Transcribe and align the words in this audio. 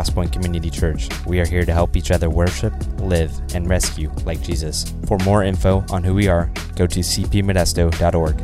Crosspoint 0.00 0.32
Community 0.32 0.70
Church. 0.70 1.10
We 1.26 1.40
are 1.40 1.46
here 1.46 1.66
to 1.66 1.74
help 1.74 1.94
each 1.94 2.10
other 2.10 2.30
worship, 2.30 2.72
live, 3.00 3.38
and 3.54 3.68
rescue 3.68 4.10
like 4.24 4.40
Jesus. 4.40 4.94
For 5.04 5.18
more 5.18 5.44
info 5.44 5.84
on 5.90 6.02
who 6.02 6.14
we 6.14 6.26
are, 6.26 6.50
go 6.74 6.86
to 6.86 7.00
cpmodesto.org. 7.00 8.40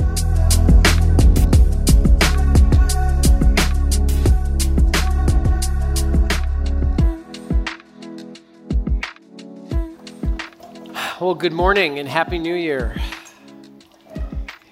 Well, 11.19 11.35
good 11.35 11.55
morning 11.55 11.99
and 11.99 12.07
Happy 12.07 12.39
New 12.39 12.55
Year. 12.55 12.95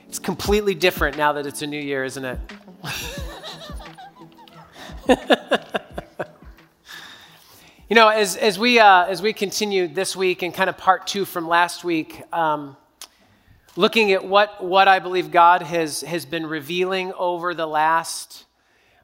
It's 0.07 0.19
completely 0.19 0.75
different 0.75 1.17
now 1.17 1.33
that 1.33 1.47
it's 1.47 1.63
a 1.63 1.67
new 1.67 1.81
year, 1.81 2.05
isn't 2.05 2.27
it? 2.27 2.39
you 7.87 7.97
know, 7.97 8.09
as, 8.09 8.37
as, 8.37 8.59
we, 8.59 8.79
uh, 8.79 9.05
as 9.05 9.21
we 9.21 9.35
continue 9.35 9.87
this 9.87 10.17
week 10.17 10.41
and 10.41 10.55
kind 10.55 10.71
of 10.71 10.79
part 10.79 11.07
two 11.07 11.27
from 11.27 11.47
last 11.47 11.85
week, 11.85 12.23
um, 12.33 12.79
looking 13.77 14.13
at 14.13 14.25
what, 14.25 14.65
what 14.65 14.89
I 14.89 15.01
believe 15.01 15.31
God 15.31 15.61
has, 15.61 16.01
has 16.01 16.25
been 16.25 16.47
revealing 16.47 17.13
over 17.13 17.53
the 17.53 17.67
last, 17.67 18.47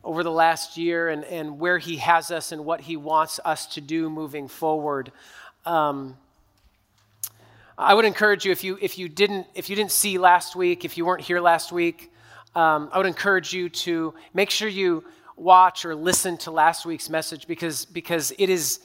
over 0.02 0.22
the 0.22 0.30
last 0.30 0.78
year 0.78 1.10
and, 1.10 1.24
and 1.24 1.58
where 1.58 1.76
He 1.76 1.96
has 1.96 2.30
us 2.30 2.52
and 2.52 2.64
what 2.64 2.80
He 2.80 2.96
wants 2.96 3.38
us 3.44 3.66
to 3.74 3.82
do 3.82 4.08
moving 4.08 4.48
forward. 4.48 5.12
Um, 5.66 6.16
I 7.76 7.92
would 7.92 8.06
encourage 8.06 8.46
you 8.46 8.52
if 8.52 8.64
you 8.64 8.78
if 8.80 8.98
you 8.98 9.08
didn't 9.10 9.46
if 9.54 9.68
you 9.68 9.76
didn't 9.76 9.92
see 9.92 10.18
last 10.18 10.56
week, 10.56 10.84
if 10.84 10.96
you 10.98 11.04
weren't 11.04 11.22
here 11.22 11.40
last 11.40 11.70
week, 11.70 12.10
um, 12.54 12.88
I 12.92 12.98
would 12.98 13.06
encourage 13.06 13.52
you 13.52 13.68
to 13.70 14.14
make 14.34 14.50
sure 14.50 14.68
you 14.68 15.04
watch 15.40 15.84
or 15.86 15.94
listen 15.94 16.36
to 16.36 16.50
last 16.50 16.84
week's 16.84 17.08
message 17.08 17.46
because 17.46 17.86
because 17.86 18.30
it 18.38 18.50
is 18.50 18.80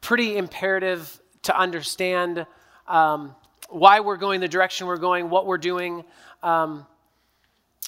pretty 0.00 0.36
imperative 0.36 1.20
to 1.42 1.58
understand 1.58 2.46
um, 2.86 3.34
why 3.70 4.00
we're 4.00 4.18
going 4.18 4.40
the 4.40 4.48
direction 4.48 4.86
we're 4.86 4.98
going, 4.98 5.30
what 5.30 5.46
we're 5.46 5.58
doing. 5.58 6.04
Um, 6.42 6.86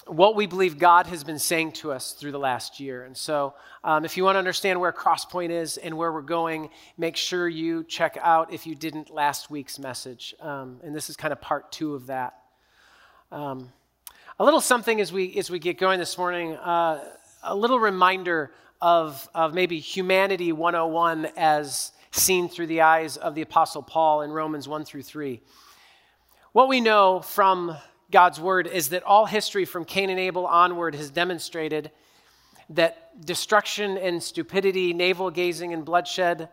what 0.07 0.35
we 0.35 0.47
believe 0.47 0.79
God 0.79 1.07
has 1.07 1.23
been 1.23 1.39
saying 1.39 1.73
to 1.73 1.93
us 1.93 2.13
through 2.13 2.33
the 2.33 2.39
last 2.39 2.81
year. 2.81 3.05
And 3.05 3.17
so, 3.17 3.55
um, 3.85 4.05
if 4.05 4.17
you 4.17 4.25
want 4.25 4.35
to 4.35 4.39
understand 4.41 4.81
where 4.81 4.93
Crosspoint 4.93 5.51
is 5.51 5.77
and 5.77 5.97
where 5.97 6.11
we're 6.11 6.23
going, 6.23 6.71
make 6.99 7.17
sure 7.17 7.49
you 7.49 7.85
check 7.85 8.19
out, 8.21 8.53
if 8.53 8.67
you 8.67 8.75
didn't, 8.75 9.11
last 9.11 9.49
week's 9.49 9.79
message. 9.79 10.35
Um, 10.41 10.81
and 10.83 10.93
this 10.93 11.09
is 11.09 11.17
kind 11.17 11.31
of 11.31 11.41
part 11.41 11.71
two 11.71 11.95
of 11.95 12.07
that. 12.07 12.35
Um, 13.31 13.73
a 14.41 14.45
little 14.45 14.61
something 14.61 15.01
as 15.01 15.13
we, 15.13 15.37
as 15.37 15.51
we 15.51 15.61
get 15.61 15.79
going 15.79 16.01
this 16.01 16.19
morning, 16.19 16.57
uh, 16.57 17.05
a 17.43 17.55
little 17.55 17.81
reminder 17.81 18.53
of, 18.81 19.29
of 19.35 19.55
maybe 19.55 19.79
humanity 19.79 20.53
101 20.53 21.27
as 21.37 21.93
seen 22.13 22.49
through 22.49 22.69
the 22.69 22.83
eyes 22.83 23.17
of 23.17 23.35
the 23.35 23.43
Apostle 23.43 23.83
Paul 23.83 24.23
in 24.23 24.31
Romans 24.31 24.69
1 24.69 24.85
through 24.85 25.03
3. 25.03 25.41
What 26.53 26.69
we 26.69 26.81
know 26.81 27.21
from 27.21 27.77
God's 28.11 28.41
word 28.41 28.67
is 28.67 28.91
that 28.91 29.03
all 29.03 29.27
history 29.27 29.65
from 29.65 29.85
Cain 29.85 30.11
and 30.11 30.21
Abel 30.21 30.47
onward 30.47 30.95
has 30.95 31.11
demonstrated 31.11 31.91
that 32.71 33.25
destruction 33.25 33.97
and 33.97 34.23
stupidity, 34.23 34.93
navel 34.93 35.31
gazing 35.31 35.73
and 35.73 35.85
bloodshed, 35.85 36.49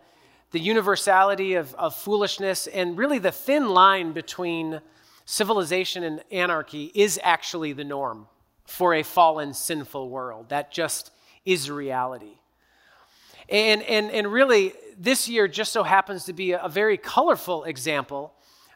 the 0.52 0.60
universality 0.60 1.54
of, 1.54 1.76
of 1.76 1.94
foolishness, 1.94 2.66
and 2.68 2.98
really 2.98 3.20
the 3.20 3.32
thin 3.32 3.70
line 3.70 4.12
between 4.14 4.82
civilization 5.26 6.04
and 6.04 6.24
anarchy 6.32 6.92
is 6.96 7.20
actually 7.22 7.74
the 7.74 7.84
norm 7.84 8.28
for 8.70 8.94
a 8.94 9.04
fallen, 9.04 9.54
sinful 9.54 10.10
world. 10.10 10.50
That 10.50 10.72
just 10.72 11.12
is 11.44 11.72
reality. 11.72 12.38
And, 13.50 13.82
and, 13.84 14.12
and 14.12 14.32
really, 14.32 14.74
this 14.98 15.28
year 15.28 15.48
just 15.48 15.72
so 15.72 15.82
happens 15.82 16.26
to 16.26 16.34
be 16.34 16.52
a, 16.52 16.70
very 16.70 16.98
colorful 16.98 17.64
example 17.64 18.34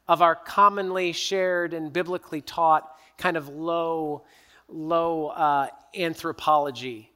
of 0.08 0.22
our 0.22 0.36
commonly 0.36 1.12
shared 1.12 1.74
and 1.74 1.94
biblically 1.94 2.42
taught 2.42 2.90
kind 3.18 3.38
of 3.38 3.50
low, 3.50 4.24
low 4.68 5.28
uh, 5.28 5.68
anthropology. 5.96 7.12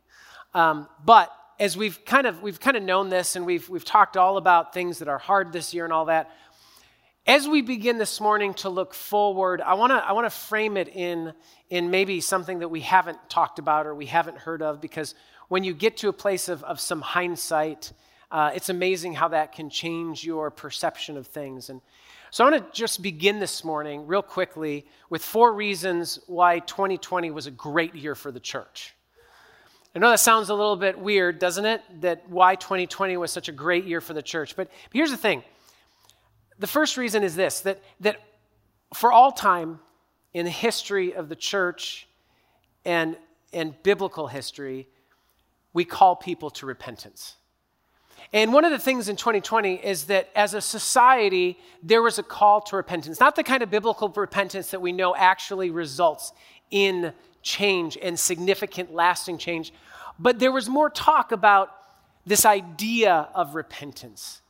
Um, 0.54 0.88
but 1.04 1.32
as 1.60 1.76
we've 1.76 2.06
kind 2.06 2.28
of 2.28 2.44
we've 2.44 2.60
kind 2.60 2.78
of 2.78 2.84
known 2.84 3.10
this 3.10 3.36
and 3.36 3.46
we've 3.46 3.68
we've 3.68 3.84
talked 3.84 4.16
all 4.16 4.38
about 4.38 4.74
things 4.74 5.00
that 5.00 5.08
are 5.08 5.18
hard 5.18 5.52
this 5.52 5.74
year 5.74 5.84
and 5.84 5.92
all 5.92 6.06
that. 6.06 6.30
As 7.28 7.46
we 7.46 7.62
begin 7.62 7.98
this 7.98 8.22
morning 8.22 8.54
to 8.54 8.70
look 8.70 8.94
forward, 8.94 9.60
I 9.60 9.74
want 9.74 9.92
to 9.92 9.98
I 9.98 10.14
want 10.14 10.28
to 10.28 10.30
frame 10.30 10.78
it 10.78 10.88
in 10.88 11.34
in 11.70 11.92
maybe 11.92 12.22
something 12.22 12.60
that 12.60 12.70
we 12.70 12.80
haven't 12.80 13.18
talked 13.30 13.60
about 13.60 13.86
or 13.86 13.94
we 13.94 14.06
haven't 14.06 14.38
heard 14.38 14.62
of 14.62 14.80
because 14.80 15.14
when 15.50 15.66
you 15.66 15.74
get 15.74 15.98
to 15.98 16.08
a 16.08 16.14
place 16.14 16.48
of, 16.48 16.64
of 16.64 16.80
some 16.80 17.02
hindsight, 17.02 17.92
uh, 18.32 18.52
it's 18.56 18.70
amazing 18.70 19.14
how 19.14 19.28
that 19.28 19.52
can 19.52 19.70
change 19.70 20.24
your 20.24 20.50
perception 20.50 21.18
of 21.18 21.28
things. 21.28 21.70
And 21.70 21.82
so 22.32 22.46
I 22.46 22.50
want 22.50 22.74
to 22.74 22.80
just 22.80 23.04
begin 23.04 23.40
this 23.40 23.62
morning, 23.62 24.08
real 24.08 24.22
quickly, 24.22 24.86
with 25.10 25.22
four 25.22 25.52
reasons 25.54 26.20
why 26.28 26.60
2020 26.60 27.30
was 27.32 27.46
a 27.46 27.52
great 27.52 27.94
year 27.94 28.16
for 28.16 28.32
the 28.32 28.40
church. 28.40 28.96
I 29.94 30.00
know 30.00 30.12
that 30.12 30.22
sounds 30.22 30.48
a 30.48 30.54
little 30.54 30.78
bit 30.78 30.98
weird, 30.98 31.40
doesn't 31.40 31.66
it? 31.66 31.82
That 32.00 32.30
why 32.30 32.56
2020 32.56 33.18
was 33.18 33.32
such 33.32 33.50
a 33.50 33.54
great 33.54 33.84
year 33.84 34.00
for 34.00 34.14
the 34.14 34.22
church. 34.22 34.56
But, 34.56 34.70
but 34.70 34.94
here's 34.94 35.12
the 35.12 35.18
thing 35.18 35.44
the 36.60 36.68
first 36.68 36.98
reason 36.98 37.24
is 37.24 37.36
this 37.36 37.62
that, 37.62 37.82
that 38.00 38.18
for 38.94 39.12
all 39.12 39.32
time 39.32 39.80
in 40.34 40.46
the 40.46 40.52
history 40.52 41.14
of 41.14 41.30
the 41.30 41.36
church 41.36 42.08
and, 42.86 43.18
and 43.54 43.74
biblical 43.84 44.28
history, 44.28 44.88
we 45.74 45.86
call 45.86 46.16
people 46.16 46.50
to 46.50 46.66
repentance. 46.66 47.36
And 48.34 48.52
one 48.52 48.66
of 48.66 48.72
the 48.72 48.80
things 48.80 49.10
in 49.10 49.16
2020 49.16 49.76
is 49.76 50.06
that 50.06 50.30
as 50.36 50.54
a 50.54 50.62
society, 50.62 51.58
there 51.82 52.02
was 52.02 52.20
a 52.20 52.24
call 52.24 52.62
to 52.62 52.76
repentance. 52.76 53.20
Not 53.20 53.36
the 53.36 53.44
kind 53.44 53.64
of 53.64 53.70
biblical 53.70 54.10
repentance 54.10 54.72
that 54.72 54.82
we 54.82 54.92
know 54.92 55.16
actually 55.16 55.72
results 55.72 56.34
in 56.70 57.14
change 57.42 57.98
and 58.02 58.20
significant, 58.20 58.94
lasting 58.94 59.38
change, 59.38 59.72
but 60.20 60.40
there 60.40 60.52
was 60.52 60.68
more 60.68 60.90
talk 60.90 61.32
about 61.32 61.72
this 62.26 62.46
idea 62.46 63.30
of 63.34 63.56
repentance. 63.56 64.42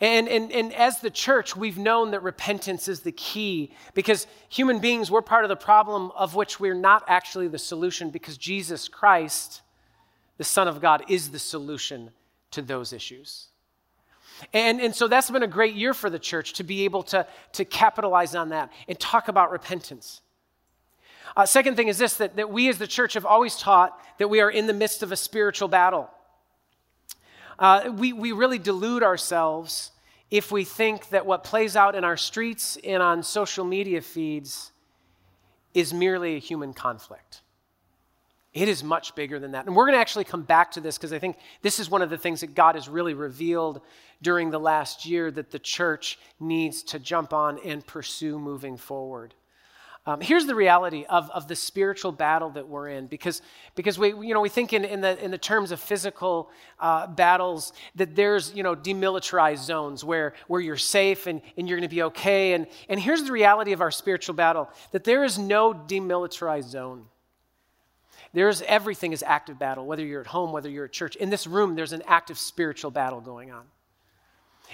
And, 0.00 0.28
and, 0.28 0.50
and 0.50 0.72
as 0.72 1.00
the 1.00 1.10
church, 1.10 1.56
we've 1.56 1.78
known 1.78 2.10
that 2.10 2.22
repentance 2.22 2.88
is 2.88 3.00
the 3.00 3.12
key 3.12 3.72
because 3.94 4.26
human 4.48 4.80
beings, 4.80 5.10
we're 5.10 5.22
part 5.22 5.44
of 5.44 5.48
the 5.48 5.56
problem 5.56 6.10
of 6.16 6.34
which 6.34 6.58
we're 6.58 6.74
not 6.74 7.04
actually 7.06 7.48
the 7.48 7.58
solution 7.58 8.10
because 8.10 8.36
Jesus 8.36 8.88
Christ, 8.88 9.62
the 10.36 10.44
Son 10.44 10.68
of 10.68 10.80
God, 10.80 11.04
is 11.08 11.30
the 11.30 11.38
solution 11.38 12.10
to 12.50 12.62
those 12.62 12.92
issues. 12.92 13.48
And, 14.52 14.80
and 14.80 14.94
so 14.94 15.06
that's 15.06 15.30
been 15.30 15.42
a 15.42 15.48
great 15.48 15.74
year 15.74 15.94
for 15.94 16.10
the 16.10 16.18
church 16.18 16.54
to 16.54 16.64
be 16.64 16.84
able 16.84 17.04
to, 17.04 17.26
to 17.52 17.64
capitalize 17.64 18.34
on 18.34 18.48
that 18.48 18.72
and 18.88 18.98
talk 18.98 19.28
about 19.28 19.52
repentance. 19.52 20.20
Uh, 21.36 21.46
second 21.46 21.76
thing 21.76 21.88
is 21.88 21.98
this 21.98 22.16
that, 22.16 22.36
that 22.36 22.50
we 22.50 22.68
as 22.68 22.78
the 22.78 22.86
church 22.86 23.14
have 23.14 23.26
always 23.26 23.56
taught 23.56 23.98
that 24.18 24.28
we 24.28 24.40
are 24.40 24.50
in 24.50 24.66
the 24.66 24.72
midst 24.72 25.02
of 25.02 25.12
a 25.12 25.16
spiritual 25.16 25.68
battle. 25.68 26.10
Uh, 27.58 27.92
we, 27.96 28.12
we 28.12 28.32
really 28.32 28.58
delude 28.58 29.02
ourselves 29.02 29.92
if 30.30 30.50
we 30.50 30.64
think 30.64 31.08
that 31.10 31.26
what 31.26 31.44
plays 31.44 31.76
out 31.76 31.94
in 31.94 32.04
our 32.04 32.16
streets 32.16 32.76
and 32.84 33.02
on 33.02 33.22
social 33.22 33.64
media 33.64 34.00
feeds 34.00 34.72
is 35.74 35.92
merely 35.92 36.36
a 36.36 36.38
human 36.38 36.72
conflict. 36.72 37.42
It 38.52 38.68
is 38.68 38.84
much 38.84 39.16
bigger 39.16 39.40
than 39.40 39.52
that. 39.52 39.66
And 39.66 39.74
we're 39.74 39.84
going 39.84 39.96
to 39.96 40.00
actually 40.00 40.24
come 40.24 40.42
back 40.42 40.70
to 40.72 40.80
this 40.80 40.96
because 40.96 41.12
I 41.12 41.18
think 41.18 41.36
this 41.62 41.80
is 41.80 41.90
one 41.90 42.02
of 42.02 42.10
the 42.10 42.16
things 42.16 42.40
that 42.40 42.54
God 42.54 42.76
has 42.76 42.88
really 42.88 43.14
revealed 43.14 43.80
during 44.22 44.50
the 44.50 44.60
last 44.60 45.04
year 45.04 45.30
that 45.32 45.50
the 45.50 45.58
church 45.58 46.18
needs 46.38 46.82
to 46.84 47.00
jump 47.00 47.32
on 47.32 47.58
and 47.64 47.84
pursue 47.84 48.38
moving 48.38 48.76
forward. 48.76 49.34
Um, 50.06 50.20
here's 50.20 50.44
the 50.44 50.54
reality 50.54 51.06
of, 51.08 51.30
of 51.30 51.48
the 51.48 51.56
spiritual 51.56 52.12
battle 52.12 52.50
that 52.50 52.68
we're 52.68 52.88
in 52.88 53.06
because, 53.06 53.40
because 53.74 53.98
we, 53.98 54.08
you 54.08 54.34
know, 54.34 54.42
we 54.42 54.50
think 54.50 54.74
in, 54.74 54.84
in, 54.84 55.00
the, 55.00 55.22
in 55.24 55.30
the 55.30 55.38
terms 55.38 55.70
of 55.72 55.80
physical 55.80 56.50
uh, 56.78 57.06
battles 57.06 57.72
that 57.94 58.14
there's 58.14 58.54
you 58.54 58.62
know, 58.62 58.76
demilitarized 58.76 59.64
zones 59.64 60.04
where, 60.04 60.34
where 60.46 60.60
you're 60.60 60.76
safe 60.76 61.26
and, 61.26 61.40
and 61.56 61.66
you're 61.66 61.78
going 61.78 61.88
to 61.88 61.94
be 61.94 62.02
okay. 62.02 62.52
And, 62.52 62.66
and 62.90 63.00
here's 63.00 63.24
the 63.24 63.32
reality 63.32 63.72
of 63.72 63.80
our 63.80 63.90
spiritual 63.90 64.34
battle 64.34 64.68
that 64.92 65.04
there 65.04 65.24
is 65.24 65.38
no 65.38 65.72
demilitarized 65.72 66.68
zone. 66.68 67.06
There's 68.34 68.60
everything 68.62 69.12
is 69.14 69.22
active 69.26 69.58
battle, 69.58 69.86
whether 69.86 70.04
you're 70.04 70.20
at 70.20 70.26
home, 70.26 70.52
whether 70.52 70.68
you're 70.68 70.86
at 70.86 70.92
church. 70.92 71.16
In 71.16 71.30
this 71.30 71.46
room, 71.46 71.76
there's 71.76 71.92
an 71.94 72.02
active 72.06 72.36
spiritual 72.36 72.90
battle 72.90 73.22
going 73.22 73.52
on. 73.52 73.64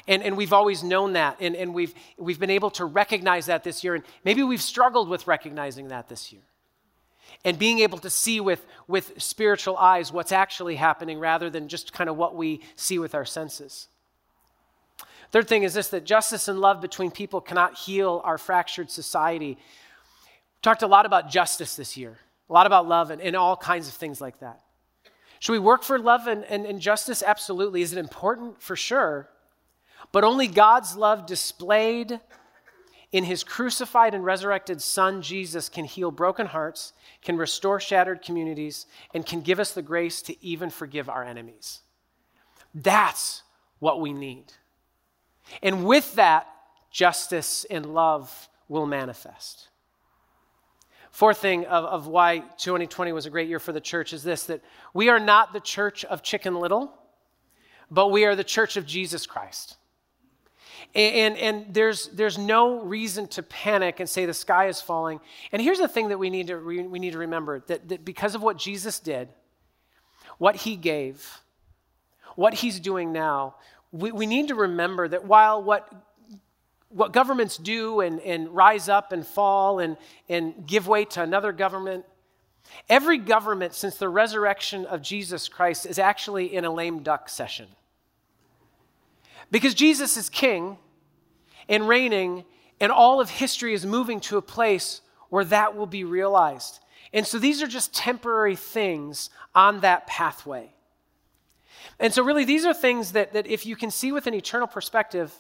And, 0.06 0.22
and 0.22 0.37
we've 0.37 0.52
always 0.52 0.82
known 0.82 1.14
that, 1.14 1.37
and, 1.40 1.54
and 1.56 1.75
we've, 1.75 1.94
we've 2.16 2.38
been 2.38 2.50
able 2.50 2.70
to 2.72 2.84
recognize 2.84 3.46
that 3.46 3.64
this 3.64 3.84
year. 3.84 3.94
And 3.94 4.04
maybe 4.25 4.42
we've 4.42 4.62
struggled 4.62 5.08
with 5.08 5.26
recognizing 5.26 5.88
that 5.88 6.08
this 6.08 6.32
year. 6.32 6.42
And 7.44 7.58
being 7.58 7.81
able 7.81 7.98
to 7.98 8.10
see 8.10 8.40
with, 8.40 8.64
with 8.87 9.20
spiritual 9.20 9.76
eyes 9.76 10.12
what's 10.12 10.32
actually 10.32 10.76
happening 10.76 11.19
rather 11.19 11.50
than 11.50 11.69
just 11.69 11.92
kind 11.92 12.08
of 12.08 12.16
what 12.16 12.34
we 12.34 12.60
see 12.76 12.98
with 12.98 13.14
our 13.14 13.25
senses. 13.25 13.88
Third 15.32 15.48
thing 15.48 15.62
is 15.62 15.75
this 15.75 15.88
that 15.88 16.04
justice 16.04 16.48
and 16.48 16.60
love 16.60 16.81
between 16.81 17.10
people 17.10 17.40
cannot 17.40 17.76
heal 17.78 18.20
our 18.25 18.38
fractured 18.38 18.90
society. 18.90 19.56
We 19.56 20.62
talked 20.62 20.82
a 20.82 20.88
lot 20.88 21.06
about 21.06 21.31
justice 21.31 21.76
this 21.76 21.96
year 21.96 22.19
a 22.50 22.52
lot 22.52 22.66
about 22.66 22.86
love 22.88 23.10
and, 23.10 23.22
and 23.22 23.36
all 23.36 23.56
kinds 23.56 23.88
of 23.88 23.94
things 23.94 24.20
like 24.20 24.40
that. 24.40 24.60
Should 25.38 25.52
we 25.52 25.58
work 25.60 25.84
for 25.84 25.98
love 25.98 26.26
and, 26.26 26.44
and, 26.44 26.66
and 26.66 26.81
justice? 26.81 27.22
Absolutely. 27.22 27.81
Is 27.81 27.93
it 27.93 27.98
important? 27.98 28.60
For 28.60 28.76
sure. 28.76 29.28
But 30.12 30.24
only 30.24 30.48
God's 30.48 30.96
love 30.96 31.26
displayed 31.26 32.20
in 33.12 33.24
his 33.24 33.42
crucified 33.42 34.14
and 34.14 34.24
resurrected 34.24 34.80
Son, 34.80 35.22
Jesus, 35.22 35.68
can 35.68 35.84
heal 35.84 36.10
broken 36.10 36.46
hearts, 36.46 36.92
can 37.22 37.36
restore 37.36 37.80
shattered 37.80 38.22
communities, 38.22 38.86
and 39.14 39.26
can 39.26 39.40
give 39.40 39.58
us 39.58 39.72
the 39.72 39.82
grace 39.82 40.22
to 40.22 40.44
even 40.44 40.70
forgive 40.70 41.08
our 41.08 41.24
enemies. 41.24 41.80
That's 42.74 43.42
what 43.80 44.00
we 44.00 44.12
need. 44.12 44.52
And 45.62 45.84
with 45.84 46.14
that, 46.14 46.46
justice 46.90 47.66
and 47.68 47.86
love 47.86 48.48
will 48.68 48.86
manifest. 48.86 49.68
Fourth 51.10 51.38
thing 51.38 51.66
of, 51.66 51.84
of 51.84 52.06
why 52.06 52.38
2020 52.38 53.12
was 53.12 53.26
a 53.26 53.30
great 53.30 53.48
year 53.48 53.58
for 53.58 53.72
the 53.72 53.80
church 53.80 54.12
is 54.12 54.22
this 54.22 54.44
that 54.44 54.62
we 54.94 55.08
are 55.08 55.18
not 55.18 55.52
the 55.52 55.60
church 55.60 56.04
of 56.04 56.22
Chicken 56.22 56.54
Little, 56.54 56.92
but 57.90 58.12
we 58.12 58.24
are 58.24 58.36
the 58.36 58.44
church 58.44 58.76
of 58.76 58.86
Jesus 58.86 59.26
Christ. 59.26 59.76
And, 60.94 61.15
and, 61.15 61.37
and, 61.38 61.75
there's, 61.75 62.09
there's 62.09 62.38
no 62.38 62.81
reason 62.81 63.27
to 63.29 63.43
panic 63.43 64.00
and 64.00 64.09
say 64.09 64.27
the 64.27 64.35
sky 64.35 64.67
is 64.67 64.81
falling. 64.81 65.21
And 65.53 65.62
here's 65.62 65.79
the 65.79 65.88
thing 65.88 66.09
that 66.09 66.19
we 66.19 66.31
need 66.31 66.49
to, 66.49 66.56
re, 66.56 66.82
we 66.82 66.99
need 66.99 67.12
to 67.12 67.19
remember 67.19 67.61
that, 67.67 67.88
that 67.88 68.05
because 68.05 68.35
of 68.35 68.43
what 68.43 68.56
Jesus 68.56 68.99
did, 69.00 69.29
what 70.38 70.56
he 70.56 70.77
gave, 70.77 71.41
what 72.35 72.55
he's 72.55 72.81
doing 72.81 73.12
now, 73.12 73.56
we, 73.93 74.12
we 74.12 74.27
need 74.27 74.49
to 74.49 74.55
remember 74.55 75.09
that 75.09 75.25
while 75.25 75.62
what, 75.62 75.93
what 76.88 77.12
governments 77.12 77.56
do 77.56 78.00
and, 78.00 78.21
and 78.21 78.49
rise 78.49 78.88
up 78.88 79.12
and 79.12 79.27
fall 79.27 79.79
and, 79.79 79.97
and 80.29 80.67
give 80.67 80.88
way 80.88 81.05
to 81.06 81.23
another 81.23 81.53
government, 81.53 82.05
every 82.88 83.19
government 83.19 83.75
since 83.75 83.97
the 83.97 84.09
resurrection 84.09 84.87
of 84.87 85.03
Jesus 85.03 85.49
Christ 85.49 85.87
is 85.87 85.99
actually 85.99 86.55
in 86.55 86.65
a 86.65 86.71
lame 86.73 87.03
duck 87.03 87.29
session. 87.29 87.67
Because 89.50 89.75
Jesus 89.75 90.17
is 90.17 90.29
king 90.29 90.79
and 91.69 91.88
reigning, 91.88 92.44
and 92.81 92.93
all 92.93 93.20
of 93.20 93.31
history 93.31 93.75
is 93.75 93.85
moving 93.85 94.20
to 94.20 94.37
a 94.37 94.43
place 94.43 95.00
where 95.29 95.44
that 95.44 95.76
will 95.76 95.87
be 95.87 96.05
realized. 96.05 96.81
And 97.12 97.26
so 97.26 97.38
these 97.38 97.62
are 97.62 97.67
just 97.67 97.94
temporary 97.94 98.56
things 98.56 99.31
on 99.55 99.81
that 99.81 100.06
pathway. 100.06 100.73
And 101.99 102.12
so, 102.12 102.23
really, 102.23 102.44
these 102.44 102.64
are 102.64 102.75
things 102.75 103.12
that, 103.12 103.32
that 103.32 103.47
if 103.47 103.67
you 103.67 103.76
can 103.76 103.91
see 103.91 104.12
with 104.12 104.26
an 104.26 104.35
eternal 104.35 104.67
perspective, 104.67 105.35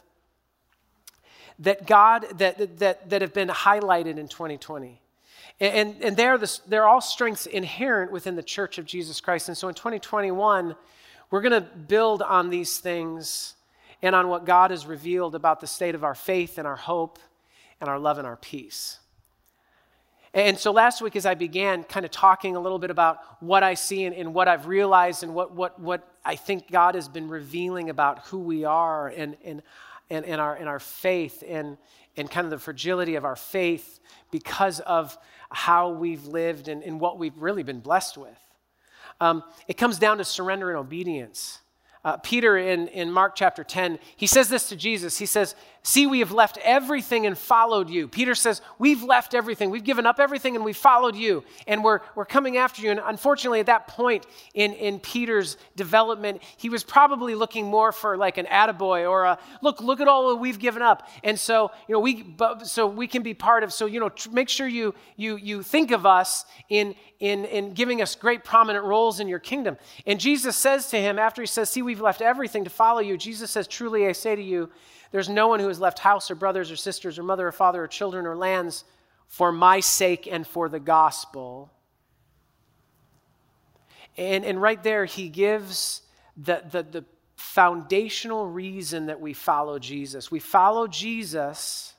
that 1.60 1.86
God, 1.86 2.26
that, 2.38 2.78
that, 2.78 3.10
that 3.10 3.22
have 3.22 3.34
been 3.34 3.48
highlighted 3.48 4.18
in 4.18 4.28
2020. 4.28 5.00
And, 5.60 5.96
and 6.02 6.16
they're, 6.16 6.38
the, 6.38 6.58
they're 6.66 6.88
all 6.88 7.02
strengths 7.02 7.44
inherent 7.44 8.10
within 8.12 8.34
the 8.34 8.42
church 8.42 8.78
of 8.78 8.86
Jesus 8.86 9.20
Christ. 9.20 9.48
And 9.48 9.56
so 9.56 9.68
in 9.68 9.74
2021, 9.74 10.74
we're 11.30 11.40
going 11.42 11.52
to 11.52 11.60
build 11.60 12.22
on 12.22 12.48
these 12.48 12.78
things 12.78 13.54
and 14.02 14.14
on 14.14 14.28
what 14.28 14.44
God 14.44 14.70
has 14.70 14.86
revealed 14.86 15.34
about 15.34 15.60
the 15.60 15.66
state 15.66 15.94
of 15.94 16.04
our 16.04 16.14
faith 16.14 16.58
and 16.58 16.66
our 16.66 16.76
hope 16.76 17.18
and 17.80 17.88
our 17.88 17.98
love 17.98 18.18
and 18.18 18.26
our 18.26 18.36
peace. 18.36 19.00
And 20.32 20.56
so 20.56 20.70
last 20.70 21.02
week, 21.02 21.16
as 21.16 21.26
I 21.26 21.34
began 21.34 21.82
kind 21.82 22.06
of 22.06 22.12
talking 22.12 22.54
a 22.54 22.60
little 22.60 22.78
bit 22.78 22.90
about 22.90 23.18
what 23.40 23.64
I 23.64 23.74
see 23.74 24.04
and, 24.04 24.14
and, 24.14 24.32
what 24.32 24.46
I've 24.46 24.66
realized 24.66 25.24
and 25.24 25.34
what, 25.34 25.52
what, 25.56 25.80
what 25.80 26.06
I 26.24 26.36
think 26.36 26.70
God 26.70 26.94
has 26.94 27.08
been 27.08 27.28
revealing 27.28 27.90
about 27.90 28.20
who 28.26 28.38
we 28.38 28.64
are 28.64 29.08
and, 29.08 29.36
and, 29.44 29.60
and, 30.08 30.24
and, 30.24 30.40
our, 30.40 30.54
and 30.54 30.68
our 30.68 30.78
faith 30.78 31.42
and, 31.46 31.76
and 32.16 32.30
kind 32.30 32.44
of 32.44 32.52
the 32.52 32.58
fragility 32.58 33.16
of 33.16 33.24
our 33.24 33.34
faith 33.34 33.98
because 34.30 34.78
of 34.80 35.18
how 35.50 35.90
we've 35.90 36.26
lived 36.26 36.68
and, 36.68 36.84
and 36.84 37.00
what 37.00 37.18
we've 37.18 37.36
really 37.36 37.64
been 37.64 37.80
blessed 37.80 38.16
with. 38.16 38.38
Um, 39.20 39.42
it 39.66 39.76
comes 39.76 39.98
down 39.98 40.18
to 40.18 40.24
surrender 40.24 40.70
and 40.70 40.78
obedience. 40.78 41.58
Uh, 42.04 42.16
Peter 42.16 42.56
in, 42.56 42.88
in 42.88 43.10
Mark 43.10 43.34
chapter 43.34 43.62
10, 43.62 43.98
he 44.16 44.26
says 44.26 44.48
this 44.48 44.68
to 44.70 44.76
Jesus. 44.76 45.18
He 45.18 45.26
says, 45.26 45.54
See, 45.82 46.06
we 46.06 46.18
have 46.18 46.30
left 46.30 46.58
everything 46.62 47.24
and 47.24 47.38
followed 47.38 47.88
you. 47.88 48.06
Peter 48.06 48.34
says, 48.34 48.60
We've 48.78 49.02
left 49.02 49.32
everything. 49.32 49.70
We've 49.70 49.82
given 49.82 50.04
up 50.04 50.20
everything 50.20 50.54
and 50.54 50.62
we 50.62 50.74
followed 50.74 51.16
you. 51.16 51.42
And 51.66 51.82
we're, 51.82 52.00
we're 52.14 52.26
coming 52.26 52.58
after 52.58 52.82
you. 52.82 52.90
And 52.90 53.00
unfortunately, 53.02 53.60
at 53.60 53.66
that 53.66 53.86
point 53.86 54.26
in, 54.52 54.74
in 54.74 55.00
Peter's 55.00 55.56
development, 55.76 56.42
he 56.58 56.68
was 56.68 56.84
probably 56.84 57.34
looking 57.34 57.64
more 57.64 57.92
for 57.92 58.18
like 58.18 58.36
an 58.36 58.44
attaboy 58.44 59.08
or 59.08 59.24
a 59.24 59.38
look, 59.62 59.80
look 59.80 60.00
at 60.02 60.08
all 60.08 60.28
that 60.28 60.36
we've 60.36 60.58
given 60.58 60.82
up. 60.82 61.08
And 61.24 61.40
so, 61.40 61.70
you 61.88 61.94
know, 61.94 62.00
we, 62.00 62.26
so 62.64 62.86
we 62.86 63.06
can 63.06 63.22
be 63.22 63.32
part 63.32 63.62
of, 63.62 63.72
so, 63.72 63.86
you 63.86 64.00
know, 64.00 64.10
tr- 64.10 64.30
make 64.32 64.50
sure 64.50 64.68
you, 64.68 64.94
you, 65.16 65.36
you 65.36 65.62
think 65.62 65.92
of 65.92 66.04
us 66.04 66.44
in, 66.68 66.94
in, 67.20 67.46
in 67.46 67.72
giving 67.72 68.02
us 68.02 68.14
great 68.16 68.44
prominent 68.44 68.84
roles 68.84 69.18
in 69.18 69.28
your 69.28 69.38
kingdom. 69.38 69.78
And 70.06 70.20
Jesus 70.20 70.56
says 70.56 70.90
to 70.90 71.00
him, 71.00 71.18
after 71.18 71.40
he 71.40 71.46
says, 71.46 71.70
See, 71.70 71.80
we've 71.80 72.02
left 72.02 72.20
everything 72.20 72.64
to 72.64 72.70
follow 72.70 73.00
you, 73.00 73.16
Jesus 73.16 73.50
says, 73.50 73.66
Truly 73.66 74.06
I 74.06 74.12
say 74.12 74.36
to 74.36 74.42
you, 74.42 74.68
there's 75.10 75.28
no 75.28 75.48
one 75.48 75.60
who 75.60 75.68
has 75.68 75.80
left 75.80 75.98
house 75.98 76.30
or 76.30 76.34
brothers 76.34 76.70
or 76.70 76.76
sisters 76.76 77.18
or 77.18 77.22
mother 77.22 77.48
or 77.48 77.52
father 77.52 77.82
or 77.84 77.88
children 77.88 78.26
or 78.26 78.36
lands 78.36 78.84
for 79.26 79.52
my 79.52 79.80
sake 79.80 80.28
and 80.30 80.46
for 80.46 80.68
the 80.68 80.80
gospel. 80.80 81.72
And, 84.16 84.44
and 84.44 84.60
right 84.60 84.82
there, 84.82 85.04
he 85.04 85.28
gives 85.28 86.02
the, 86.36 86.62
the, 86.70 86.82
the 86.82 87.04
foundational 87.36 88.46
reason 88.46 89.06
that 89.06 89.20
we 89.20 89.32
follow 89.32 89.78
Jesus. 89.78 90.30
We 90.30 90.40
follow 90.40 90.86
Jesus 90.86 91.94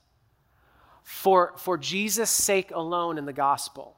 for, 1.04 1.54
for 1.57 1.78
Jesus' 1.78 2.30
sake 2.30 2.72
alone 2.72 3.18
in 3.18 3.25
the 3.25 3.34
gospel. 3.34 3.98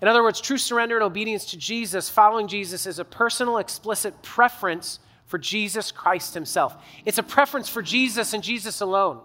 In 0.00 0.08
other 0.08 0.22
words, 0.22 0.40
true 0.40 0.58
surrender 0.58 0.96
and 0.96 1.04
obedience 1.04 1.46
to 1.46 1.56
Jesus, 1.56 2.08
following 2.08 2.48
Jesus, 2.48 2.86
is 2.86 2.98
a 2.98 3.04
personal, 3.04 3.58
explicit 3.58 4.20
preference 4.22 4.98
for 5.26 5.38
Jesus 5.38 5.92
Christ 5.92 6.34
himself. 6.34 6.76
It's 7.04 7.18
a 7.18 7.22
preference 7.22 7.68
for 7.68 7.82
Jesus 7.82 8.32
and 8.32 8.42
Jesus 8.42 8.80
alone. 8.80 9.20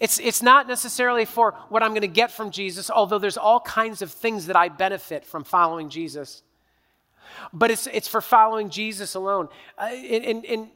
It's, 0.00 0.18
it's 0.20 0.42
not 0.42 0.68
necessarily 0.68 1.24
for 1.24 1.52
what 1.68 1.82
I'm 1.82 1.90
going 1.90 2.02
to 2.02 2.08
get 2.08 2.30
from 2.30 2.50
Jesus, 2.50 2.90
although 2.90 3.18
there's 3.18 3.36
all 3.36 3.60
kinds 3.60 4.00
of 4.00 4.12
things 4.12 4.46
that 4.46 4.56
I 4.56 4.68
benefit 4.68 5.24
from 5.24 5.44
following 5.44 5.90
Jesus. 5.90 6.42
But 7.52 7.70
it's, 7.70 7.86
it's 7.88 8.08
for 8.08 8.20
following 8.20 8.70
Jesus 8.70 9.14
alone. 9.14 9.48
Uh, 9.76 9.90
and, 9.92 10.24
and, 10.24 10.44
and 10.46 10.68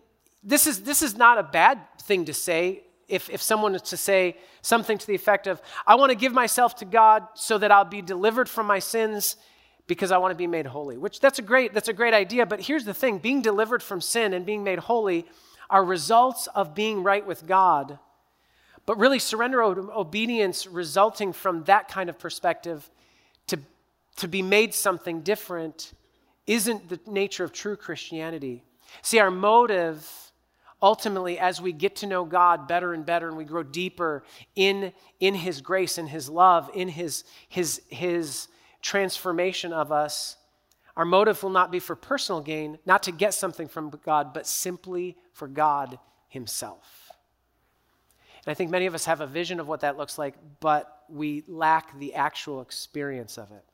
this, 0.43 0.67
is, 0.67 0.83
this 0.83 1.03
is 1.03 1.17
not 1.17 1.39
a 1.39 1.43
bad 1.43 1.79
thing 2.01 2.25
to 2.27 2.35
say 2.35 2.83
if, 3.09 3.31
if 3.31 3.41
someone 3.43 3.75
is 3.75 3.83
to 3.83 3.97
say 3.97 4.37
something 4.61 4.99
to 4.99 5.07
the 5.07 5.15
effect 5.15 5.47
of, 5.47 5.63
I 5.87 5.95
want 5.95 6.11
to 6.11 6.17
give 6.17 6.33
myself 6.33 6.77
to 6.77 6.85
God 6.85 7.27
so 7.35 7.59
that 7.59 7.71
I'll 7.71 7.85
be 7.85 8.03
delivered 8.03 8.49
from 8.49 8.67
my 8.67 8.81
sins 8.81 9.37
because 9.87 10.13
I 10.13 10.19
want 10.19 10.33
to 10.33 10.37
be 10.37 10.47
made 10.47 10.67
holy. 10.67 10.97
Which 10.97 11.21
that's 11.21 11.39
a 11.39 11.43
great 11.43 11.75
that's 11.75 11.89
a 11.89 11.93
great 11.93 12.15
idea, 12.15 12.47
but 12.47 12.61
here's 12.61 12.85
the 12.85 12.95
thing, 12.95 13.19
being 13.19 13.43
delivered 13.43 13.83
from 13.83 14.01
sin 14.01 14.33
and 14.33 14.47
being 14.47 14.65
made 14.65 14.79
holy 14.79 15.27
are 15.71 15.85
results 15.85 16.47
of 16.49 16.75
being 16.75 17.03
right 17.03 17.27
with 17.27 17.47
God. 17.47 17.99
But 18.85 18.99
really 18.99 19.19
surrender 19.19 19.63
obedience 19.63 20.67
resulting 20.67 21.33
from 21.33 21.65
that 21.65 21.89
kind 21.89 22.11
of 22.11 22.19
perspective 22.19 22.89
to 23.49 23.59
to 24.17 24.29
be 24.29 24.43
made 24.43 24.75
something 24.75 25.23
different 25.23 25.93
isn't 26.47 26.89
the 26.89 27.01
nature 27.07 27.45
of 27.45 27.53
true 27.53 27.77
Christianity. 27.77 28.65
See, 29.01 29.19
our 29.19 29.31
motive 29.31 30.33
ultimately 30.83 31.39
as 31.39 31.61
we 31.61 31.73
get 31.73 31.97
to 31.97 32.07
know 32.07 32.25
God 32.25 32.67
better 32.67 32.93
and 32.93 33.07
better 33.07 33.29
and 33.29 33.37
we 33.37 33.45
grow 33.45 33.63
deeper 33.63 34.25
in, 34.57 34.93
in 35.21 35.35
His 35.35 35.61
grace 35.61 35.97
and 35.97 36.09
His 36.09 36.29
love, 36.29 36.69
in 36.75 36.89
His, 36.89 37.25
His, 37.49 37.81
His 37.89 38.49
transformation 38.83 39.73
of 39.73 39.91
us, 39.93 40.37
our 40.97 41.05
motive 41.05 41.43
will 41.43 41.51
not 41.51 41.73
be 41.73 41.79
for 41.79 41.97
personal 41.97 42.43
gain, 42.43 42.79
not 42.85 43.05
to 43.05 43.13
get 43.13 43.33
something 43.33 43.69
from 43.69 43.91
God, 44.05 44.35
but 44.35 44.47
simply 44.47 45.17
for 45.33 45.49
God 45.49 45.99
Himself. 46.29 47.11
And 48.45 48.51
I 48.51 48.55
think 48.55 48.71
many 48.71 48.87
of 48.87 48.95
us 48.95 49.07
have 49.07 49.21
a 49.21 49.27
vision 49.27 49.61
of 49.61 49.69
what 49.69 49.81
that 49.81 49.97
looks 49.97 50.19
like, 50.19 50.35
but 50.61 51.05
we 51.09 51.45
lack 51.47 51.99
the 51.99 52.15
actual 52.15 52.61
experience 52.61 53.39
of 53.39 53.51
it. 53.53 53.65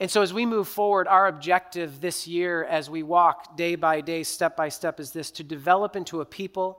And 0.00 0.10
so, 0.10 0.22
as 0.22 0.32
we 0.32 0.46
move 0.46 0.66
forward, 0.66 1.06
our 1.06 1.26
objective 1.28 2.00
this 2.00 2.26
year, 2.26 2.64
as 2.64 2.88
we 2.88 3.02
walk 3.02 3.56
day 3.56 3.74
by 3.76 4.00
day, 4.00 4.22
step 4.22 4.56
by 4.56 4.70
step, 4.70 4.98
is 4.98 5.12
this 5.12 5.30
to 5.32 5.44
develop 5.44 5.94
into 5.94 6.22
a 6.22 6.24
people 6.24 6.78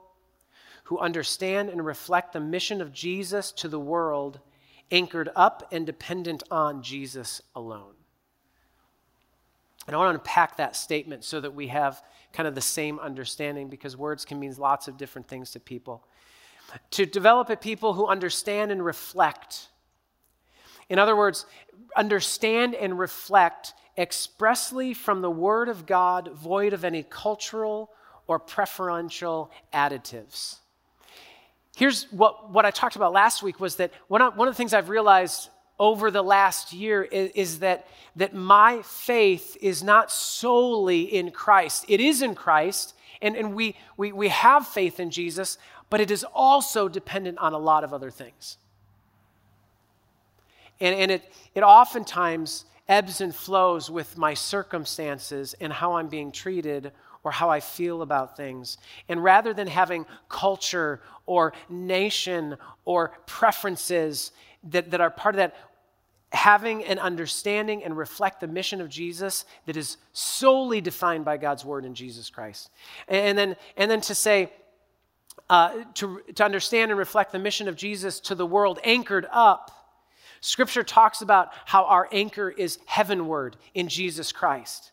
who 0.84 0.98
understand 0.98 1.70
and 1.70 1.84
reflect 1.86 2.32
the 2.32 2.40
mission 2.40 2.80
of 2.80 2.92
Jesus 2.92 3.52
to 3.52 3.68
the 3.68 3.78
world 3.78 4.40
anchored 4.92 5.30
up 5.34 5.66
and 5.72 5.86
dependent 5.86 6.42
on 6.50 6.82
Jesus 6.82 7.42
alone. 7.56 7.94
And 9.86 9.96
I 9.96 9.98
want 9.98 10.14
to 10.14 10.20
unpack 10.20 10.58
that 10.58 10.76
statement 10.76 11.24
so 11.24 11.40
that 11.40 11.54
we 11.54 11.68
have 11.68 12.02
kind 12.32 12.46
of 12.46 12.54
the 12.54 12.60
same 12.60 13.00
understanding 13.00 13.68
because 13.68 13.96
words 13.96 14.24
can 14.24 14.38
mean 14.38 14.54
lots 14.56 14.86
of 14.86 14.96
different 14.96 15.26
things 15.26 15.50
to 15.52 15.60
people. 15.60 16.06
To 16.92 17.04
develop 17.04 17.50
a 17.50 17.56
people 17.56 17.94
who 17.94 18.06
understand 18.06 18.70
and 18.70 18.84
reflect. 18.84 19.68
In 20.88 20.98
other 20.98 21.16
words, 21.16 21.46
understand 21.96 22.74
and 22.74 22.98
reflect 22.98 23.74
expressly 23.98 24.94
from 24.94 25.20
the 25.20 25.30
Word 25.30 25.68
of 25.68 25.84
God, 25.84 26.30
void 26.32 26.72
of 26.72 26.84
any 26.84 27.02
cultural 27.02 27.90
or 28.26 28.38
preferential 28.38 29.50
additives 29.74 30.61
here's 31.76 32.04
what, 32.12 32.50
what 32.50 32.64
I 32.64 32.70
talked 32.70 32.96
about 32.96 33.12
last 33.12 33.42
week 33.42 33.60
was 33.60 33.76
that 33.76 33.92
one 34.08 34.22
of, 34.22 34.36
one 34.36 34.48
of 34.48 34.54
the 34.54 34.56
things 34.56 34.74
I've 34.74 34.88
realized 34.88 35.48
over 35.78 36.10
the 36.10 36.22
last 36.22 36.72
year 36.72 37.02
is, 37.02 37.30
is, 37.34 37.58
that, 37.60 37.86
that 38.16 38.34
my 38.34 38.82
faith 38.82 39.56
is 39.60 39.82
not 39.82 40.10
solely 40.10 41.02
in 41.02 41.30
Christ. 41.30 41.84
It 41.88 42.00
is 42.00 42.22
in 42.22 42.34
Christ, 42.34 42.94
and, 43.20 43.36
and 43.36 43.54
we, 43.54 43.74
we, 43.96 44.12
we 44.12 44.28
have 44.28 44.66
faith 44.66 45.00
in 45.00 45.10
Jesus, 45.10 45.58
but 45.90 46.00
it 46.00 46.10
is 46.10 46.24
also 46.34 46.88
dependent 46.88 47.38
on 47.38 47.52
a 47.52 47.58
lot 47.58 47.84
of 47.84 47.92
other 47.92 48.10
things. 48.10 48.58
And, 50.80 50.94
and 50.94 51.10
it, 51.10 51.32
it 51.54 51.62
oftentimes 51.62 52.64
ebbs 52.88 53.20
and 53.20 53.34
flows 53.34 53.90
with 53.90 54.18
my 54.18 54.34
circumstances 54.34 55.54
and 55.60 55.72
how 55.72 55.94
I'm 55.94 56.08
being 56.08 56.32
treated 56.32 56.92
or 57.24 57.30
how 57.30 57.50
I 57.50 57.60
feel 57.60 58.02
about 58.02 58.36
things. 58.36 58.78
And 59.08 59.22
rather 59.22 59.54
than 59.54 59.66
having 59.66 60.06
culture 60.28 61.00
or 61.26 61.52
nation 61.68 62.56
or 62.84 63.12
preferences 63.26 64.32
that, 64.64 64.90
that 64.90 65.00
are 65.00 65.10
part 65.10 65.34
of 65.34 65.38
that, 65.38 65.56
having 66.32 66.82
an 66.84 66.98
understanding 66.98 67.84
and 67.84 67.96
reflect 67.96 68.40
the 68.40 68.46
mission 68.46 68.80
of 68.80 68.88
Jesus 68.88 69.44
that 69.66 69.76
is 69.76 69.98
solely 70.12 70.80
defined 70.80 71.24
by 71.24 71.36
God's 71.36 71.64
word 71.64 71.84
in 71.84 71.94
Jesus 71.94 72.30
Christ. 72.30 72.70
And 73.06 73.36
then, 73.36 73.56
and 73.76 73.90
then 73.90 74.00
to 74.02 74.14
say, 74.14 74.50
uh, 75.50 75.84
to, 75.94 76.20
to 76.34 76.44
understand 76.44 76.90
and 76.90 76.98
reflect 76.98 77.32
the 77.32 77.38
mission 77.38 77.68
of 77.68 77.76
Jesus 77.76 78.20
to 78.20 78.34
the 78.34 78.46
world 78.46 78.78
anchored 78.84 79.26
up. 79.30 79.70
Scripture 80.40 80.82
talks 80.82 81.20
about 81.22 81.50
how 81.66 81.84
our 81.84 82.08
anchor 82.10 82.50
is 82.50 82.78
heavenward 82.86 83.56
in 83.74 83.88
Jesus 83.88 84.32
Christ. 84.32 84.91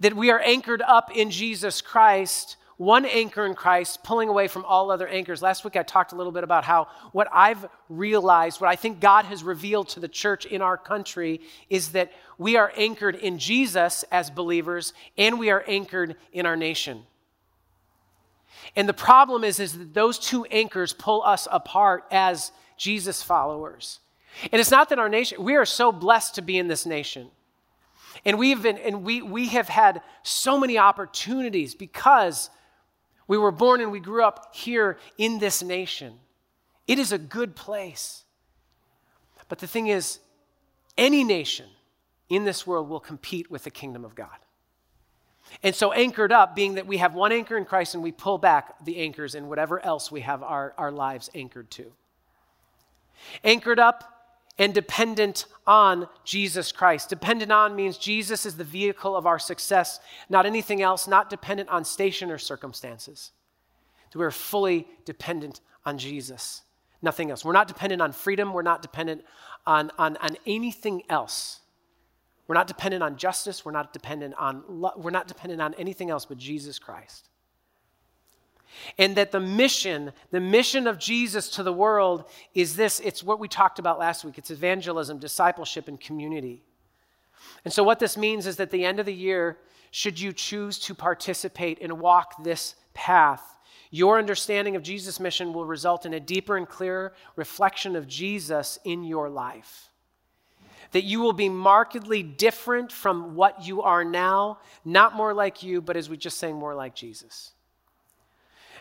That 0.00 0.14
we 0.14 0.30
are 0.30 0.40
anchored 0.40 0.82
up 0.82 1.14
in 1.14 1.30
Jesus 1.30 1.80
Christ, 1.80 2.56
one 2.76 3.04
anchor 3.04 3.44
in 3.44 3.54
Christ, 3.54 4.02
pulling 4.02 4.30
away 4.30 4.48
from 4.48 4.64
all 4.64 4.90
other 4.90 5.06
anchors. 5.06 5.42
Last 5.42 5.64
week 5.64 5.76
I 5.76 5.82
talked 5.82 6.12
a 6.12 6.16
little 6.16 6.32
bit 6.32 6.44
about 6.44 6.64
how 6.64 6.88
what 7.12 7.28
I've 7.30 7.68
realized, 7.90 8.60
what 8.60 8.70
I 8.70 8.76
think 8.76 9.00
God 9.00 9.26
has 9.26 9.44
revealed 9.44 9.90
to 9.90 10.00
the 10.00 10.08
church 10.08 10.46
in 10.46 10.62
our 10.62 10.78
country, 10.78 11.42
is 11.68 11.90
that 11.90 12.10
we 12.38 12.56
are 12.56 12.72
anchored 12.76 13.16
in 13.16 13.38
Jesus 13.38 14.02
as 14.10 14.30
believers 14.30 14.94
and 15.18 15.38
we 15.38 15.50
are 15.50 15.62
anchored 15.66 16.16
in 16.32 16.46
our 16.46 16.56
nation. 16.56 17.02
And 18.74 18.88
the 18.88 18.94
problem 18.94 19.44
is, 19.44 19.60
is 19.60 19.76
that 19.76 19.92
those 19.92 20.18
two 20.18 20.44
anchors 20.46 20.92
pull 20.92 21.22
us 21.22 21.46
apart 21.50 22.04
as 22.10 22.52
Jesus 22.76 23.22
followers. 23.22 24.00
And 24.52 24.58
it's 24.58 24.70
not 24.70 24.88
that 24.88 24.98
our 24.98 25.08
nation, 25.08 25.42
we 25.42 25.56
are 25.56 25.66
so 25.66 25.92
blessed 25.92 26.36
to 26.36 26.42
be 26.42 26.56
in 26.56 26.68
this 26.68 26.86
nation. 26.86 27.30
And 28.24 28.38
we've 28.38 28.62
been, 28.62 28.78
and 28.78 29.04
we, 29.04 29.22
we 29.22 29.48
have 29.48 29.68
had 29.68 30.02
so 30.22 30.58
many 30.58 30.78
opportunities 30.78 31.74
because 31.74 32.50
we 33.26 33.38
were 33.38 33.52
born 33.52 33.80
and 33.80 33.92
we 33.92 34.00
grew 34.00 34.24
up 34.24 34.54
here 34.54 34.98
in 35.16 35.38
this 35.38 35.62
nation. 35.62 36.14
It 36.86 36.98
is 36.98 37.12
a 37.12 37.18
good 37.18 37.54
place. 37.54 38.24
But 39.48 39.58
the 39.58 39.66
thing 39.66 39.86
is, 39.88 40.18
any 40.98 41.24
nation 41.24 41.66
in 42.28 42.44
this 42.44 42.66
world 42.66 42.88
will 42.88 43.00
compete 43.00 43.50
with 43.50 43.64
the 43.64 43.70
kingdom 43.70 44.04
of 44.04 44.14
God. 44.14 44.28
And 45.62 45.74
so, 45.74 45.92
anchored 45.92 46.30
up, 46.30 46.54
being 46.54 46.74
that 46.74 46.86
we 46.86 46.98
have 46.98 47.14
one 47.14 47.32
anchor 47.32 47.56
in 47.56 47.64
Christ 47.64 47.94
and 47.94 48.02
we 48.02 48.12
pull 48.12 48.38
back 48.38 48.84
the 48.84 48.98
anchors 48.98 49.34
in 49.34 49.48
whatever 49.48 49.84
else 49.84 50.10
we 50.10 50.20
have 50.20 50.42
our, 50.42 50.74
our 50.78 50.92
lives 50.92 51.28
anchored 51.34 51.70
to. 51.72 51.92
Anchored 53.42 53.78
up 53.78 54.19
and 54.60 54.74
dependent 54.74 55.46
on 55.66 56.06
Jesus 56.22 56.70
Christ. 56.70 57.08
Dependent 57.08 57.50
on 57.50 57.74
means 57.74 57.96
Jesus 57.96 58.44
is 58.44 58.58
the 58.58 58.62
vehicle 58.62 59.16
of 59.16 59.26
our 59.26 59.38
success, 59.38 60.00
not 60.28 60.44
anything 60.44 60.82
else, 60.82 61.08
not 61.08 61.30
dependent 61.30 61.70
on 61.70 61.82
station 61.82 62.30
or 62.30 62.36
circumstances. 62.36 63.32
We're 64.14 64.30
fully 64.30 64.86
dependent 65.06 65.62
on 65.86 65.96
Jesus, 65.96 66.60
nothing 67.00 67.30
else. 67.30 67.42
We're 67.42 67.54
not 67.54 67.68
dependent 67.68 68.02
on 68.02 68.12
freedom, 68.12 68.52
we're 68.52 68.60
not 68.60 68.82
dependent 68.82 69.24
on, 69.66 69.90
on, 69.98 70.18
on 70.18 70.36
anything 70.46 71.04
else. 71.08 71.60
We're 72.46 72.54
not 72.54 72.66
dependent 72.66 73.02
on 73.02 73.16
justice, 73.16 73.64
we're 73.64 73.72
not 73.72 73.94
dependent 73.94 74.34
on 74.38 74.62
we're 74.68 75.10
not 75.10 75.26
dependent 75.26 75.62
on 75.62 75.72
anything 75.74 76.10
else 76.10 76.26
but 76.26 76.36
Jesus 76.36 76.78
Christ. 76.78 77.29
And 78.98 79.16
that 79.16 79.32
the 79.32 79.40
mission, 79.40 80.12
the 80.30 80.40
mission 80.40 80.86
of 80.86 80.98
Jesus 80.98 81.48
to 81.50 81.62
the 81.62 81.72
world 81.72 82.24
is 82.54 82.76
this 82.76 83.00
it's 83.00 83.22
what 83.22 83.40
we 83.40 83.48
talked 83.48 83.78
about 83.78 83.98
last 83.98 84.24
week 84.24 84.38
it's 84.38 84.50
evangelism, 84.50 85.18
discipleship, 85.18 85.88
and 85.88 86.00
community. 86.00 86.62
And 87.64 87.72
so, 87.72 87.82
what 87.82 87.98
this 87.98 88.16
means 88.16 88.46
is 88.46 88.56
that 88.56 88.64
at 88.64 88.70
the 88.70 88.84
end 88.84 89.00
of 89.00 89.06
the 89.06 89.14
year, 89.14 89.58
should 89.90 90.20
you 90.20 90.32
choose 90.32 90.78
to 90.80 90.94
participate 90.94 91.78
and 91.80 92.00
walk 92.00 92.42
this 92.42 92.76
path, 92.94 93.58
your 93.90 94.18
understanding 94.18 94.76
of 94.76 94.82
Jesus' 94.82 95.18
mission 95.18 95.52
will 95.52 95.64
result 95.64 96.06
in 96.06 96.14
a 96.14 96.20
deeper 96.20 96.56
and 96.56 96.68
clearer 96.68 97.12
reflection 97.34 97.96
of 97.96 98.06
Jesus 98.06 98.78
in 98.84 99.02
your 99.02 99.28
life. 99.28 99.88
That 100.92 101.02
you 101.02 101.20
will 101.20 101.32
be 101.32 101.48
markedly 101.48 102.22
different 102.22 102.92
from 102.92 103.34
what 103.34 103.66
you 103.66 103.82
are 103.82 104.04
now, 104.04 104.58
not 104.84 105.14
more 105.14 105.34
like 105.34 105.62
you, 105.62 105.80
but 105.80 105.96
as 105.96 106.08
we 106.08 106.16
just 106.16 106.38
sang, 106.38 106.54
more 106.54 106.74
like 106.74 106.94
Jesus. 106.94 107.52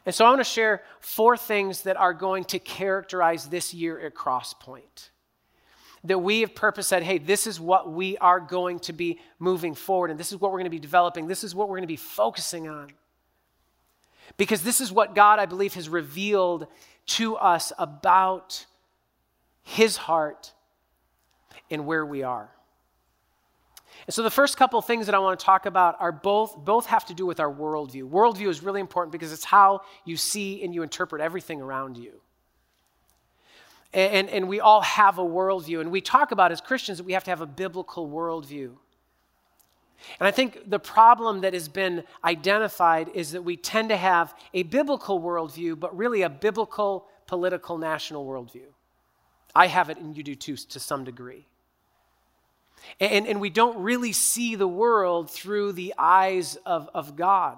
And 0.05 0.15
so 0.15 0.25
I 0.25 0.29
want 0.29 0.39
to 0.39 0.45
share 0.45 0.81
four 0.99 1.37
things 1.37 1.83
that 1.83 1.97
are 1.97 2.13
going 2.13 2.45
to 2.45 2.59
characterize 2.59 3.47
this 3.47 3.73
year 3.73 3.99
at 3.99 4.13
Crosspoint. 4.13 5.09
That 6.05 6.19
we 6.19 6.41
have 6.41 6.55
purpose 6.55 6.87
said, 6.87 7.03
hey, 7.03 7.17
this 7.17 7.45
is 7.45 7.59
what 7.59 7.91
we 7.91 8.17
are 8.17 8.39
going 8.39 8.79
to 8.81 8.93
be 8.93 9.19
moving 9.37 9.75
forward, 9.75 10.11
and 10.11 10.19
this 10.19 10.31
is 10.31 10.39
what 10.39 10.51
we're 10.51 10.59
going 10.59 10.65
to 10.65 10.69
be 10.69 10.79
developing, 10.79 11.27
this 11.27 11.43
is 11.43 11.53
what 11.53 11.67
we're 11.67 11.75
going 11.75 11.83
to 11.83 11.87
be 11.87 11.97
focusing 11.97 12.69
on. 12.69 12.89
Because 14.37 14.61
this 14.61 14.79
is 14.79 14.91
what 14.91 15.15
God, 15.15 15.39
I 15.39 15.45
believe, 15.45 15.73
has 15.73 15.89
revealed 15.89 16.67
to 17.07 17.35
us 17.35 17.73
about 17.77 18.65
his 19.61 19.97
heart 19.97 20.53
and 21.69 21.85
where 21.85 22.05
we 22.05 22.23
are. 22.23 22.49
And 24.09 24.13
so 24.15 24.23
the 24.23 24.31
first 24.31 24.57
couple 24.57 24.81
things 24.81 25.05
that 25.05 25.13
I 25.13 25.19
want 25.19 25.39
to 25.39 25.45
talk 25.45 25.67
about 25.67 25.95
are 25.99 26.11
both, 26.11 26.57
both 26.57 26.87
have 26.87 27.05
to 27.05 27.13
do 27.13 27.27
with 27.27 27.39
our 27.39 27.53
worldview. 27.53 28.09
Worldview 28.09 28.47
is 28.47 28.63
really 28.63 28.81
important 28.81 29.11
because 29.11 29.31
it's 29.31 29.45
how 29.45 29.81
you 30.03 30.17
see 30.17 30.63
and 30.63 30.73
you 30.73 30.81
interpret 30.81 31.21
everything 31.21 31.61
around 31.61 31.95
you. 31.95 32.13
And, 33.93 34.11
and, 34.11 34.29
and 34.29 34.47
we 34.47 34.61
all 34.61 34.81
have 34.81 35.19
a 35.19 35.23
worldview. 35.23 35.79
And 35.79 35.91
we 35.91 36.01
talk 36.01 36.31
about 36.31 36.51
as 36.51 36.59
Christians 36.59 36.97
that 36.97 37.03
we 37.03 37.13
have 37.13 37.23
to 37.25 37.29
have 37.29 37.41
a 37.41 37.45
biblical 37.45 38.09
worldview. 38.09 38.71
And 40.19 40.27
I 40.27 40.31
think 40.31 40.67
the 40.67 40.79
problem 40.79 41.41
that 41.41 41.53
has 41.53 41.67
been 41.67 42.03
identified 42.25 43.09
is 43.13 43.33
that 43.33 43.43
we 43.43 43.57
tend 43.57 43.89
to 43.89 43.97
have 43.97 44.33
a 44.55 44.63
biblical 44.63 45.21
worldview, 45.21 45.79
but 45.79 45.95
really 45.95 46.23
a 46.23 46.29
biblical, 46.31 47.05
political, 47.27 47.77
national 47.77 48.25
worldview. 48.25 48.69
I 49.53 49.67
have 49.67 49.91
it, 49.91 49.99
and 49.99 50.17
you 50.17 50.23
do 50.23 50.33
too, 50.33 50.55
to 50.55 50.79
some 50.79 51.03
degree. 51.03 51.45
And, 52.99 53.27
and 53.27 53.39
we 53.39 53.49
don't 53.49 53.81
really 53.81 54.11
see 54.11 54.55
the 54.55 54.67
world 54.67 55.29
through 55.29 55.73
the 55.73 55.93
eyes 55.97 56.57
of, 56.65 56.89
of 56.93 57.15
God. 57.15 57.57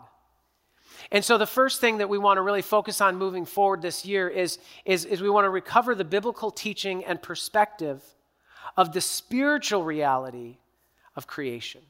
And 1.12 1.26
so, 1.26 1.38
the 1.38 1.48
first 1.48 1.82
thing 1.82 1.98
that 1.98 2.10
we 2.10 2.18
want 2.18 2.38
to 2.38 2.42
really 2.42 2.62
focus 2.62 3.02
on 3.02 3.16
moving 3.16 3.46
forward 3.46 3.82
this 3.82 4.06
year 4.06 4.30
is, 4.30 4.60
is, 4.86 5.06
is 5.06 5.22
we 5.22 5.30
want 5.30 5.46
to 5.46 5.50
recover 5.50 5.96
the 5.96 6.04
biblical 6.06 6.52
teaching 6.52 7.04
and 7.06 7.22
perspective 7.22 8.04
of 8.78 8.94
the 8.94 9.02
spiritual 9.02 9.84
reality 9.84 10.58
of 11.16 11.28
creation. 11.28 11.82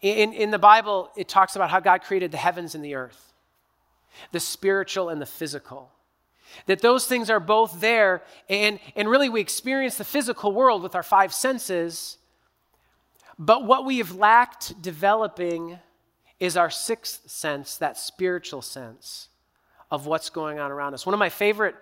In, 0.00 0.32
in 0.32 0.50
the 0.50 0.58
Bible, 0.58 1.10
it 1.16 1.28
talks 1.28 1.56
about 1.56 1.70
how 1.70 1.80
God 1.80 2.02
created 2.02 2.32
the 2.32 2.38
heavens 2.38 2.74
and 2.74 2.84
the 2.84 2.94
earth, 2.94 3.32
the 4.32 4.40
spiritual 4.40 5.08
and 5.08 5.20
the 5.20 5.26
physical. 5.26 5.90
That 6.66 6.80
those 6.80 7.06
things 7.06 7.30
are 7.30 7.40
both 7.40 7.80
there, 7.80 8.22
and, 8.48 8.78
and 8.94 9.08
really 9.08 9.28
we 9.28 9.40
experience 9.40 9.96
the 9.96 10.04
physical 10.04 10.52
world 10.52 10.82
with 10.82 10.94
our 10.94 11.02
five 11.02 11.32
senses, 11.32 12.18
but 13.38 13.64
what 13.64 13.84
we 13.84 13.98
have 13.98 14.14
lacked 14.14 14.80
developing 14.80 15.78
is 16.40 16.56
our 16.56 16.70
sixth 16.70 17.30
sense, 17.30 17.76
that 17.78 17.98
spiritual 17.98 18.62
sense 18.62 19.28
of 19.90 20.06
what's 20.06 20.30
going 20.30 20.58
on 20.58 20.70
around 20.70 20.94
us. 20.94 21.06
One 21.06 21.14
of 21.14 21.18
my 21.18 21.28
favorite 21.28 21.76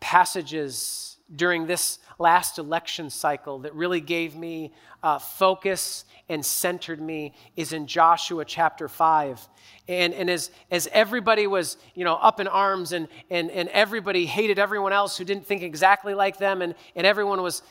passages 0.00 1.13
during 1.36 1.66
this 1.66 1.98
last 2.18 2.58
election 2.58 3.10
cycle 3.10 3.60
that 3.60 3.74
really 3.74 4.00
gave 4.00 4.36
me 4.36 4.72
uh, 5.02 5.18
focus 5.18 6.04
and 6.28 6.44
centered 6.44 7.00
me 7.00 7.34
is 7.56 7.72
in 7.72 7.86
Joshua 7.86 8.44
chapter 8.44 8.88
5. 8.88 9.48
And, 9.88 10.14
and 10.14 10.30
as, 10.30 10.50
as 10.70 10.88
everybody 10.92 11.46
was, 11.46 11.76
you 11.94 12.04
know, 12.04 12.14
up 12.14 12.40
in 12.40 12.48
arms 12.48 12.92
and, 12.92 13.08
and, 13.30 13.50
and 13.50 13.68
everybody 13.70 14.26
hated 14.26 14.58
everyone 14.58 14.92
else 14.92 15.18
who 15.18 15.24
didn't 15.24 15.46
think 15.46 15.62
exactly 15.62 16.14
like 16.14 16.38
them 16.38 16.62
and, 16.62 16.74
and 16.96 17.06
everyone 17.06 17.42
was, 17.42 17.62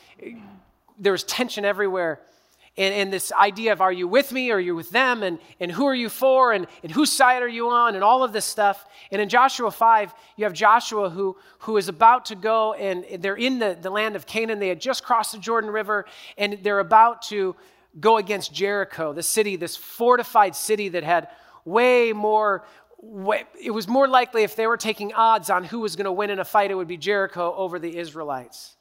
there 1.00 1.12
was 1.12 1.24
tension 1.24 1.66
everywhere 1.66 2.20
and, 2.76 2.94
and 2.94 3.14
this 3.14 3.32
idea 3.32 3.72
of 3.72 3.82
are 3.82 3.92
you 3.92 4.08
with 4.08 4.32
me? 4.32 4.50
Or 4.52 4.56
are 4.56 4.60
you 4.60 4.76
with 4.76 4.90
them? 4.90 5.22
And, 5.22 5.40
and 5.60 5.72
who 5.72 5.86
are 5.86 5.94
you 5.94 6.10
for? 6.10 6.54
And, 6.54 6.66
and 6.82 6.92
whose 6.92 7.12
side 7.12 7.44
are 7.44 7.48
you 7.48 7.70
on? 7.70 7.94
and 7.94 8.04
all 8.04 8.24
of 8.24 8.34
this 8.34 8.46
stuff. 8.46 8.86
And 9.12 9.22
in 9.22 9.30
joshua 9.30 9.72
5 9.72 10.14
you 10.38 10.46
have 10.46 10.54
joshua 10.54 11.10
who, 11.10 11.38
who 11.60 11.78
is 11.78 11.88
about 11.88 12.26
to 12.26 12.36
go 12.36 12.74
and 12.74 13.06
they're 13.22 13.36
in 13.36 13.60
the, 13.60 13.78
the 13.80 13.90
land 13.90 14.16
of 14.16 14.26
canaan. 14.26 14.60
They 14.60 14.70
had 14.70 14.82
just 14.82 15.04
crossed 15.04 15.34
the 15.34 15.40
jordan 15.40 15.70
river 15.70 16.06
and 16.38 16.60
they're 16.64 16.80
about 16.80 17.24
to 17.24 17.56
go 18.00 18.18
against 18.18 18.54
jericho 18.54 19.14
the 19.14 19.24
city 19.24 19.56
this 19.56 19.76
fortified 19.76 20.56
city 20.56 20.90
that 20.90 21.04
had 21.04 21.28
way 21.66 22.14
more 22.14 22.66
it 23.62 23.72
was 23.72 23.88
more 23.88 24.08
likely 24.08 24.44
if 24.44 24.56
they 24.56 24.66
were 24.66 24.78
taking 24.78 25.14
odds 25.14 25.50
on 25.50 25.64
who 25.64 25.80
was 25.82 25.96
going 25.96 26.06
to 26.06 26.12
win 26.12 26.30
in 26.30 26.40
a 26.40 26.46
fight 26.46 26.72
it 26.72 26.76
would 26.76 26.88
be 26.88 26.98
jericho 26.98 27.54
over 27.56 27.78
the 27.78 27.98
israelites 27.98 28.76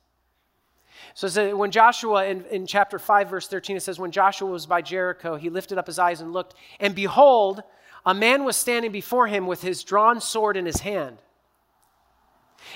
So 1.14 1.26
it 1.26 1.30
says, 1.30 1.54
when 1.54 1.71
Joshua, 1.71 2.26
in, 2.26 2.44
in 2.47 2.66
chapter 2.66 2.99
5, 2.99 3.28
verse 3.28 3.49
13, 3.49 3.76
it 3.76 3.80
says, 3.80 3.99
When 3.99 4.11
Joshua 4.11 4.50
was 4.50 4.66
by 4.66 4.82
Jericho, 4.82 5.37
he 5.37 5.50
lifted 5.50 5.78
up 5.78 5.87
his 5.87 5.99
eyes 5.99 6.21
and 6.21 6.32
looked, 6.32 6.54
and 6.80 6.94
behold, 6.94 7.62
a 8.04 8.14
man 8.14 8.44
was 8.44 8.56
standing 8.56 8.92
before 8.92 9.26
him 9.26 9.47
with 9.47 9.62
his 9.62 9.85
drawn 9.85 10.21
sword 10.21 10.56
in 10.56 10.66
his 10.66 10.80
hand. 10.80 11.18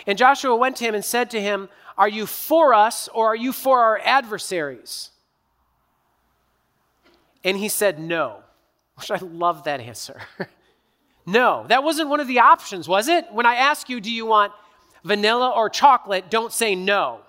And 0.07 0.19
Joshua 0.19 0.55
went 0.57 0.77
to 0.77 0.85
him 0.85 0.95
and 0.95 1.05
said 1.05 1.31
to 1.31 1.41
him, 1.41 1.69
Are 1.97 2.09
you 2.09 2.27
for 2.27 2.75
us 2.75 3.09
or 3.09 3.29
are 3.29 3.37
you 3.37 3.53
for 3.53 3.81
our 3.81 4.01
adversaries? 4.05 5.11
And 7.45 7.57
he 7.57 7.69
said, 7.69 7.99
No. 7.99 8.43
Which 8.97 9.11
I 9.11 9.19
love 9.19 9.65
that 9.65 9.81
answer. 9.81 10.21
no, 11.27 11.67
that 11.69 11.83
wasn't 11.83 12.09
one 12.09 12.21
of 12.21 12.29
the 12.29 12.41
options, 12.41 12.89
was 12.89 13.09
it? 13.09 13.27
When 13.31 13.47
I 13.47 13.57
ask 13.57 13.89
you, 13.89 14.01
Do 14.01 14.11
you 14.11 14.27
want 14.27 14.53
vanilla 15.05 15.51
or 15.51 15.71
chocolate? 15.71 16.31
Don't 16.31 16.53
say 16.53 16.75
no 16.75 17.21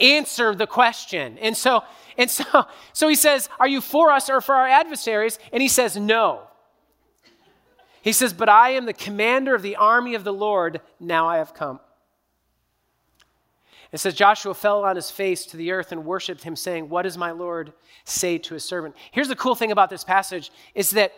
answer 0.00 0.54
the 0.54 0.66
question. 0.66 1.38
And 1.38 1.56
so, 1.56 1.84
and 2.16 2.30
so, 2.30 2.44
so 2.92 3.08
he 3.08 3.14
says, 3.14 3.48
Are 3.58 3.68
you 3.68 3.80
for 3.80 4.10
us 4.10 4.28
or 4.30 4.40
for 4.40 4.54
our 4.54 4.68
adversaries? 4.68 5.38
And 5.52 5.62
he 5.62 5.68
says, 5.68 5.96
No. 5.96 6.42
He 8.02 8.12
says, 8.12 8.32
But 8.32 8.48
I 8.48 8.70
am 8.70 8.86
the 8.86 8.92
commander 8.92 9.54
of 9.54 9.62
the 9.62 9.76
army 9.76 10.14
of 10.14 10.24
the 10.24 10.32
Lord. 10.32 10.80
Now 11.00 11.28
I 11.28 11.38
have 11.38 11.54
come. 11.54 11.80
It 13.92 13.98
says, 13.98 14.14
Joshua 14.14 14.54
fell 14.54 14.84
on 14.84 14.96
his 14.96 15.10
face 15.10 15.46
to 15.46 15.56
the 15.56 15.70
earth 15.70 15.92
and 15.92 16.04
worshiped 16.04 16.42
him, 16.42 16.56
saying, 16.56 16.88
What 16.88 17.02
does 17.02 17.16
my 17.16 17.30
Lord 17.30 17.72
say 18.04 18.38
to 18.38 18.54
his 18.54 18.64
servant? 18.64 18.96
Here's 19.12 19.28
the 19.28 19.36
cool 19.36 19.54
thing 19.54 19.72
about 19.72 19.88
this 19.88 20.04
passage 20.04 20.50
is 20.74 20.90
that 20.90 21.12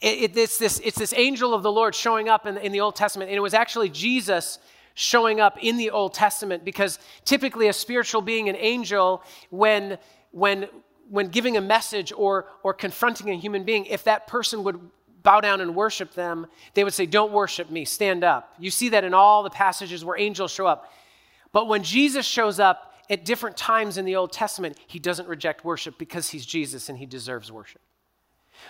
it, 0.00 0.22
it, 0.22 0.36
it's, 0.36 0.58
this, 0.58 0.80
it's 0.80 0.98
this 0.98 1.14
angel 1.16 1.54
of 1.54 1.62
the 1.62 1.72
Lord 1.72 1.94
showing 1.94 2.28
up 2.28 2.46
in, 2.46 2.56
in 2.58 2.72
the 2.72 2.80
Old 2.80 2.96
Testament, 2.96 3.30
and 3.30 3.36
it 3.36 3.40
was 3.40 3.54
actually 3.54 3.88
Jesus 3.88 4.58
showing 4.98 5.38
up 5.38 5.56
in 5.62 5.76
the 5.76 5.90
Old 5.90 6.12
Testament 6.12 6.64
because 6.64 6.98
typically 7.24 7.68
a 7.68 7.72
spiritual 7.72 8.20
being, 8.20 8.48
an 8.48 8.56
angel, 8.56 9.22
when, 9.50 9.96
when, 10.32 10.68
when 11.08 11.28
giving 11.28 11.56
a 11.56 11.60
message 11.60 12.12
or, 12.16 12.46
or 12.64 12.74
confronting 12.74 13.30
a 13.30 13.36
human 13.36 13.62
being, 13.62 13.86
if 13.86 14.02
that 14.02 14.26
person 14.26 14.64
would 14.64 14.80
bow 15.22 15.40
down 15.40 15.60
and 15.60 15.76
worship 15.76 16.14
them, 16.14 16.48
they 16.74 16.82
would 16.82 16.92
say, 16.92 17.06
Don't 17.06 17.30
worship 17.30 17.70
me, 17.70 17.84
stand 17.84 18.24
up. 18.24 18.52
You 18.58 18.72
see 18.72 18.88
that 18.88 19.04
in 19.04 19.14
all 19.14 19.44
the 19.44 19.50
passages 19.50 20.04
where 20.04 20.18
angels 20.18 20.50
show 20.50 20.66
up. 20.66 20.92
But 21.52 21.68
when 21.68 21.84
Jesus 21.84 22.26
shows 22.26 22.58
up 22.58 22.92
at 23.08 23.24
different 23.24 23.56
times 23.56 23.98
in 23.98 24.04
the 24.04 24.16
Old 24.16 24.32
Testament, 24.32 24.76
he 24.88 24.98
doesn't 24.98 25.28
reject 25.28 25.64
worship 25.64 25.96
because 25.96 26.28
he's 26.30 26.44
Jesus 26.44 26.88
and 26.88 26.98
he 26.98 27.06
deserves 27.06 27.52
worship. 27.52 27.80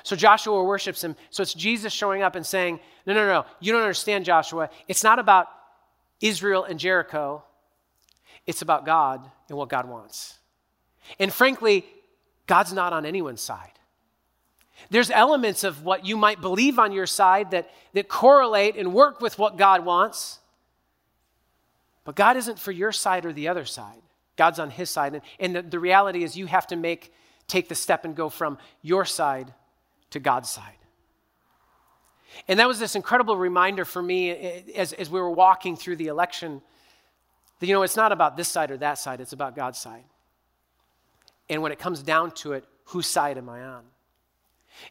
So 0.03 0.15
Joshua 0.15 0.63
worships 0.63 1.03
him. 1.03 1.17
So 1.31 1.43
it's 1.43 1.55
Jesus 1.55 1.95
showing 1.95 2.23
up 2.23 2.35
and 2.35 2.45
saying, 2.45 2.81
No, 3.07 3.15
no, 3.15 3.27
no, 3.27 3.47
you 3.61 3.73
don't 3.73 3.81
understand, 3.81 4.27
Joshua. 4.27 4.69
It's 4.89 5.03
not 5.03 5.19
about 5.19 5.49
Israel 6.21 6.65
and 6.65 6.79
Jericho, 6.79 7.43
it's 8.47 8.63
about 8.63 8.87
God 8.87 9.29
and 9.49 9.59
what 9.59 9.69
God 9.69 9.89
wants. 9.89 10.39
And 11.19 11.33
frankly, 11.33 11.85
God's 12.47 12.73
not 12.73 12.93
on 12.93 13.05
anyone's 13.07 13.41
side. 13.41 13.73
There's 14.91 15.11
elements 15.11 15.65
of 15.65 15.85
what 15.85 16.07
you 16.07 16.17
might 16.17 16.41
believe 16.41 16.79
on 16.79 16.93
your 16.93 17.07
side 17.07 17.51
that, 17.51 17.71
that 17.95 18.09
correlate 18.09 18.77
and 18.77 18.95
work 18.95 19.21
with 19.21 19.39
what 19.39 19.57
God 19.57 19.85
wants. 19.85 20.39
But 22.05 22.15
God 22.15 22.37
isn't 22.37 22.59
for 22.59 22.73
your 22.73 22.93
side 22.93 23.27
or 23.27 23.33
the 23.33 23.49
other 23.49 23.65
side. 23.65 24.01
God's 24.37 24.59
on 24.59 24.71
his 24.71 24.89
side. 24.89 25.15
And, 25.15 25.23
and 25.39 25.57
the, 25.57 25.63
the 25.63 25.79
reality 25.79 26.23
is 26.23 26.37
you 26.37 26.47
have 26.47 26.67
to 26.69 26.77
make, 26.77 27.13
take 27.49 27.69
the 27.69 27.75
step 27.75 28.05
and 28.05 28.15
go 28.15 28.29
from 28.29 28.57
your 28.83 29.05
side 29.05 29.53
to 30.11 30.21
God's 30.21 30.49
side. 30.49 30.78
And 32.47 32.61
that 32.61 32.69
was 32.69 32.79
this 32.79 32.95
incredible 32.95 33.37
reminder 33.37 33.85
for 33.85 34.03
me 34.03 34.31
eh, 34.31 34.35
eh, 34.35 34.73
as, 34.77 34.93
as 34.93 35.11
we 35.11 35.21
were 35.21 35.31
walking 35.31 35.77
through 35.77 35.97
the 35.97 36.07
election 36.07 36.63
that, 37.61 37.67
you 37.67 37.75
know, 37.75 37.83
it's 37.83 37.97
not 37.97 38.13
about 38.13 38.37
this 38.37 38.49
side 38.49 38.71
or 38.71 38.77
that 38.79 38.99
side, 38.99 39.21
it's 39.21 39.33
about 39.33 39.57
God's 39.57 39.79
side. 39.79 40.05
And 41.49 41.63
when 41.63 41.73
it 41.73 41.79
comes 41.79 42.03
down 42.03 42.33
to 42.33 42.53
it, 42.53 42.65
whose 42.85 43.07
side 43.07 43.39
am 43.39 43.49
I 43.49 43.63
on? 43.63 43.83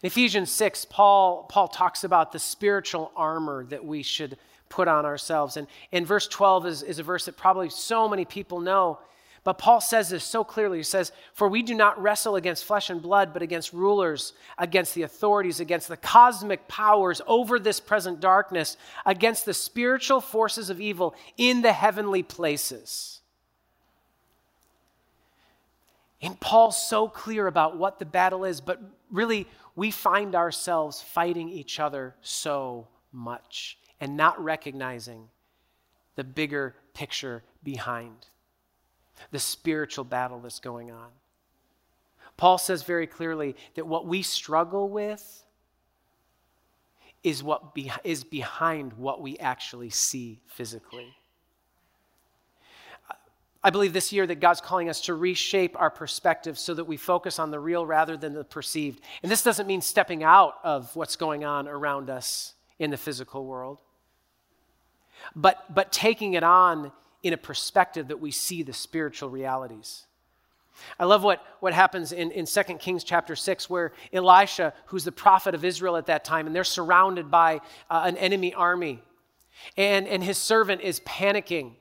In 0.02 0.08
Ephesians 0.08 0.52
6, 0.52 0.86
Paul, 0.86 1.44
Paul 1.50 1.68
talks 1.68 2.04
about 2.04 2.32
the 2.32 2.40
spiritual 2.40 3.12
armor 3.16 3.66
that 3.66 3.86
we 3.86 4.04
should 4.04 4.38
put 4.70 4.88
on 4.88 5.06
ourselves. 5.06 5.56
And, 5.56 5.68
and 5.92 6.06
verse 6.06 6.28
12 6.28 6.66
is, 6.66 6.84
is 6.84 7.00
a 7.00 7.04
verse 7.04 7.26
that 7.26 7.38
probably 7.38 7.70
so 7.70 8.10
many 8.10 8.26
people 8.26 8.60
know. 8.60 9.00
But 9.48 9.60
Paul 9.60 9.80
says 9.80 10.10
this 10.10 10.26
so 10.26 10.44
clearly. 10.44 10.80
He 10.80 10.84
says, 10.84 11.14
For 11.32 11.48
we 11.48 11.64
do 11.64 11.74
not 11.74 12.02
wrestle 12.02 12.36
against 12.36 12.66
flesh 12.66 12.90
and 12.90 13.02
blood, 13.02 13.32
but 13.32 13.42
against 13.42 13.72
rulers, 13.72 14.34
against 14.58 14.94
the 14.94 15.04
authorities, 15.04 15.62
against 15.62 15.88
the 15.88 15.96
cosmic 15.96 16.68
powers 16.68 17.22
over 17.26 17.58
this 17.58 17.80
present 17.80 18.20
darkness, 18.20 18.76
against 19.06 19.46
the 19.46 19.54
spiritual 19.54 20.20
forces 20.20 20.70
of 20.70 20.82
evil 20.82 21.16
in 21.38 21.62
the 21.62 21.72
heavenly 21.72 22.24
places. 22.24 23.22
And 26.22 26.38
Paul's 26.42 26.78
so 26.78 27.08
clear 27.08 27.48
about 27.48 27.78
what 27.78 28.00
the 28.00 28.06
battle 28.06 28.44
is, 28.44 28.60
but 28.60 28.82
really, 29.10 29.48
we 29.78 29.92
find 29.92 30.36
ourselves 30.36 31.02
fighting 31.02 31.48
each 31.48 31.80
other 31.80 32.16
so 32.22 32.90
much 33.14 33.78
and 34.02 34.18
not 34.18 34.44
recognizing 34.44 35.30
the 36.16 36.26
bigger 36.26 36.76
picture 36.94 37.44
behind 37.64 38.28
the 39.32 39.40
spiritual 39.40 40.04
battle 40.06 40.40
that's 40.40 40.60
going 40.60 40.92
on. 40.92 41.10
Paul 42.38 42.58
says 42.58 42.84
very 42.84 43.08
clearly 43.08 43.56
that 43.76 43.88
what 43.88 44.06
we 44.06 44.22
struggle 44.22 44.90
with 44.90 45.44
is 47.24 47.44
what 47.44 47.74
be, 47.74 47.92
is 48.04 48.24
behind 48.24 48.94
what 48.94 49.22
we 49.22 49.38
actually 49.40 49.90
see 49.90 50.40
physically. 50.46 51.16
I 53.64 53.70
believe 53.70 53.92
this 53.92 54.14
year 54.14 54.26
that 54.28 54.40
God's 54.40 54.62
calling 54.62 54.88
us 54.88 55.02
to 55.02 55.16
reshape 55.16 55.76
our 55.78 55.90
perspective 55.90 56.58
so 56.60 56.74
that 56.76 56.86
we 56.86 56.96
focus 56.96 57.40
on 57.40 57.52
the 57.52 57.60
real 57.60 57.86
rather 57.86 58.16
than 58.16 58.34
the 58.34 58.44
perceived. 58.44 59.02
And 59.24 59.32
this 59.32 59.44
doesn't 59.44 59.68
mean 59.68 59.82
stepping 59.82 60.24
out 60.24 60.54
of 60.64 60.96
what's 60.96 61.16
going 61.16 61.44
on 61.44 61.68
around 61.68 62.10
us 62.10 62.54
in 62.80 62.92
the 62.92 62.98
physical 62.98 63.46
world, 63.46 63.80
but, 65.36 65.74
but 65.74 65.92
taking 65.92 66.36
it 66.36 66.44
on 66.44 66.92
in 67.28 67.34
a 67.34 67.38
perspective 67.38 68.08
that 68.08 68.20
we 68.20 68.32
see 68.32 68.64
the 68.64 68.74
spiritual 68.74 69.30
realities. 69.30 70.06
I 71.00 71.06
love 71.06 71.24
what, 71.24 71.44
what 71.60 71.74
happens 71.74 72.12
in, 72.12 72.32
in 72.32 72.46
2 72.46 72.64
Kings 72.80 73.04
chapter 73.04 73.36
6, 73.36 73.70
where 73.70 73.94
Elisha, 74.14 74.74
who's 74.88 75.04
the 75.04 75.12
prophet 75.12 75.56
of 75.56 75.66
Israel 75.66 75.98
at 75.98 76.06
that 76.06 76.24
time, 76.24 76.48
and 76.48 76.56
they're 76.56 76.64
surrounded 76.64 77.30
by 77.30 77.62
uh, 77.90 78.04
an 78.06 78.16
enemy 78.18 78.54
army, 78.54 79.02
and, 79.76 80.08
and 80.08 80.24
his 80.24 80.38
servant 80.38 80.82
is 80.82 81.00
panicking. 81.02 81.74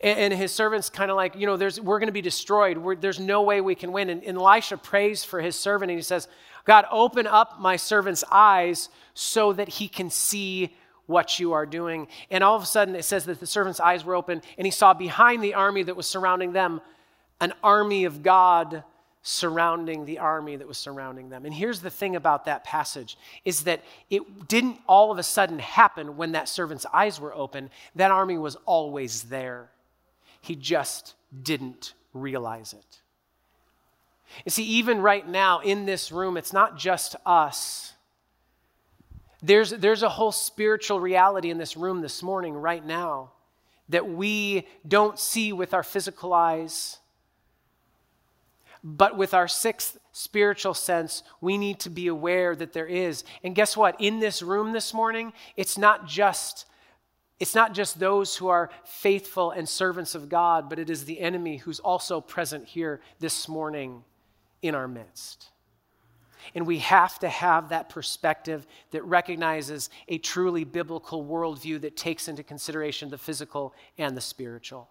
And, 0.00 0.18
and 0.18 0.34
his 0.34 0.52
servant's 0.52 0.90
kind 0.90 1.10
of 1.10 1.16
like, 1.16 1.36
you 1.36 1.46
know, 1.46 1.56
there's, 1.56 1.80
we're 1.80 2.00
going 2.00 2.08
to 2.08 2.12
be 2.12 2.20
destroyed. 2.20 2.78
We're, 2.78 2.96
there's 2.96 3.20
no 3.20 3.42
way 3.42 3.60
we 3.60 3.74
can 3.74 3.92
win. 3.92 4.10
And, 4.10 4.22
and 4.24 4.36
Elisha 4.36 4.76
prays 4.76 5.24
for 5.24 5.40
his 5.40 5.56
servant, 5.56 5.90
and 5.90 5.98
he 5.98 6.02
says, 6.02 6.28
God, 6.64 6.84
open 6.90 7.26
up 7.26 7.60
my 7.60 7.76
servant's 7.76 8.24
eyes 8.30 8.88
so 9.14 9.52
that 9.52 9.68
he 9.68 9.88
can 9.88 10.10
see 10.10 10.74
what 11.12 11.38
you 11.38 11.52
are 11.52 11.66
doing. 11.66 12.08
And 12.30 12.42
all 12.42 12.56
of 12.56 12.62
a 12.62 12.66
sudden, 12.66 12.96
it 12.96 13.04
says 13.04 13.26
that 13.26 13.38
the 13.38 13.46
servant's 13.46 13.78
eyes 13.78 14.04
were 14.04 14.16
open, 14.16 14.42
and 14.58 14.66
he 14.66 14.72
saw 14.72 14.94
behind 14.94 15.44
the 15.44 15.54
army 15.54 15.84
that 15.84 15.94
was 15.94 16.08
surrounding 16.08 16.52
them 16.52 16.80
an 17.40 17.52
army 17.62 18.04
of 18.04 18.22
God 18.22 18.84
surrounding 19.22 20.04
the 20.04 20.18
army 20.18 20.56
that 20.56 20.66
was 20.66 20.78
surrounding 20.78 21.28
them. 21.28 21.44
And 21.44 21.54
here's 21.54 21.80
the 21.80 21.90
thing 21.90 22.16
about 22.16 22.44
that 22.44 22.64
passage 22.64 23.16
is 23.44 23.64
that 23.64 23.82
it 24.10 24.48
didn't 24.48 24.78
all 24.88 25.12
of 25.12 25.18
a 25.18 25.22
sudden 25.22 25.58
happen 25.58 26.16
when 26.16 26.32
that 26.32 26.48
servant's 26.48 26.86
eyes 26.92 27.20
were 27.20 27.34
open. 27.34 27.70
That 27.94 28.10
army 28.10 28.38
was 28.38 28.56
always 28.64 29.24
there. 29.24 29.70
He 30.40 30.56
just 30.56 31.14
didn't 31.42 31.94
realize 32.12 32.72
it. 32.72 33.00
You 34.44 34.50
see, 34.50 34.64
even 34.64 35.00
right 35.00 35.26
now 35.26 35.60
in 35.60 35.84
this 35.84 36.10
room, 36.10 36.36
it's 36.36 36.52
not 36.52 36.76
just 36.76 37.16
us 37.26 37.91
there's, 39.42 39.70
there's 39.70 40.02
a 40.02 40.08
whole 40.08 40.32
spiritual 40.32 41.00
reality 41.00 41.50
in 41.50 41.58
this 41.58 41.76
room 41.76 42.00
this 42.00 42.22
morning, 42.22 42.54
right 42.54 42.84
now, 42.84 43.32
that 43.88 44.08
we 44.08 44.66
don't 44.86 45.18
see 45.18 45.52
with 45.52 45.74
our 45.74 45.82
physical 45.82 46.32
eyes. 46.32 46.98
But 48.84 49.16
with 49.16 49.34
our 49.34 49.48
sixth 49.48 49.98
spiritual 50.12 50.74
sense, 50.74 51.22
we 51.40 51.58
need 51.58 51.80
to 51.80 51.90
be 51.90 52.06
aware 52.08 52.54
that 52.54 52.72
there 52.72 52.86
is. 52.86 53.24
And 53.42 53.54
guess 53.54 53.76
what? 53.76 54.00
In 54.00 54.20
this 54.20 54.42
room 54.42 54.72
this 54.72 54.92
morning, 54.94 55.32
it's 55.56 55.78
not 55.78 56.06
just 56.06 56.66
it's 57.42 57.56
not 57.56 57.74
just 57.74 57.98
those 57.98 58.36
who 58.36 58.46
are 58.46 58.70
faithful 58.84 59.50
and 59.50 59.68
servants 59.68 60.14
of 60.14 60.28
God, 60.28 60.70
but 60.70 60.78
it 60.78 60.88
is 60.88 61.04
the 61.04 61.18
enemy 61.18 61.56
who's 61.56 61.80
also 61.80 62.20
present 62.20 62.68
here 62.68 63.00
this 63.18 63.48
morning 63.48 64.04
in 64.62 64.76
our 64.76 64.86
midst. 64.86 65.48
And 66.54 66.66
we 66.66 66.78
have 66.78 67.18
to 67.20 67.28
have 67.28 67.68
that 67.70 67.88
perspective 67.88 68.66
that 68.90 69.04
recognizes 69.04 69.90
a 70.08 70.18
truly 70.18 70.64
biblical 70.64 71.24
worldview 71.24 71.80
that 71.82 71.96
takes 71.96 72.28
into 72.28 72.42
consideration 72.42 73.10
the 73.10 73.18
physical 73.18 73.74
and 73.98 74.16
the 74.16 74.20
spiritual. 74.20 74.88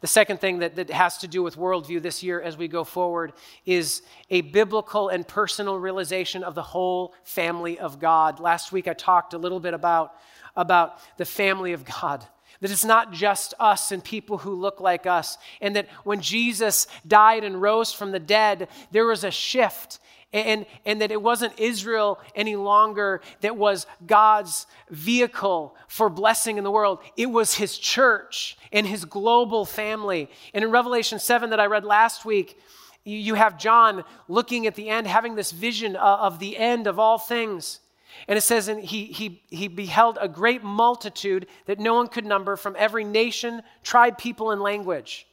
The 0.00 0.06
second 0.06 0.40
thing 0.40 0.60
that, 0.60 0.76
that 0.76 0.90
has 0.90 1.18
to 1.18 1.28
do 1.28 1.42
with 1.42 1.56
worldview 1.56 2.02
this 2.02 2.22
year 2.22 2.40
as 2.40 2.56
we 2.56 2.68
go 2.68 2.84
forward 2.84 3.32
is 3.66 4.02
a 4.30 4.40
biblical 4.40 5.08
and 5.08 5.26
personal 5.26 5.78
realization 5.78 6.44
of 6.44 6.54
the 6.54 6.62
whole 6.62 7.14
family 7.24 7.78
of 7.78 7.98
God. 7.98 8.40
Last 8.40 8.72
week 8.72 8.88
I 8.88 8.94
talked 8.94 9.34
a 9.34 9.38
little 9.38 9.60
bit 9.60 9.74
about, 9.74 10.14
about 10.56 10.98
the 11.18 11.24
family 11.24 11.72
of 11.72 11.84
God 11.84 12.24
That 12.62 12.70
it's 12.70 12.84
not 12.84 13.12
just 13.12 13.54
us 13.58 13.90
and 13.90 14.02
people 14.02 14.38
who 14.38 14.54
look 14.54 14.80
like 14.80 15.04
us. 15.04 15.36
And 15.60 15.74
that 15.74 15.88
when 16.04 16.20
Jesus 16.20 16.86
died 17.06 17.42
and 17.42 17.60
rose 17.60 17.92
from 17.92 18.12
the 18.12 18.20
dead, 18.20 18.68
there 18.92 19.04
was 19.04 19.24
a 19.24 19.32
shift. 19.32 19.98
And, 20.32 20.64
and 20.86 21.02
that 21.02 21.10
it 21.10 21.20
wasn't 21.20 21.58
Israel 21.58 22.18
any 22.34 22.56
longer 22.56 23.20
that 23.40 23.56
was 23.56 23.86
God's 24.06 24.66
vehicle 24.88 25.76
for 25.88 26.08
blessing 26.08 26.56
in 26.56 26.64
the 26.64 26.70
world. 26.70 27.00
It 27.16 27.26
was 27.26 27.56
his 27.56 27.76
church 27.76 28.56
and 28.72 28.86
his 28.86 29.04
global 29.04 29.66
family. 29.66 30.30
And 30.54 30.64
in 30.64 30.70
Revelation 30.70 31.18
7 31.18 31.50
that 31.50 31.60
I 31.60 31.66
read 31.66 31.84
last 31.84 32.24
week, 32.24 32.58
you 33.04 33.34
have 33.34 33.58
John 33.58 34.04
looking 34.28 34.66
at 34.66 34.76
the 34.76 34.88
end, 34.88 35.08
having 35.08 35.34
this 35.34 35.50
vision 35.50 35.96
uh, 35.96 36.00
of 36.00 36.38
the 36.38 36.56
end 36.56 36.86
of 36.86 36.98
all 36.98 37.18
things. 37.18 37.80
And 38.28 38.36
it 38.36 38.42
says, 38.42 38.68
and 38.68 38.82
he, 38.82 39.06
he, 39.06 39.42
he 39.50 39.68
beheld 39.68 40.18
a 40.20 40.28
great 40.28 40.62
multitude 40.62 41.46
that 41.66 41.80
no 41.80 41.94
one 41.94 42.08
could 42.08 42.24
number 42.24 42.56
from 42.56 42.76
every 42.78 43.04
nation, 43.04 43.62
tribe, 43.82 44.18
people, 44.18 44.50
and 44.50 44.60
language. 44.60 45.26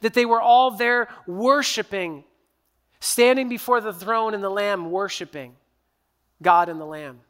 That 0.00 0.14
they 0.14 0.24
were 0.24 0.40
all 0.40 0.70
there 0.70 1.08
worshiping, 1.26 2.24
standing 3.00 3.48
before 3.48 3.80
the 3.80 3.92
throne 3.92 4.34
and 4.34 4.42
the 4.42 4.50
Lamb, 4.50 4.90
worshiping 4.90 5.56
God 6.40 6.68
and 6.68 6.80
the 6.80 6.86
Lamb. 6.86 7.20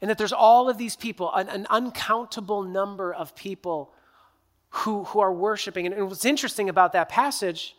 And 0.00 0.10
that 0.10 0.18
there's 0.18 0.32
all 0.32 0.68
of 0.68 0.78
these 0.78 0.96
people, 0.96 1.32
an, 1.32 1.48
an 1.48 1.66
uncountable 1.70 2.62
number 2.62 3.14
of 3.14 3.34
people 3.34 3.92
who, 4.70 5.04
who 5.04 5.20
are 5.20 5.32
worshiping. 5.32 5.86
And, 5.86 5.94
and 5.94 6.08
what's 6.08 6.24
interesting 6.24 6.68
about 6.68 6.92
that 6.92 7.08
passage 7.08 7.76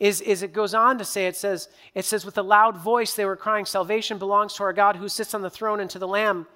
is, 0.00 0.20
is 0.20 0.42
it 0.42 0.52
goes 0.52 0.74
on 0.74 0.98
to 0.98 1.04
say, 1.04 1.26
it 1.26 1.36
says, 1.36 1.68
it 1.94 2.04
says, 2.04 2.24
with 2.24 2.38
a 2.38 2.42
loud 2.42 2.76
voice 2.76 3.14
they 3.14 3.24
were 3.24 3.36
crying, 3.36 3.64
Salvation 3.64 4.18
belongs 4.18 4.54
to 4.54 4.64
our 4.64 4.72
God 4.72 4.96
who 4.96 5.08
sits 5.08 5.34
on 5.34 5.42
the 5.42 5.50
throne 5.50 5.80
and 5.80 5.90
to 5.90 5.98
the 5.98 6.08
Lamb. 6.08 6.46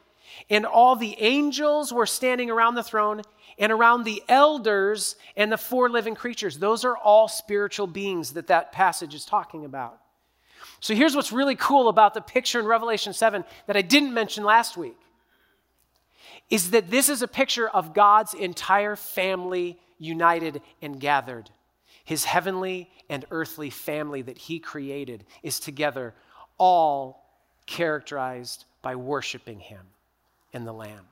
And 0.50 0.66
all 0.66 0.96
the 0.96 1.16
angels 1.18 1.92
were 1.92 2.06
standing 2.06 2.50
around 2.50 2.74
the 2.74 2.82
throne 2.82 3.22
and 3.58 3.72
around 3.72 4.04
the 4.04 4.22
elders 4.28 5.16
and 5.36 5.50
the 5.50 5.56
four 5.56 5.88
living 5.88 6.14
creatures. 6.14 6.58
Those 6.58 6.84
are 6.84 6.96
all 6.96 7.28
spiritual 7.28 7.86
beings 7.86 8.32
that 8.32 8.48
that 8.48 8.72
passage 8.72 9.14
is 9.14 9.24
talking 9.24 9.64
about. 9.64 9.98
So 10.80 10.94
here's 10.94 11.16
what's 11.16 11.32
really 11.32 11.56
cool 11.56 11.88
about 11.88 12.14
the 12.14 12.20
picture 12.20 12.60
in 12.60 12.66
Revelation 12.66 13.12
7 13.12 13.44
that 13.66 13.76
I 13.76 13.82
didn't 13.82 14.14
mention 14.14 14.44
last 14.44 14.76
week 14.76 14.96
is 16.50 16.70
that 16.70 16.90
this 16.90 17.08
is 17.08 17.22
a 17.22 17.28
picture 17.28 17.68
of 17.68 17.92
God's 17.92 18.32
entire 18.34 18.96
family 18.96 19.78
united 19.98 20.62
and 20.80 20.98
gathered. 20.98 21.50
His 22.08 22.24
heavenly 22.24 22.88
and 23.10 23.26
earthly 23.30 23.68
family 23.68 24.22
that 24.22 24.38
he 24.38 24.60
created 24.60 25.26
is 25.42 25.60
together, 25.60 26.14
all 26.56 27.22
characterized 27.66 28.64
by 28.80 28.96
worshiping 28.96 29.60
him 29.60 29.82
and 30.54 30.66
the 30.66 30.72
Lamb. 30.72 31.04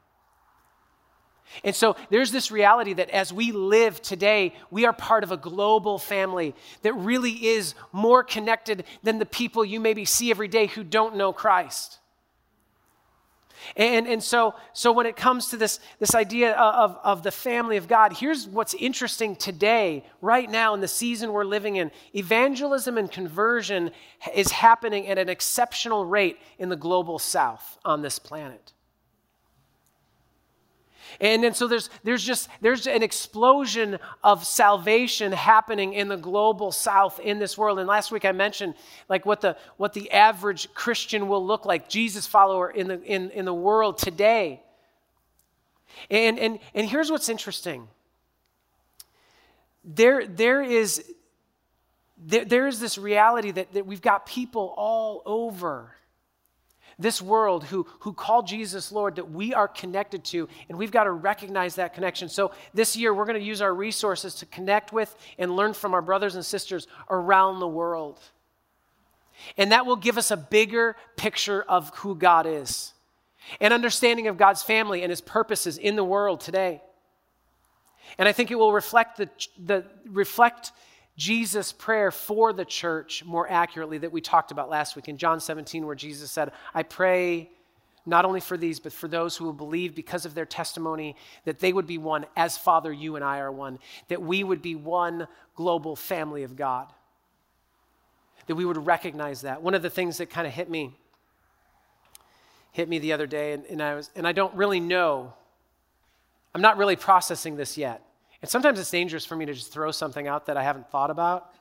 And 1.62 1.76
so 1.76 1.96
there's 2.09 2.32
this 2.32 2.50
reality 2.50 2.94
that 2.94 3.11
as 3.11 3.30
we 3.30 3.52
live 3.52 4.00
today, 4.00 4.54
we 4.70 4.87
are 4.87 4.94
part 4.94 5.22
of 5.22 5.32
a 5.32 5.37
global 5.37 5.98
family 5.98 6.54
that 6.80 6.94
really 6.94 7.46
is 7.46 7.74
more 7.92 8.24
connected 8.24 8.85
than 9.02 9.18
the 9.18 9.26
people 9.26 9.66
you 9.66 9.80
maybe 9.80 10.06
see 10.06 10.30
every 10.30 10.48
day 10.48 10.64
who 10.64 10.82
don't 10.82 11.16
know 11.16 11.30
Christ. 11.30 11.98
And, 13.74 14.07
and 14.07 14.22
so, 14.22 14.55
so 14.72 14.92
when 14.92 15.07
it 15.07 15.16
comes 15.16 15.48
to 15.48 15.57
this, 15.57 15.81
this 15.98 16.14
idea 16.14 16.52
of, 16.52 16.98
of 17.02 17.22
the 17.22 17.31
family 17.31 17.76
of 17.76 17.88
God, 17.88 18.12
here's 18.12 18.46
what's 18.46 18.74
interesting 18.74 19.35
today, 19.35 20.05
right 20.20 20.48
now 20.50 20.74
in 20.74 20.81
the 20.81 20.88
season 20.88 21.33
we're 21.33 21.44
living 21.44 21.76
in. 21.76 21.90
Evangelism 22.14 22.98
and 22.98 23.11
conversion 23.11 23.90
is 24.35 24.52
happening 24.52 25.09
at 25.09 25.18
an 25.18 25.29
exceptional 25.29 26.05
rate 26.05 26.38
in 26.59 26.68
the 26.68 26.76
global 26.76 27.18
south 27.18 27.79
on 27.85 28.02
this 28.02 28.18
planet. 28.18 28.72
And, 31.20 31.44
and 31.44 31.54
so 31.54 31.66
there's, 31.66 31.90
there's 32.04 32.24
just 32.24 32.48
there's 32.60 32.86
an 32.86 33.02
explosion 33.02 33.98
of 34.22 34.44
salvation 34.44 35.32
happening 35.32 35.92
in 35.92 36.08
the 36.08 36.16
global 36.16 36.72
south 36.72 37.20
in 37.20 37.38
this 37.38 37.56
world. 37.56 37.78
And 37.78 37.88
last 37.88 38.10
week 38.10 38.24
I 38.24 38.32
mentioned 38.32 38.74
like 39.08 39.24
what 39.26 39.40
the 39.40 39.56
what 39.76 39.92
the 39.92 40.10
average 40.10 40.72
Christian 40.74 41.28
will 41.28 41.44
look 41.44 41.64
like, 41.64 41.88
Jesus 41.88 42.26
follower 42.26 42.70
in 42.70 42.88
the 42.88 43.02
in, 43.02 43.30
in 43.30 43.44
the 43.44 43.54
world 43.54 43.98
today. 43.98 44.62
And, 46.10 46.38
and, 46.38 46.58
and 46.74 46.88
here's 46.88 47.10
what's 47.10 47.28
interesting. 47.28 47.88
There, 49.84 50.26
there 50.26 50.62
is 50.62 51.04
there, 52.18 52.44
there 52.44 52.66
is 52.66 52.80
this 52.80 52.96
reality 52.96 53.50
that, 53.52 53.72
that 53.74 53.86
we've 53.86 54.00
got 54.00 54.26
people 54.26 54.74
all 54.76 55.22
over 55.26 55.94
this 56.98 57.20
world 57.20 57.64
who, 57.64 57.87
who 58.00 58.12
call 58.12 58.42
Jesus 58.42 58.90
Lord 58.90 59.16
that 59.16 59.30
we 59.30 59.52
are 59.52 59.68
connected 59.68 60.24
to, 60.26 60.48
and 60.68 60.78
we've 60.78 60.90
got 60.90 61.04
to 61.04 61.11
recognize 61.11 61.74
that 61.74 61.94
connection. 61.94 62.28
So 62.28 62.52
this 62.72 62.96
year, 62.96 63.12
we're 63.12 63.26
going 63.26 63.38
to 63.38 63.44
use 63.44 63.61
our 63.61 63.74
resources 63.74 64.35
to 64.37 64.46
connect 64.46 64.92
with 64.92 65.14
and 65.38 65.54
learn 65.54 65.74
from 65.74 65.92
our 65.92 66.02
brothers 66.02 66.35
and 66.35 66.44
sisters 66.44 66.87
around 67.11 67.61
the 67.61 67.68
world. 67.68 68.20
And 69.59 69.72
that 69.72 69.85
will 69.85 69.96
give 69.96 70.16
us 70.16 70.30
a 70.30 70.37
bigger 70.37 70.96
picture 71.16 71.62
of 71.62 71.94
who 71.96 72.14
God 72.14 72.46
is, 72.46 72.94
an 73.61 73.72
understanding 73.72 74.28
of 74.28 74.38
God's 74.38 74.62
family 74.62 75.02
and 75.02 75.11
his 75.11 75.20
purposes 75.20 75.76
in 75.76 75.96
the 75.96 76.04
world 76.04 76.40
today. 76.40 76.82
And 78.18 78.28
I 78.28 78.32
think 78.32 78.50
it 78.50 78.54
will 78.54 78.72
reflect 78.72 79.18
the, 79.18 79.28
the 79.62 79.85
reflect 80.09 80.72
Jesus' 81.16 81.72
prayer 81.72 82.11
for 82.11 82.52
the 82.52 82.64
church 82.64 83.24
more 83.24 83.50
accurately 83.50 83.98
that 83.98 84.12
we 84.12 84.20
talked 84.20 84.50
about 84.50 84.68
last 84.68 84.96
week 84.96 85.09
in 85.09 85.16
John 85.16 85.40
17, 85.40 85.87
where 85.87 85.94
Jesus 85.94 86.31
said, 86.31 86.52
I 86.74 86.83
pray 86.83 87.50
not 88.07 88.24
only 88.24 88.40
for 88.40 88.57
these, 88.57 88.79
but 88.79 88.92
for 88.92 89.09
those 89.09 89.37
who 89.37 89.44
will 89.44 89.52
believe 89.52 89.94
because 89.94 90.24
of 90.24 90.35
their 90.35 90.46
testimony 90.46 91.16
that 91.44 91.59
they 91.59 91.72
would 91.72 91.87
be 91.87 91.98
one 91.98 92.24
as 92.37 92.57
Father, 92.57 92.92
you 92.92 93.16
and 93.16 93.24
I 93.24 93.40
are 93.40 93.50
one, 93.50 93.79
that 94.09 94.22
we 94.22 94.44
would 94.44 94.62
be 94.62 94.76
one 94.76 95.26
global 95.57 95.96
family 95.96 96.44
of 96.44 96.55
God, 96.55 96.87
that 98.46 98.55
we 98.55 98.64
would 98.64 98.87
recognize 98.87 99.40
that. 99.40 99.61
One 99.61 99.74
of 99.74 99.83
the 99.83 99.90
things 99.90 100.18
that 100.18 100.31
kind 100.31 100.46
of 100.46 100.52
hit 100.52 100.70
me, 100.70 100.94
hit 102.70 102.88
me 102.88 103.00
the 103.00 103.12
other 103.12 103.26
day, 103.26 103.52
and, 103.52 103.64
and, 103.66 103.83
I 103.83 103.94
was, 103.94 104.11
and 104.14 104.26
I 104.26 104.33
don't 104.33 104.55
really 104.55 104.81
know, 104.81 105.33
I'm 106.55 106.62
not 106.62 106.76
really 106.76 106.96
processing 106.96 107.57
this 107.57 107.76
yet. 107.76 108.05
And 108.42 108.51
sometimes 108.51 108.79
it's 108.79 108.90
dangerous 108.90 109.25
for 109.25 109.37
me 109.37 109.46
to 109.46 109.55
just 109.55 109.72
throw 109.72 109.90
something 109.90 110.27
out 110.29 110.46
that 110.46 110.57
I 110.57 110.62
haven't 110.62 110.90
thought 110.90 111.11
about. 111.11 111.53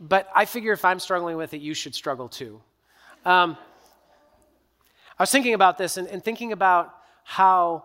But 0.00 0.28
I 0.34 0.44
figure 0.44 0.72
if 0.72 0.84
I'm 0.84 1.00
struggling 1.00 1.36
with 1.36 1.54
it, 1.54 1.60
you 1.60 1.74
should 1.74 1.94
struggle 1.94 2.28
too. 2.28 2.60
Um, 3.24 3.56
I 5.18 5.22
was 5.22 5.30
thinking 5.30 5.54
about 5.54 5.78
this 5.78 5.96
and, 5.96 6.06
and 6.08 6.22
thinking 6.22 6.52
about 6.52 6.94
how 7.24 7.84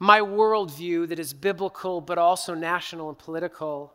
my 0.00 0.20
worldview 0.20 1.08
that 1.08 1.18
is 1.18 1.32
biblical 1.32 2.00
but 2.00 2.18
also 2.18 2.54
national 2.54 3.08
and 3.08 3.18
political, 3.18 3.92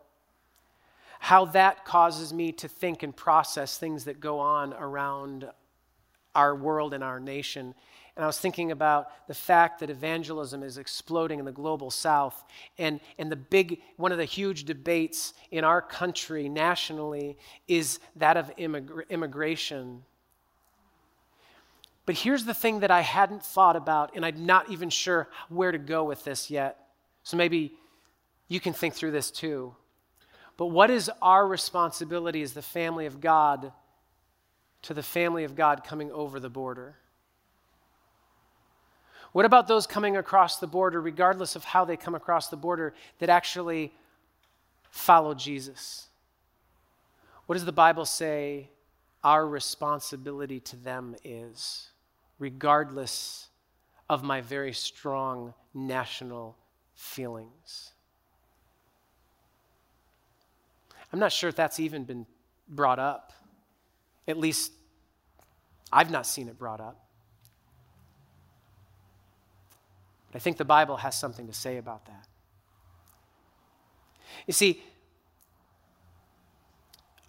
how 1.19 1.45
that 1.45 1.83
causes 1.83 2.31
me 2.31 2.51
to 2.53 2.67
think 2.67 3.03
and 3.03 3.13
process 3.15 3.77
things 3.77 4.05
that 4.05 4.19
go 4.19 4.39
on 4.39 4.73
around 4.73 5.49
our 6.33 6.55
world 6.55 6.93
and 6.93 7.03
our 7.03 7.19
nation 7.19 7.73
and 8.15 8.23
I 8.23 8.27
was 8.27 8.39
thinking 8.39 8.71
about 8.71 9.27
the 9.27 9.33
fact 9.33 9.81
that 9.81 9.89
evangelism 9.89 10.63
is 10.63 10.77
exploding 10.77 11.39
in 11.39 11.45
the 11.45 11.51
global 11.51 11.91
south. 11.91 12.45
And, 12.77 13.01
and 13.17 13.29
the 13.29 13.35
big, 13.35 13.81
one 13.97 14.13
of 14.13 14.17
the 14.17 14.25
huge 14.25 14.63
debates 14.63 15.33
in 15.51 15.65
our 15.65 15.81
country 15.81 16.47
nationally 16.47 17.37
is 17.67 17.99
that 18.15 18.37
of 18.37 18.55
immigra- 18.55 19.09
immigration. 19.09 20.03
But 22.05 22.15
here's 22.15 22.45
the 22.45 22.53
thing 22.53 22.79
that 22.79 22.91
I 22.91 23.01
hadn't 23.01 23.43
thought 23.43 23.75
about, 23.75 24.15
and 24.15 24.25
I'm 24.25 24.45
not 24.45 24.71
even 24.71 24.89
sure 24.89 25.27
where 25.49 25.73
to 25.73 25.77
go 25.77 26.05
with 26.05 26.23
this 26.23 26.49
yet. 26.49 26.87
So 27.23 27.35
maybe 27.35 27.73
you 28.47 28.61
can 28.61 28.71
think 28.71 28.93
through 28.93 29.11
this 29.11 29.29
too. 29.29 29.75
But 30.55 30.67
what 30.67 30.89
is 30.89 31.11
our 31.21 31.45
responsibility 31.45 32.41
as 32.43 32.53
the 32.53 32.61
family 32.61 33.07
of 33.07 33.19
God 33.19 33.73
to 34.83 34.93
the 34.93 35.03
family 35.03 35.43
of 35.43 35.55
God 35.55 35.83
coming 35.83 36.13
over 36.13 36.39
the 36.39 36.49
border? 36.49 36.95
What 39.35 39.43
about 39.43 39.67
those 39.67 39.85
coming 39.85 40.15
across 40.15 40.59
the 40.59 40.65
border, 40.67 41.01
regardless 41.01 41.57
of 41.57 41.65
how 41.65 41.83
they 41.83 41.97
come 41.97 42.15
across 42.15 42.47
the 42.47 42.55
border, 42.55 42.93
that 43.19 43.27
actually 43.27 43.91
follow 44.89 45.33
Jesus? 45.33 46.07
What 47.45 47.55
does 47.55 47.65
the 47.65 47.73
Bible 47.73 48.05
say 48.05 48.69
our 49.25 49.45
responsibility 49.45 50.61
to 50.61 50.77
them 50.77 51.17
is, 51.25 51.89
regardless 52.39 53.49
of 54.09 54.23
my 54.23 54.39
very 54.39 54.71
strong 54.71 55.53
national 55.73 56.55
feelings? 56.93 57.91
I'm 61.11 61.19
not 61.19 61.33
sure 61.33 61.49
if 61.49 61.57
that's 61.57 61.81
even 61.81 62.05
been 62.05 62.25
brought 62.69 62.99
up. 62.99 63.33
At 64.29 64.37
least, 64.37 64.71
I've 65.91 66.09
not 66.09 66.25
seen 66.25 66.47
it 66.47 66.57
brought 66.57 66.79
up. 66.79 67.04
I 70.35 70.39
think 70.39 70.57
the 70.57 70.65
Bible 70.65 70.97
has 70.97 71.17
something 71.17 71.47
to 71.47 71.53
say 71.53 71.77
about 71.77 72.05
that. 72.07 72.27
You 74.45 74.53
see, 74.53 74.83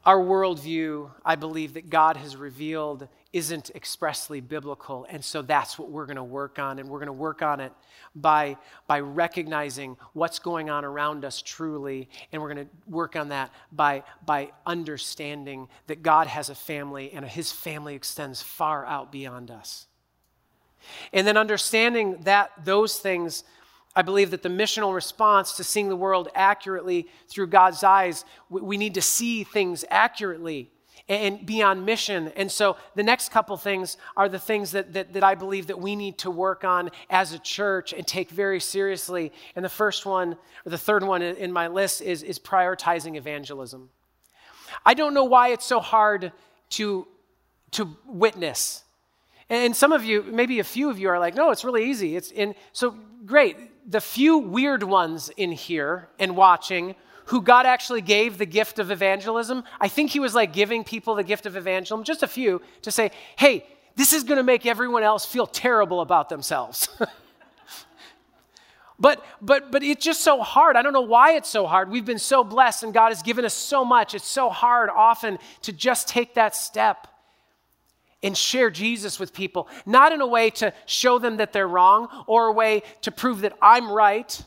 our 0.05 0.19
worldview, 0.19 1.11
I 1.25 1.37
believe 1.37 1.75
that 1.75 1.89
God 1.91 2.17
has 2.17 2.37
revealed 2.37 3.09
isn't 3.33 3.71
expressly 3.75 4.41
biblical. 4.41 5.07
And 5.11 5.25
so 5.25 5.43
that's 5.43 5.79
what 5.79 5.91
we're 5.91 6.07
going 6.07 6.17
to 6.17 6.25
work 6.25 6.59
on. 6.59 6.79
And 6.79 6.89
we're 6.89 6.99
going 6.99 7.07
to 7.07 7.13
work 7.13 7.43
on 7.43 7.61
it 7.61 7.73
by, 8.15 8.57
by 8.87 9.01
recognizing 9.01 9.97
what's 10.13 10.39
going 10.39 10.71
on 10.71 10.85
around 10.85 11.25
us 11.25 11.43
truly. 11.43 12.09
And 12.33 12.41
we're 12.41 12.55
going 12.55 12.67
to 12.67 12.73
work 12.89 13.15
on 13.17 13.29
that 13.29 13.53
by, 13.73 14.05
by 14.25 14.53
understanding 14.65 15.69
that 15.87 16.03
God 16.03 16.29
has 16.29 16.51
a 16.51 16.55
family 16.55 17.13
and 17.13 17.25
his 17.25 17.53
family 17.53 17.95
extends 17.95 18.43
far 18.43 18.87
out 18.87 19.13
beyond 19.13 19.51
us. 19.51 19.87
And 21.13 21.27
then 21.27 21.37
understanding 21.37 22.19
that 22.23 22.51
those 22.65 22.99
things 22.99 23.45
I 23.99 24.03
believe 24.03 24.31
that 24.33 24.43
the 24.43 24.51
missional 24.51 24.95
response 24.95 25.57
to 25.57 25.65
seeing 25.65 25.89
the 25.89 25.97
world 25.97 26.29
accurately 26.35 27.09
through 27.31 27.47
God's 27.47 27.83
eyes, 27.83 28.27
we 28.51 28.77
need 28.77 28.93
to 28.95 29.03
see 29.03 29.43
things 29.43 29.87
accurately 29.91 30.71
and 31.09 31.47
be 31.47 31.63
on 31.63 31.85
mission. 31.85 32.31
And 32.37 32.51
so 32.51 32.77
the 32.95 33.03
next 33.03 33.31
couple 33.31 33.57
things 33.57 33.97
are 34.17 34.29
the 34.29 34.39
things 34.39 34.73
that, 34.73 34.93
that, 34.93 35.15
that, 35.15 35.25
I 35.25 35.35
believe 35.35 35.69
that 35.69 35.79
we 35.79 35.97
need 35.97 36.19
to 36.19 36.31
work 36.31 36.65
on 36.65 36.91
as 37.09 37.33
a 37.33 37.39
church 37.39 37.95
and 37.95 38.07
take 38.07 38.31
very 38.31 38.61
seriously. 38.61 39.33
And 39.55 39.65
the 39.65 39.71
first 39.71 40.05
one, 40.05 40.37
or 40.67 40.71
the 40.71 40.79
third 40.79 41.03
one 41.03 41.23
in 41.23 41.53
my 41.53 41.69
list, 41.69 42.03
is, 42.03 42.23
is 42.23 42.39
prioritizing 42.39 43.17
evangelism. 43.17 43.89
I 44.85 44.95
don't 44.95 45.15
know 45.15 45.25
why 45.25 45.49
it's 45.49 45.65
so 45.65 45.81
hard 45.81 46.33
to, 46.71 47.07
to 47.73 47.97
witness. 48.05 48.83
And 49.49 49.77
some 49.77 49.93
of 49.93 50.05
you, 50.05 50.23
maybe 50.25 50.59
a 50.59 50.65
few 50.65 50.91
of 50.91 50.99
you 50.99 51.09
are 51.09 51.19
like, 51.19 51.35
no, 51.35 51.51
it's 51.51 51.65
really 51.65 51.89
easy. 51.89 52.17
It's 52.17 52.31
in 52.31 52.55
so 52.73 52.97
great 53.25 53.57
the 53.87 54.01
few 54.01 54.39
weird 54.39 54.83
ones 54.83 55.31
in 55.37 55.53
here 55.53 56.09
and 56.19 56.37
watching 56.37 56.97
who 57.27 57.41
God 57.43 57.67
actually 57.67 58.01
gave 58.01 58.39
the 58.39 58.47
gift 58.47 58.79
of 58.79 58.91
evangelism, 58.91 59.65
I 59.81 59.89
think 59.89 60.11
he 60.11 60.21
was 60.21 60.35
like 60.35 60.53
giving 60.53 60.85
people 60.85 61.15
the 61.15 61.25
gift 61.25 61.47
of 61.47 61.57
evangelism, 61.57 62.05
just 62.05 62.23
a 62.23 62.29
few, 62.29 62.63
to 62.83 62.91
say, 62.91 63.11
hey, 63.37 63.67
this 63.97 64.13
is 64.13 64.25
going 64.25 64.37
to 64.37 64.45
make 64.45 64.67
everyone 64.67 65.03
else 65.03 65.25
feel 65.25 65.47
terrible 65.47 66.01
about 66.01 66.29
themselves. 66.29 66.89
but 68.99 69.25
but 69.41 69.73
but 69.73 69.83
it's 69.83 70.05
just 70.05 70.23
so 70.23 70.43
hard. 70.43 70.77
I 70.77 70.83
don't 70.83 70.93
know 70.93 71.01
why 71.01 71.33
it's 71.33 71.49
so 71.49 71.67
hard. 71.67 71.91
We've 71.91 72.05
been 72.05 72.19
so 72.19 72.45
blessed 72.45 72.85
and 72.85 72.95
God 72.95 73.09
has 73.09 73.23
given 73.23 73.45
us 73.45 73.55
so 73.55 73.85
much. 73.85 74.15
It's 74.15 74.27
so 74.27 74.49
hard 74.51 74.91
often 74.91 75.39
to 75.63 75.73
just 75.73 76.09
take 76.09 76.35
that 76.35 76.55
step 76.55 77.09
and 78.23 78.37
share 78.37 78.71
Jesus 78.71 79.21
with 79.21 79.33
people, 79.33 79.69
not 79.85 80.13
in 80.13 80.21
a 80.21 80.27
way 80.27 80.51
to 80.51 80.73
show 80.87 81.19
them 81.19 81.37
that 81.37 81.53
they're 81.53 81.69
wrong 81.69 82.09
or 82.27 82.47
a 82.47 82.53
way 82.53 82.83
to 83.03 83.11
prove 83.11 83.43
that 83.43 83.53
I'm 83.61 83.91
right, 83.91 84.43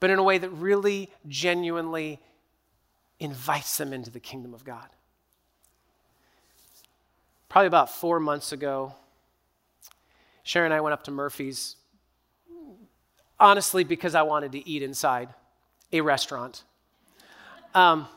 but 0.00 0.10
in 0.10 0.18
a 0.18 0.22
way 0.22 0.38
that 0.38 0.50
really 0.50 1.10
genuinely 1.28 2.20
invites 3.20 3.76
them 3.76 3.92
into 3.92 4.10
the 4.10 4.20
kingdom 4.20 4.54
of 4.54 4.64
God. 4.64 4.88
Probably 7.48 7.68
about 7.68 7.90
four 7.90 8.18
months 8.18 8.52
ago, 8.52 8.94
Sharon 10.42 10.72
and 10.72 10.74
I 10.74 10.80
went 10.80 10.94
up 10.94 11.04
to 11.04 11.10
Murphy's, 11.10 11.76
honestly, 13.38 13.84
because 13.84 14.14
I 14.14 14.22
wanted 14.22 14.52
to 14.52 14.68
eat 14.68 14.82
inside 14.82 15.28
a 15.92 16.00
restaurant. 16.00 16.64
Um, 17.74 18.08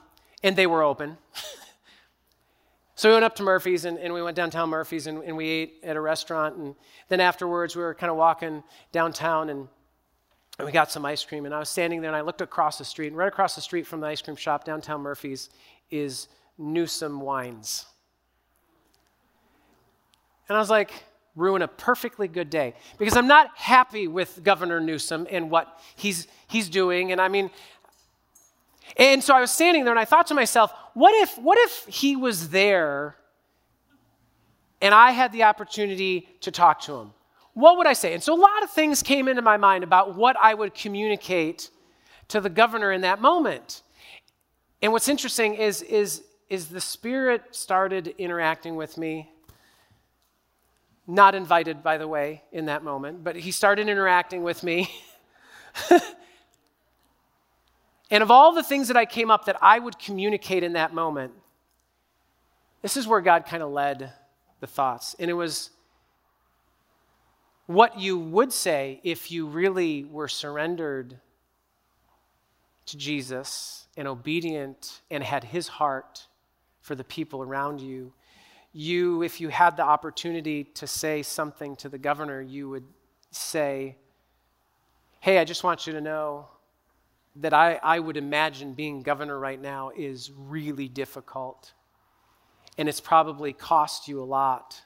and 0.41 0.55
they 0.55 0.67
were 0.67 0.81
open. 0.81 1.17
So 2.95 3.09
we 3.09 3.13
went 3.13 3.25
up 3.25 3.35
to 3.35 3.43
Murphy's 3.43 3.83
and, 3.83 3.97
and 3.99 4.13
we 4.13 4.21
went 4.21 4.37
downtown 4.37 4.69
Murphy's 4.69 5.05
and, 5.07 5.21
and, 5.23 5.35
we 5.35 5.49
ate 5.49 5.81
at 5.83 5.97
a 5.97 6.01
restaurant. 6.01 6.55
And 6.55 6.75
then 7.09 7.19
afterwards, 7.19 7.75
we 7.75 7.83
were 7.83 7.93
kind 7.93 8.09
of 8.09 8.15
walking 8.15 8.63
downtown 8.93 9.49
and, 9.49 9.67
and 10.57 10.65
we 10.65 10.71
got 10.71 10.89
some 10.91 11.05
ice 11.05 11.23
cream. 11.25 11.45
And 11.45 11.53
I 11.53 11.59
was 11.59 11.67
standing 11.67 11.99
there 11.99 12.09
and 12.09 12.15
I 12.15 12.21
looked 12.21 12.39
across 12.39 12.77
the 12.77 12.85
street. 12.85 13.07
And 13.07 13.17
right 13.17 13.27
across 13.27 13.53
the 13.53 13.61
street 13.61 13.85
from 13.85 13.99
the 13.99 14.07
ice 14.07 14.21
cream 14.21 14.37
shop, 14.37 14.63
downtown 14.63 15.01
Murphy's, 15.01 15.49
is 15.91 16.29
Newsom 16.57 17.19
Wines. 17.19 17.85
And 20.47 20.55
I 20.55 20.59
was 20.59 20.69
like, 20.69 20.91
ruin 21.35 21.61
a 21.61 21.67
perfectly 21.67 22.27
good 22.27 22.49
day 22.49 22.73
because 22.97 23.17
I'm 23.17 23.27
not 23.27 23.49
happy 23.55 24.07
with 24.07 24.41
Governor 24.41 24.79
Newsom 24.79 25.27
and 25.29 25.51
what 25.51 25.79
he's, 25.95 26.27
he's 26.47 26.69
doing. 26.69 27.11
And 27.11 27.19
I 27.19 27.27
mean, 27.27 27.49
and 28.97 29.23
so 29.23 29.35
I 29.35 29.41
was 29.41 29.51
standing 29.51 29.83
there 29.83 29.93
and 29.93 29.99
I 29.99 30.05
thought 30.05 30.27
to 30.27 30.33
myself, 30.33 30.73
what 30.93 31.13
if, 31.15 31.37
what 31.37 31.57
if 31.59 31.85
he 31.87 32.15
was 32.15 32.49
there 32.49 33.15
and 34.81 34.93
I 34.93 35.11
had 35.11 35.31
the 35.31 35.43
opportunity 35.43 36.27
to 36.41 36.51
talk 36.51 36.81
to 36.81 36.95
him? 36.95 37.13
What 37.53 37.77
would 37.77 37.87
I 37.87 37.93
say? 37.93 38.13
And 38.13 38.21
so 38.21 38.33
a 38.33 38.39
lot 38.39 38.63
of 38.63 38.69
things 38.69 39.01
came 39.01 39.27
into 39.27 39.41
my 39.41 39.57
mind 39.57 39.83
about 39.83 40.15
what 40.15 40.35
I 40.41 40.53
would 40.53 40.73
communicate 40.73 41.69
to 42.27 42.41
the 42.41 42.49
governor 42.49 42.91
in 42.91 43.01
that 43.01 43.21
moment. 43.21 43.81
And 44.81 44.91
what's 44.91 45.07
interesting 45.07 45.55
is, 45.55 45.81
is, 45.81 46.23
is 46.49 46.67
the 46.67 46.81
Spirit 46.81 47.43
started 47.51 48.13
interacting 48.17 48.75
with 48.75 48.97
me. 48.97 49.31
Not 51.07 51.35
invited, 51.35 51.83
by 51.83 51.97
the 51.97 52.07
way, 52.07 52.43
in 52.51 52.65
that 52.65 52.83
moment, 52.83 53.23
but 53.23 53.35
he 53.35 53.51
started 53.51 53.89
interacting 53.89 54.43
with 54.43 54.63
me. 54.63 54.89
And 58.15 58.21
of 58.21 58.31
all 58.31 58.53
the 58.53 58.63
things 58.63 58.87
that 58.87 58.95
I 58.95 59.03
came 59.03 59.29
up 59.29 59.43
that 59.43 59.57
I 59.61 59.77
would 59.77 59.99
communicate 59.99 60.63
in 60.63 60.71
that 60.71 60.93
moment, 60.93 61.33
this 62.81 62.95
is 62.95 63.05
where 63.05 63.19
God 63.19 63.45
kind 63.45 63.61
of 63.61 63.71
led 63.71 64.13
the 64.61 64.67
thoughts. 64.67 65.17
And 65.19 65.29
it 65.29 65.33
was 65.33 65.71
what 67.65 67.99
you 67.99 68.17
would 68.17 68.53
say 68.53 69.01
if 69.03 69.31
you 69.31 69.47
really 69.47 70.05
were 70.05 70.29
surrendered 70.29 71.19
to 72.85 72.95
Jesus 72.95 73.85
and 73.97 74.07
obedient 74.07 75.01
and 75.11 75.21
had 75.21 75.43
his 75.43 75.67
heart 75.67 76.25
for 76.79 76.95
the 76.95 77.03
people 77.03 77.41
around 77.43 77.81
you. 77.81 78.13
You, 78.71 79.23
if 79.23 79.41
you 79.41 79.49
had 79.49 79.75
the 79.75 79.83
opportunity 79.83 80.63
to 80.75 80.87
say 80.87 81.21
something 81.21 81.75
to 81.75 81.89
the 81.89 81.97
governor, 81.97 82.41
you 82.41 82.69
would 82.69 82.85
say, 83.31 83.97
Hey, 85.19 85.37
I 85.37 85.43
just 85.43 85.65
want 85.65 85.85
you 85.85 85.91
to 85.91 85.99
know 85.99 86.47
that 87.37 87.53
I, 87.53 87.79
I 87.83 87.99
would 87.99 88.17
imagine 88.17 88.73
being 88.73 89.01
governor 89.01 89.37
right 89.37 89.61
now 89.61 89.91
is 89.95 90.31
really 90.35 90.87
difficult. 90.87 91.73
And 92.77 92.87
it's 92.87 93.01
probably 93.01 93.53
cost 93.53 94.07
you 94.07 94.21
a 94.21 94.25
lot. 94.25 94.81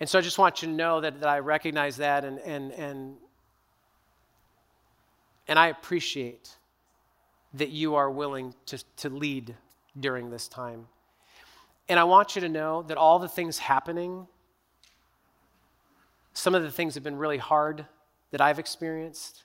And 0.00 0.08
so 0.08 0.18
I 0.18 0.22
just 0.22 0.38
want 0.38 0.62
you 0.62 0.68
to 0.68 0.74
know 0.74 1.00
that, 1.00 1.20
that 1.20 1.28
I 1.28 1.38
recognize 1.38 1.96
that 1.98 2.24
and, 2.24 2.38
and, 2.40 2.72
and, 2.72 3.16
and 5.46 5.58
I 5.58 5.68
appreciate 5.68 6.56
that 7.54 7.70
you 7.70 7.94
are 7.94 8.10
willing 8.10 8.54
to, 8.66 8.82
to 8.96 9.08
lead 9.08 9.54
during 9.98 10.30
this 10.30 10.48
time. 10.48 10.86
And 11.88 12.00
I 12.00 12.04
want 12.04 12.34
you 12.34 12.40
to 12.40 12.48
know 12.48 12.82
that 12.82 12.96
all 12.96 13.18
the 13.18 13.28
things 13.28 13.58
happening, 13.58 14.26
some 16.32 16.54
of 16.54 16.62
the 16.62 16.70
things 16.70 16.94
have 16.94 17.04
been 17.04 17.16
really 17.16 17.38
hard 17.38 17.86
that 18.30 18.40
I've 18.40 18.58
experienced. 18.58 19.44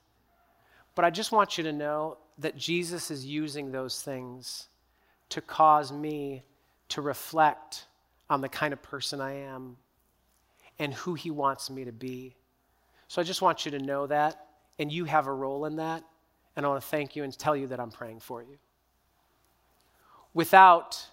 But 0.95 1.05
I 1.05 1.09
just 1.09 1.31
want 1.31 1.57
you 1.57 1.63
to 1.65 1.71
know 1.71 2.17
that 2.39 2.57
Jesus 2.57 3.11
is 3.11 3.25
using 3.25 3.71
those 3.71 4.01
things 4.01 4.67
to 5.29 5.41
cause 5.41 5.91
me 5.91 6.43
to 6.89 7.01
reflect 7.01 7.85
on 8.29 8.41
the 8.41 8.49
kind 8.49 8.73
of 8.73 8.81
person 8.81 9.21
I 9.21 9.33
am 9.33 9.77
and 10.79 10.93
who 10.93 11.13
he 11.13 11.29
wants 11.29 11.69
me 11.69 11.85
to 11.85 11.91
be. 11.91 12.35
So 13.07 13.21
I 13.21 13.25
just 13.25 13.41
want 13.41 13.65
you 13.65 13.71
to 13.71 13.79
know 13.79 14.07
that, 14.07 14.45
and 14.77 14.91
you 14.91 15.05
have 15.05 15.27
a 15.27 15.33
role 15.33 15.65
in 15.65 15.77
that. 15.77 16.03
And 16.55 16.65
I 16.65 16.69
want 16.69 16.81
to 16.81 16.87
thank 16.87 17.15
you 17.15 17.23
and 17.23 17.37
tell 17.37 17.55
you 17.55 17.67
that 17.67 17.79
I'm 17.79 17.91
praying 17.91 18.19
for 18.19 18.41
you. 18.41 18.57
Without 20.33 21.07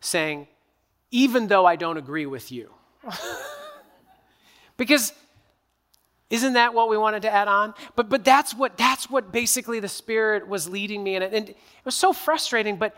saying, 0.00 0.46
even 1.10 1.48
though 1.48 1.64
I 1.66 1.76
don't 1.76 1.96
agree 1.96 2.26
with 2.26 2.52
you. 2.52 2.72
because 4.78 5.12
isn't 6.30 6.54
that 6.54 6.74
what 6.74 6.88
we 6.88 6.96
wanted 6.96 7.22
to 7.22 7.30
add 7.30 7.48
on? 7.48 7.74
But, 7.96 8.08
but 8.08 8.24
that's, 8.24 8.54
what, 8.54 8.76
that's 8.76 9.10
what 9.10 9.32
basically 9.32 9.80
the 9.80 9.88
Spirit 9.88 10.46
was 10.46 10.68
leading 10.68 11.02
me 11.02 11.16
in. 11.16 11.22
And 11.22 11.48
it 11.50 11.56
was 11.84 11.94
so 11.94 12.12
frustrating, 12.12 12.76
but, 12.76 12.94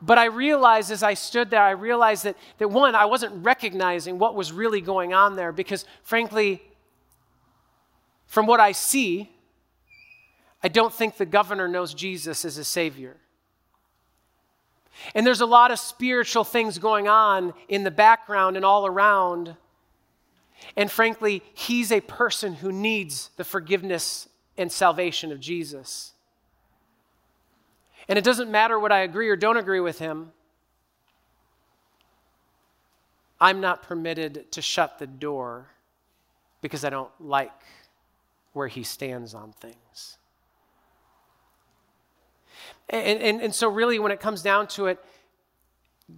but 0.00 0.16
I 0.16 0.26
realized 0.26 0.92
as 0.92 1.02
I 1.02 1.14
stood 1.14 1.50
there, 1.50 1.62
I 1.62 1.70
realized 1.70 2.24
that, 2.24 2.36
that 2.58 2.68
one, 2.68 2.94
I 2.94 3.04
wasn't 3.06 3.44
recognizing 3.44 4.18
what 4.18 4.36
was 4.36 4.52
really 4.52 4.80
going 4.80 5.12
on 5.12 5.34
there 5.34 5.50
because, 5.50 5.84
frankly, 6.02 6.62
from 8.26 8.46
what 8.46 8.60
I 8.60 8.72
see, 8.72 9.30
I 10.62 10.68
don't 10.68 10.92
think 10.92 11.16
the 11.16 11.26
governor 11.26 11.66
knows 11.66 11.94
Jesus 11.94 12.44
as 12.44 12.58
a 12.58 12.64
Savior. 12.64 13.16
And 15.16 15.26
there's 15.26 15.40
a 15.40 15.46
lot 15.46 15.72
of 15.72 15.78
spiritual 15.80 16.44
things 16.44 16.78
going 16.78 17.08
on 17.08 17.54
in 17.68 17.82
the 17.82 17.90
background 17.90 18.56
and 18.56 18.64
all 18.64 18.86
around 18.86 19.56
and 20.76 20.90
frankly, 20.90 21.42
he's 21.54 21.92
a 21.92 22.00
person 22.00 22.54
who 22.54 22.72
needs 22.72 23.30
the 23.36 23.44
forgiveness 23.44 24.28
and 24.56 24.70
salvation 24.70 25.32
of 25.32 25.40
Jesus. 25.40 26.12
And 28.08 28.18
it 28.18 28.24
doesn't 28.24 28.50
matter 28.50 28.78
what 28.78 28.92
I 28.92 29.00
agree 29.00 29.28
or 29.28 29.36
don't 29.36 29.56
agree 29.56 29.80
with 29.80 29.98
him, 29.98 30.32
I'm 33.40 33.60
not 33.60 33.82
permitted 33.82 34.50
to 34.52 34.62
shut 34.62 34.98
the 34.98 35.06
door 35.06 35.68
because 36.62 36.84
I 36.84 36.90
don't 36.90 37.10
like 37.20 37.52
where 38.54 38.68
he 38.68 38.82
stands 38.82 39.34
on 39.34 39.52
things. 39.52 40.16
And, 42.88 43.20
and, 43.20 43.42
and 43.42 43.54
so, 43.54 43.68
really, 43.68 43.98
when 43.98 44.12
it 44.12 44.20
comes 44.20 44.42
down 44.42 44.68
to 44.68 44.86
it, 44.86 45.04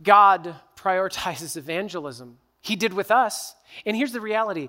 God 0.03 0.55
prioritizes 0.77 1.57
evangelism. 1.57 2.39
He 2.61 2.77
did 2.77 2.93
with 2.93 3.11
us. 3.11 3.55
And 3.87 3.97
here's 3.97 4.13
the 4.13 4.21
reality 4.21 4.69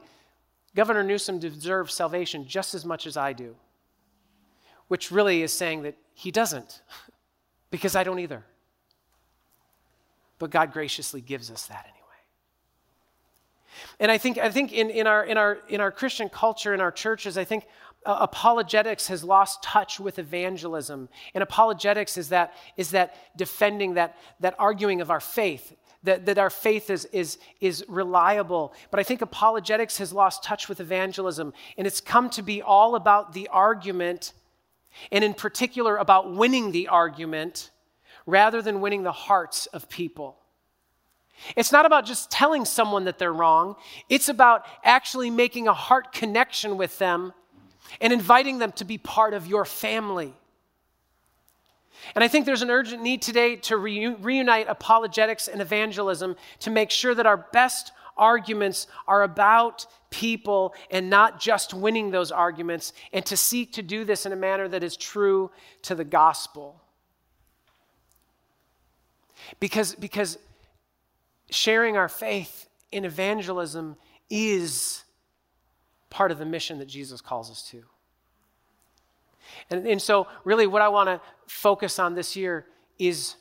Governor 0.76 1.04
Newsom 1.04 1.40
deserves 1.40 1.94
salvation 1.94 2.48
just 2.48 2.74
as 2.74 2.86
much 2.86 3.08
as 3.08 3.18
I 3.18 3.34
do, 3.34 3.56
which 4.88 5.12
really 5.12 5.42
is 5.42 5.52
saying 5.52 5.84
that 5.84 5.98
he 6.14 6.32
doesn't, 6.32 6.82
because 7.72 7.96
I 7.96 8.04
don't 8.04 8.20
either. 8.20 8.44
But 10.38 10.52
God 10.52 10.72
graciously 10.72 11.22
gives 11.22 11.52
us 11.52 11.66
that 11.68 11.86
anyway. 11.86 12.00
And 14.00 14.12
I 14.12 14.18
think, 14.18 14.38
I 14.38 14.50
think 14.50 14.72
in, 14.72 14.90
in, 14.90 15.08
our, 15.08 15.24
in, 15.26 15.38
our, 15.38 15.60
in 15.68 15.82
our 15.82 15.92
Christian 15.92 16.30
culture, 16.30 16.74
in 16.74 16.82
our 16.82 16.92
churches, 16.92 17.38
I 17.38 17.44
think 17.44 17.66
uh, 18.06 18.18
apologetics 18.22 19.08
has 19.08 19.24
lost 19.24 19.62
touch 19.62 20.00
with 20.00 20.20
evangelism. 20.20 21.10
And 21.34 21.42
apologetics 21.42 22.18
is 22.18 22.30
that, 22.30 22.54
is 22.78 22.92
that 22.92 23.16
defending, 23.36 23.96
that, 23.96 24.18
that 24.40 24.56
arguing 24.58 25.02
of 25.02 25.12
our 25.12 25.20
faith, 25.20 25.76
that, 26.04 26.26
that 26.26 26.38
our 26.38 26.50
faith 26.50 26.90
is, 26.90 27.06
is, 27.06 27.38
is 27.60 27.84
reliable. 27.88 28.74
But 28.92 29.00
I 29.00 29.04
think 29.04 29.22
apologetics 29.22 29.98
has 29.98 30.14
lost 30.14 30.44
touch 30.44 30.70
with 30.70 30.80
evangelism. 30.80 31.54
And 31.78 31.86
it's 31.86 32.02
come 32.02 32.30
to 32.32 32.42
be 32.42 32.62
all 32.62 32.96
about 32.96 33.34
the 33.34 33.48
argument, 33.50 34.34
and 35.12 35.24
in 35.24 35.34
particular 35.34 35.98
about 35.98 36.34
winning 36.34 36.72
the 36.72 36.88
argument, 36.88 37.72
rather 38.26 38.62
than 38.62 38.82
winning 38.82 39.04
the 39.04 39.12
hearts 39.12 39.66
of 39.68 39.90
people. 39.90 40.38
It's 41.56 41.72
not 41.72 41.86
about 41.86 42.06
just 42.06 42.30
telling 42.30 42.66
someone 42.66 43.06
that 43.06 43.18
they're 43.18 43.34
wrong, 43.34 43.76
it's 44.10 44.30
about 44.30 44.66
actually 44.84 45.30
making 45.30 45.68
a 45.68 45.74
heart 45.74 46.12
connection 46.12 46.78
with 46.78 46.98
them 47.00 47.34
and 48.02 48.14
inviting 48.14 48.60
them 48.60 48.72
to 48.74 48.86
be 48.86 48.98
part 48.98 49.34
of 49.34 49.48
your 49.48 49.66
family. 49.66 50.34
And 52.16 52.24
I 52.24 52.28
think 52.28 52.46
there's 52.46 52.62
an 52.62 52.70
urgent 52.72 53.02
need 53.02 53.22
today 53.22 53.56
to 53.58 53.78
reunite 53.78 54.68
apologetics 54.68 55.48
and 55.48 55.62
evangelism 55.62 56.36
to 56.60 56.70
make 56.70 56.92
sure 56.92 57.14
that 57.16 57.26
our 57.26 57.38
best 57.38 57.92
arguments 58.18 58.88
are 59.08 59.24
about 59.24 59.86
people 60.10 60.74
and 60.92 61.10
not 61.10 61.40
just 61.40 61.74
winning 61.74 62.12
those 62.12 62.32
arguments, 62.32 62.94
and 63.14 63.26
to 63.26 63.38
seek 63.38 63.74
to 63.74 63.82
do 63.82 64.04
this 64.04 64.26
in 64.26 64.34
a 64.34 64.36
manner 64.36 64.68
that 64.68 64.84
is 64.84 64.98
true 64.98 65.52
to 65.84 65.96
the 65.96 66.04
gospel. 66.04 66.82
Because, 69.60 69.96
because 69.96 70.38
sharing 71.50 71.96
our 71.96 72.10
faith 72.10 72.68
in 72.92 73.06
evangelism 73.06 73.96
is 74.30 75.04
part 76.10 76.32
of 76.32 76.40
the 76.40 76.46
mission 76.46 76.80
that 76.80 76.88
Jesus 76.88 77.22
calls 77.22 77.50
us 77.50 77.64
to. 77.70 77.84
And, 79.70 79.88
and 79.88 80.02
so, 80.02 80.28
really, 80.44 80.68
what 80.68 80.82
I 80.82 80.90
want 80.90 81.08
to 81.08 81.22
focus 81.48 82.00
on 82.00 82.16
this 82.16 82.36
year 82.36 82.66
is 82.98 83.36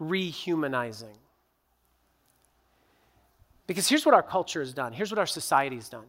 rehumanizing. 0.00 1.16
Because 3.66 3.88
here's 3.88 4.04
what 4.04 4.14
our 4.14 4.22
culture 4.22 4.60
has 4.60 4.74
done, 4.74 4.92
here's 4.92 5.10
what 5.10 5.18
our 5.18 5.26
society 5.26 5.76
has 5.76 5.88
done. 5.88 6.06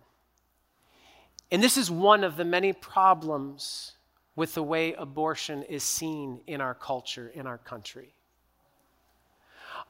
And 1.51 1.61
this 1.61 1.77
is 1.77 1.91
one 1.91 2.23
of 2.23 2.37
the 2.37 2.45
many 2.45 2.73
problems 2.73 3.93
with 4.35 4.53
the 4.53 4.63
way 4.63 4.93
abortion 4.93 5.63
is 5.63 5.83
seen 5.83 6.41
in 6.47 6.61
our 6.61 6.73
culture, 6.73 7.31
in 7.35 7.45
our 7.45 7.57
country. 7.57 8.13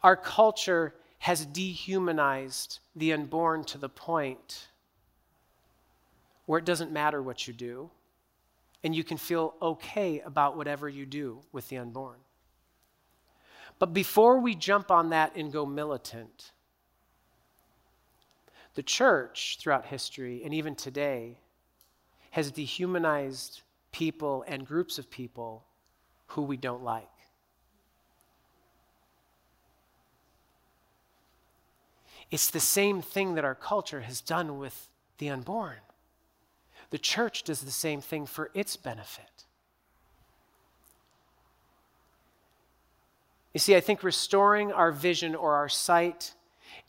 Our 0.04 0.16
culture 0.16 0.96
has 1.20 1.46
dehumanized 1.46 2.80
the 2.96 3.14
unborn 3.14 3.64
to 3.66 3.78
the 3.78 3.90
point 3.90 4.70
where 6.48 6.58
it 6.58 6.66
doesn't 6.66 6.92
matter 6.92 7.22
what 7.22 7.48
you 7.48 7.54
do, 7.54 7.92
and 8.84 8.96
you 8.96 9.04
can 9.04 9.18
feel 9.18 9.54
okay 9.62 10.20
about 10.22 10.58
whatever 10.58 10.90
you 10.90 11.06
do 11.06 11.42
with 11.52 11.70
the 11.70 11.78
unborn. 11.78 12.20
But 13.80 13.94
before 13.94 14.40
we 14.40 14.56
jump 14.56 14.92
on 14.92 15.10
that 15.10 15.36
and 15.36 15.52
go 15.52 15.66
militant, 15.66 16.52
the 18.76 18.84
church 18.84 19.58
throughout 19.60 19.86
history 19.86 20.42
and 20.44 20.54
even 20.54 20.76
today 20.76 21.38
has 22.32 22.52
dehumanized 22.52 23.62
people 23.92 24.44
and 24.48 24.66
groups 24.66 24.98
of 24.98 25.10
people 25.10 25.66
who 26.28 26.42
we 26.42 26.58
don't 26.58 26.84
like. 26.84 27.08
It's 32.30 32.50
the 32.50 32.62
same 32.62 33.02
thing 33.02 33.36
that 33.36 33.44
our 33.44 33.56
culture 33.56 34.02
has 34.02 34.22
done 34.22 34.58
with 34.58 34.88
the 35.18 35.30
unborn. 35.30 35.78
The 36.92 36.98
church 36.98 37.44
does 37.44 37.62
the 37.62 37.72
same 37.72 38.02
thing 38.02 38.26
for 38.26 38.52
its 38.54 38.78
benefit. 38.78 39.26
You 43.54 43.60
see, 43.60 43.76
I 43.76 43.82
think 43.82 44.04
restoring 44.04 44.72
our 44.72 44.92
vision 44.92 45.36
or 45.36 45.56
our 45.56 45.70
sight 45.70 46.34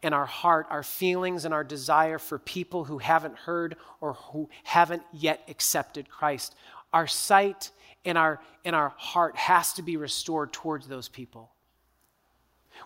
and 0.03 0.15
our 0.15 0.27
heart, 0.27 0.67
our 0.71 0.83
feelings 0.83 1.45
and 1.45 1.53
our 1.53 1.65
desire 1.65 2.19
for 2.19 2.39
people 2.39 2.85
who 2.85 2.99
haven't 2.99 3.37
heard 3.37 3.77
or 4.01 4.15
who 4.15 4.49
haven't 4.65 5.03
yet 5.13 5.43
accepted 5.49 6.09
Christ, 6.09 6.55
our 6.93 7.07
sight 7.07 7.71
and 8.05 8.17
our, 8.19 8.41
and 8.65 8.77
our 8.77 8.93
heart 8.97 9.37
has 9.37 9.73
to 9.75 9.83
be 9.83 9.97
restored 9.97 10.53
towards 10.53 10.87
those 10.87 11.09
people. 11.09 11.51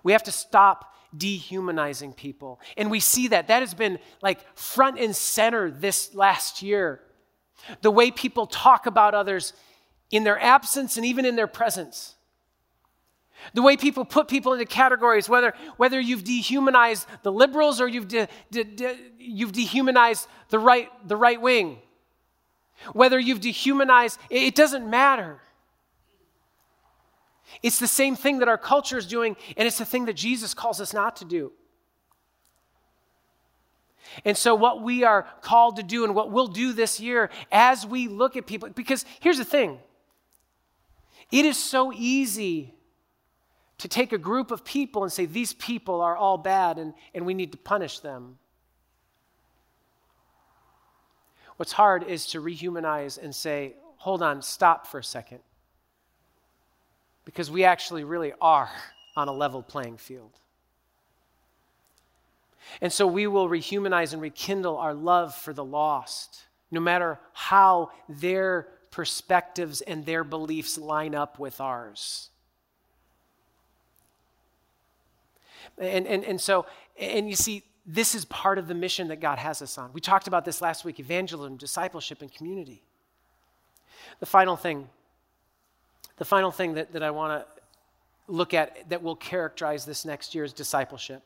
We 0.02 0.12
have 0.12 0.22
to 0.24 0.32
stop 0.32 0.94
dehumanizing 1.16 2.12
people. 2.12 2.60
And 2.76 2.90
we 2.90 3.00
see 3.00 3.28
that. 3.28 3.48
That 3.48 3.60
has 3.60 3.74
been 3.74 3.98
like 4.22 4.40
front 4.56 4.98
and 4.98 5.14
center 5.14 5.70
this 5.70 6.14
last 6.14 6.62
year. 6.62 7.00
The 7.82 7.90
way 7.90 8.10
people 8.10 8.46
talk 8.46 8.86
about 8.86 9.14
others 9.14 9.52
in 10.10 10.24
their 10.24 10.40
absence 10.40 10.96
and 10.96 11.04
even 11.04 11.24
in 11.24 11.36
their 11.36 11.46
presence. 11.46 12.14
The 13.54 13.62
way 13.62 13.76
people 13.76 14.04
put 14.04 14.28
people 14.28 14.52
into 14.52 14.64
categories, 14.64 15.28
whether, 15.28 15.54
whether 15.76 16.00
you've 16.00 16.24
dehumanized 16.24 17.06
the 17.22 17.32
liberals 17.32 17.80
or 17.80 17.88
you've, 17.88 18.08
de, 18.08 18.28
de, 18.50 18.64
de, 18.64 18.96
you've 19.18 19.52
dehumanized 19.52 20.26
the 20.48 20.58
right, 20.58 20.88
the 21.06 21.16
right 21.16 21.40
wing, 21.40 21.78
whether 22.92 23.18
you've 23.18 23.40
dehumanized, 23.40 24.18
it, 24.30 24.42
it 24.42 24.54
doesn't 24.54 24.88
matter. 24.88 25.40
It's 27.62 27.78
the 27.78 27.86
same 27.86 28.16
thing 28.16 28.40
that 28.40 28.48
our 28.48 28.58
culture 28.58 28.98
is 28.98 29.06
doing, 29.06 29.36
and 29.56 29.66
it's 29.66 29.78
the 29.78 29.84
thing 29.84 30.06
that 30.06 30.14
Jesus 30.14 30.54
calls 30.54 30.80
us 30.80 30.92
not 30.92 31.16
to 31.16 31.24
do. 31.24 31.52
And 34.24 34.36
so, 34.36 34.54
what 34.54 34.82
we 34.82 35.04
are 35.04 35.26
called 35.40 35.76
to 35.76 35.82
do 35.82 36.04
and 36.04 36.14
what 36.14 36.30
we'll 36.30 36.46
do 36.46 36.72
this 36.72 37.00
year 37.00 37.30
as 37.50 37.84
we 37.86 38.08
look 38.08 38.36
at 38.36 38.46
people, 38.46 38.68
because 38.70 39.04
here's 39.20 39.38
the 39.38 39.44
thing 39.44 39.78
it 41.30 41.44
is 41.44 41.56
so 41.56 41.92
easy 41.92 42.74
to 43.78 43.88
take 43.88 44.12
a 44.12 44.18
group 44.18 44.50
of 44.50 44.64
people 44.64 45.02
and 45.02 45.12
say, 45.12 45.26
these 45.26 45.52
people 45.52 46.00
are 46.00 46.16
all 46.16 46.38
bad 46.38 46.78
and, 46.78 46.94
and 47.14 47.26
we 47.26 47.34
need 47.34 47.52
to 47.52 47.58
punish 47.58 47.98
them. 48.00 48.38
What's 51.56 51.72
hard 51.72 52.04
is 52.04 52.26
to 52.28 52.40
rehumanize 52.40 53.22
and 53.22 53.34
say, 53.34 53.74
hold 53.96 54.22
on, 54.22 54.42
stop 54.42 54.86
for 54.86 54.98
a 54.98 55.04
second. 55.04 55.40
Because 57.24 57.50
we 57.50 57.64
actually 57.64 58.04
really 58.04 58.32
are 58.40 58.70
on 59.16 59.28
a 59.28 59.32
level 59.32 59.62
playing 59.62 59.96
field. 59.96 60.38
And 62.80 62.92
so 62.92 63.06
we 63.06 63.26
will 63.26 63.48
rehumanize 63.48 64.12
and 64.12 64.20
rekindle 64.20 64.76
our 64.76 64.94
love 64.94 65.34
for 65.34 65.52
the 65.52 65.64
lost, 65.64 66.44
no 66.70 66.80
matter 66.80 67.18
how 67.32 67.90
their 68.08 68.68
perspectives 68.90 69.80
and 69.82 70.04
their 70.06 70.24
beliefs 70.24 70.78
line 70.78 71.14
up 71.14 71.38
with 71.38 71.60
ours. 71.60 72.30
And, 75.78 76.06
and, 76.06 76.24
and 76.24 76.40
so, 76.40 76.66
and 76.98 77.28
you 77.28 77.36
see, 77.36 77.62
this 77.86 78.14
is 78.14 78.24
part 78.24 78.58
of 78.58 78.66
the 78.66 78.74
mission 78.74 79.08
that 79.08 79.20
God 79.20 79.38
has 79.38 79.62
us 79.62 79.78
on. 79.78 79.92
We 79.92 80.00
talked 80.00 80.26
about 80.26 80.44
this 80.44 80.60
last 80.60 80.84
week 80.84 80.98
evangelism, 80.98 81.56
discipleship, 81.56 82.22
and 82.22 82.32
community. 82.32 82.82
The 84.18 84.26
final 84.26 84.56
thing, 84.56 84.88
the 86.16 86.24
final 86.24 86.50
thing 86.50 86.74
that, 86.74 86.92
that 86.92 87.02
I 87.02 87.10
want 87.10 87.44
to 87.44 87.62
look 88.32 88.54
at 88.54 88.88
that 88.88 89.02
will 89.02 89.14
characterize 89.14 89.84
this 89.84 90.04
next 90.04 90.34
year 90.34 90.44
is 90.44 90.52
discipleship. 90.52 91.22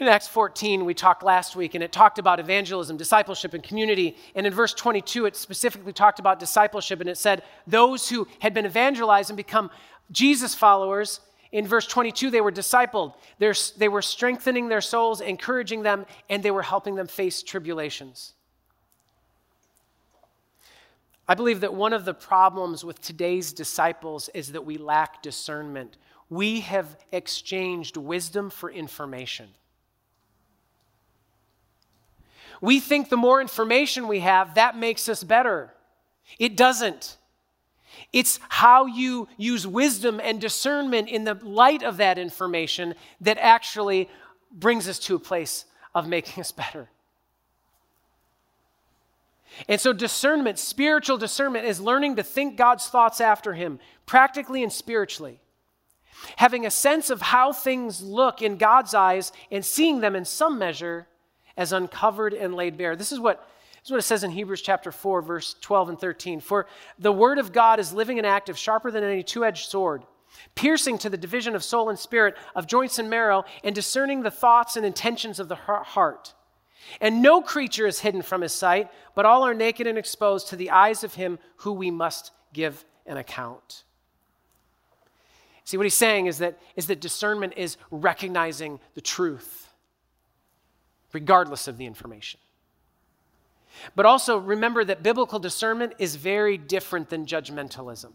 In 0.00 0.08
Acts 0.08 0.26
14, 0.26 0.84
we 0.84 0.92
talked 0.92 1.22
last 1.22 1.54
week, 1.54 1.74
and 1.74 1.84
it 1.84 1.92
talked 1.92 2.18
about 2.18 2.40
evangelism, 2.40 2.96
discipleship, 2.96 3.54
and 3.54 3.62
community. 3.62 4.16
And 4.34 4.44
in 4.44 4.52
verse 4.52 4.74
22, 4.74 5.26
it 5.26 5.36
specifically 5.36 5.92
talked 5.92 6.18
about 6.18 6.40
discipleship, 6.40 7.00
and 7.00 7.08
it 7.08 7.16
said, 7.16 7.44
Those 7.66 8.08
who 8.08 8.26
had 8.40 8.54
been 8.54 8.66
evangelized 8.66 9.30
and 9.30 9.36
become 9.36 9.70
Jesus 10.10 10.52
followers, 10.52 11.20
in 11.52 11.68
verse 11.68 11.86
22, 11.86 12.30
they 12.30 12.40
were 12.40 12.50
discipled. 12.50 13.14
They're, 13.38 13.54
they 13.76 13.86
were 13.86 14.02
strengthening 14.02 14.68
their 14.68 14.80
souls, 14.80 15.20
encouraging 15.20 15.84
them, 15.84 16.06
and 16.28 16.42
they 16.42 16.50
were 16.50 16.62
helping 16.62 16.96
them 16.96 17.06
face 17.06 17.44
tribulations. 17.44 18.32
I 21.28 21.36
believe 21.36 21.60
that 21.60 21.72
one 21.72 21.92
of 21.92 22.04
the 22.04 22.12
problems 22.12 22.84
with 22.84 23.00
today's 23.00 23.52
disciples 23.52 24.28
is 24.34 24.50
that 24.52 24.66
we 24.66 24.76
lack 24.76 25.22
discernment. 25.22 25.96
We 26.28 26.60
have 26.60 26.96
exchanged 27.12 27.96
wisdom 27.96 28.50
for 28.50 28.68
information. 28.68 29.50
We 32.60 32.80
think 32.80 33.08
the 33.08 33.16
more 33.16 33.40
information 33.40 34.08
we 34.08 34.20
have, 34.20 34.54
that 34.54 34.76
makes 34.76 35.08
us 35.08 35.24
better. 35.24 35.74
It 36.38 36.56
doesn't. 36.56 37.16
It's 38.12 38.40
how 38.48 38.86
you 38.86 39.28
use 39.36 39.66
wisdom 39.66 40.20
and 40.22 40.40
discernment 40.40 41.08
in 41.08 41.24
the 41.24 41.34
light 41.34 41.82
of 41.82 41.96
that 41.98 42.18
information 42.18 42.94
that 43.20 43.38
actually 43.38 44.08
brings 44.52 44.88
us 44.88 44.98
to 45.00 45.16
a 45.16 45.20
place 45.20 45.64
of 45.94 46.08
making 46.08 46.40
us 46.40 46.52
better. 46.52 46.88
And 49.68 49.80
so, 49.80 49.92
discernment, 49.92 50.58
spiritual 50.58 51.16
discernment, 51.16 51.66
is 51.66 51.80
learning 51.80 52.16
to 52.16 52.24
think 52.24 52.56
God's 52.56 52.88
thoughts 52.88 53.20
after 53.20 53.54
Him, 53.54 53.78
practically 54.04 54.62
and 54.62 54.72
spiritually. 54.72 55.40
Having 56.36 56.66
a 56.66 56.70
sense 56.70 57.10
of 57.10 57.20
how 57.20 57.52
things 57.52 58.02
look 58.02 58.42
in 58.42 58.56
God's 58.56 58.94
eyes 58.94 59.30
and 59.50 59.64
seeing 59.64 60.00
them 60.00 60.16
in 60.16 60.24
some 60.24 60.58
measure 60.58 61.06
as 61.56 61.72
uncovered 61.72 62.34
and 62.34 62.54
laid 62.54 62.76
bare. 62.76 62.96
This 62.96 63.12
is 63.12 63.20
what, 63.20 63.48
this 63.74 63.86
is 63.86 63.90
what 63.90 63.98
it 63.98 64.02
says 64.02 64.24
in 64.24 64.30
Hebrews 64.30 64.62
chapter 64.62 64.90
4, 64.90 65.22
verse 65.22 65.56
12 65.60 65.90
and 65.90 65.98
13. 65.98 66.40
For 66.40 66.66
the 66.98 67.12
word 67.12 67.38
of 67.38 67.52
God 67.52 67.78
is 67.78 67.92
living 67.92 68.18
and 68.18 68.26
active, 68.26 68.58
sharper 68.58 68.90
than 68.90 69.04
any 69.04 69.22
two 69.22 69.44
edged 69.44 69.68
sword, 69.68 70.02
piercing 70.54 70.98
to 70.98 71.10
the 71.10 71.16
division 71.16 71.54
of 71.54 71.64
soul 71.64 71.88
and 71.88 71.98
spirit, 71.98 72.36
of 72.54 72.66
joints 72.66 72.98
and 72.98 73.08
marrow, 73.08 73.44
and 73.62 73.74
discerning 73.74 74.22
the 74.22 74.30
thoughts 74.30 74.76
and 74.76 74.84
intentions 74.84 75.38
of 75.38 75.48
the 75.48 75.54
heart. 75.56 76.34
And 77.00 77.22
no 77.22 77.40
creature 77.40 77.86
is 77.86 78.00
hidden 78.00 78.22
from 78.22 78.42
his 78.42 78.52
sight, 78.52 78.90
but 79.14 79.24
all 79.24 79.42
are 79.42 79.54
naked 79.54 79.86
and 79.86 79.96
exposed 79.96 80.48
to 80.48 80.56
the 80.56 80.70
eyes 80.70 81.04
of 81.04 81.14
him 81.14 81.38
who 81.58 81.72
we 81.72 81.90
must 81.90 82.30
give 82.52 82.84
an 83.06 83.16
account. 83.16 83.84
See, 85.64 85.78
what 85.78 85.84
he's 85.84 85.94
saying 85.94 86.26
is 86.26 86.38
that, 86.38 86.58
is 86.76 86.88
that 86.88 87.00
discernment 87.00 87.54
is 87.56 87.78
recognizing 87.90 88.80
the 88.94 89.00
truth, 89.00 89.63
regardless 91.14 91.68
of 91.68 91.78
the 91.78 91.86
information. 91.86 92.40
But 93.96 94.04
also 94.04 94.36
remember 94.36 94.84
that 94.84 95.02
biblical 95.02 95.38
discernment 95.38 95.94
is 95.98 96.16
very 96.16 96.58
different 96.58 97.08
than 97.08 97.24
judgmentalism. 97.24 98.12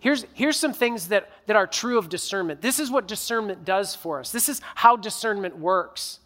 Here's, 0.00 0.24
here's 0.32 0.56
some 0.56 0.72
things 0.72 1.08
that, 1.08 1.28
that 1.46 1.56
are 1.56 1.66
true 1.66 1.98
of 1.98 2.08
discernment. 2.08 2.60
This 2.60 2.78
is 2.78 2.90
what 2.90 3.08
discernment 3.08 3.64
does 3.64 3.94
for 3.94 4.20
us. 4.20 4.30
This 4.30 4.48
is 4.48 4.60
how 4.76 4.96
discernment 4.96 5.58
works. 5.58 6.20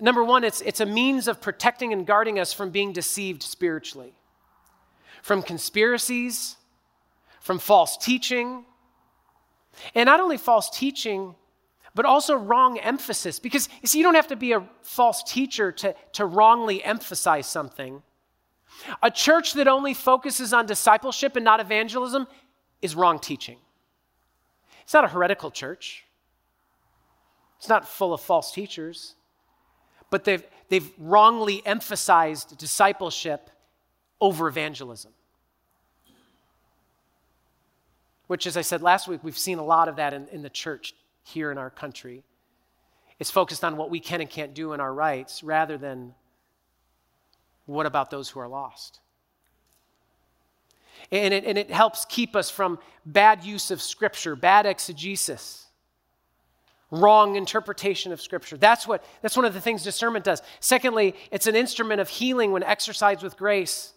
Number 0.00 0.22
one, 0.22 0.44
it's, 0.44 0.60
it's 0.60 0.80
a 0.80 0.86
means 0.86 1.26
of 1.26 1.40
protecting 1.40 1.92
and 1.92 2.06
guarding 2.06 2.38
us 2.38 2.52
from 2.52 2.70
being 2.70 2.92
deceived 2.92 3.42
spiritually, 3.42 4.14
from 5.22 5.42
conspiracies, 5.42 6.56
from 7.40 7.58
false 7.58 7.96
teaching. 7.96 8.64
And 9.94 10.06
not 10.06 10.20
only 10.20 10.36
false 10.36 10.70
teaching, 10.70 11.34
but 11.94 12.04
also 12.04 12.34
wrong 12.34 12.78
emphasis. 12.78 13.38
Because 13.38 13.68
you 13.80 13.88
see, 13.88 13.98
you 13.98 14.04
don't 14.04 14.14
have 14.14 14.28
to 14.28 14.36
be 14.36 14.52
a 14.52 14.66
false 14.82 15.22
teacher 15.22 15.72
to, 15.72 15.94
to 16.12 16.26
wrongly 16.26 16.82
emphasize 16.82 17.46
something. 17.46 18.02
A 19.02 19.10
church 19.10 19.54
that 19.54 19.68
only 19.68 19.94
focuses 19.94 20.52
on 20.52 20.66
discipleship 20.66 21.36
and 21.36 21.44
not 21.44 21.60
evangelism 21.60 22.26
is 22.80 22.94
wrong 22.94 23.18
teaching. 23.18 23.58
It's 24.82 24.94
not 24.94 25.04
a 25.04 25.08
heretical 25.08 25.50
church, 25.50 26.04
it's 27.58 27.68
not 27.68 27.86
full 27.86 28.12
of 28.12 28.20
false 28.20 28.52
teachers, 28.52 29.14
but 30.10 30.24
they've, 30.24 30.44
they've 30.68 30.90
wrongly 30.98 31.64
emphasized 31.64 32.58
discipleship 32.58 33.50
over 34.20 34.48
evangelism. 34.48 35.12
which, 38.32 38.46
as 38.46 38.56
I 38.56 38.62
said 38.62 38.80
last 38.80 39.08
week, 39.08 39.22
we've 39.22 39.36
seen 39.36 39.58
a 39.58 39.62
lot 39.62 39.88
of 39.88 39.96
that 39.96 40.14
in, 40.14 40.26
in 40.28 40.40
the 40.40 40.48
church 40.48 40.94
here 41.22 41.50
in 41.50 41.58
our 41.58 41.70
country. 41.70 42.24
It's 43.18 43.30
focused 43.30 43.64
on 43.64 43.76
what 43.76 43.90
we 43.90 44.00
can 44.00 44.20
and 44.20 44.28
can't 44.28 44.54
do 44.54 44.72
in 44.72 44.80
our 44.80 44.92
rights 44.92 45.42
rather 45.42 45.78
than 45.78 46.14
what 47.66 47.86
about 47.86 48.10
those 48.10 48.28
who 48.28 48.40
are 48.40 48.48
lost. 48.48 49.00
And 51.10 51.34
it, 51.34 51.44
and 51.44 51.58
it 51.58 51.70
helps 51.70 52.04
keep 52.04 52.34
us 52.36 52.50
from 52.50 52.78
bad 53.04 53.44
use 53.44 53.70
of 53.70 53.82
Scripture, 53.82 54.36
bad 54.36 54.66
exegesis, 54.66 55.66
wrong 56.90 57.36
interpretation 57.36 58.12
of 58.12 58.20
Scripture. 58.20 58.56
That's, 58.56 58.86
what, 58.86 59.04
that's 59.20 59.36
one 59.36 59.46
of 59.46 59.54
the 59.54 59.60
things 59.60 59.82
discernment 59.82 60.24
does. 60.24 60.42
Secondly, 60.60 61.14
it's 61.30 61.46
an 61.46 61.56
instrument 61.56 62.00
of 62.00 62.08
healing 62.08 62.52
when 62.52 62.62
exercised 62.62 63.22
with 63.22 63.36
grace. 63.36 63.92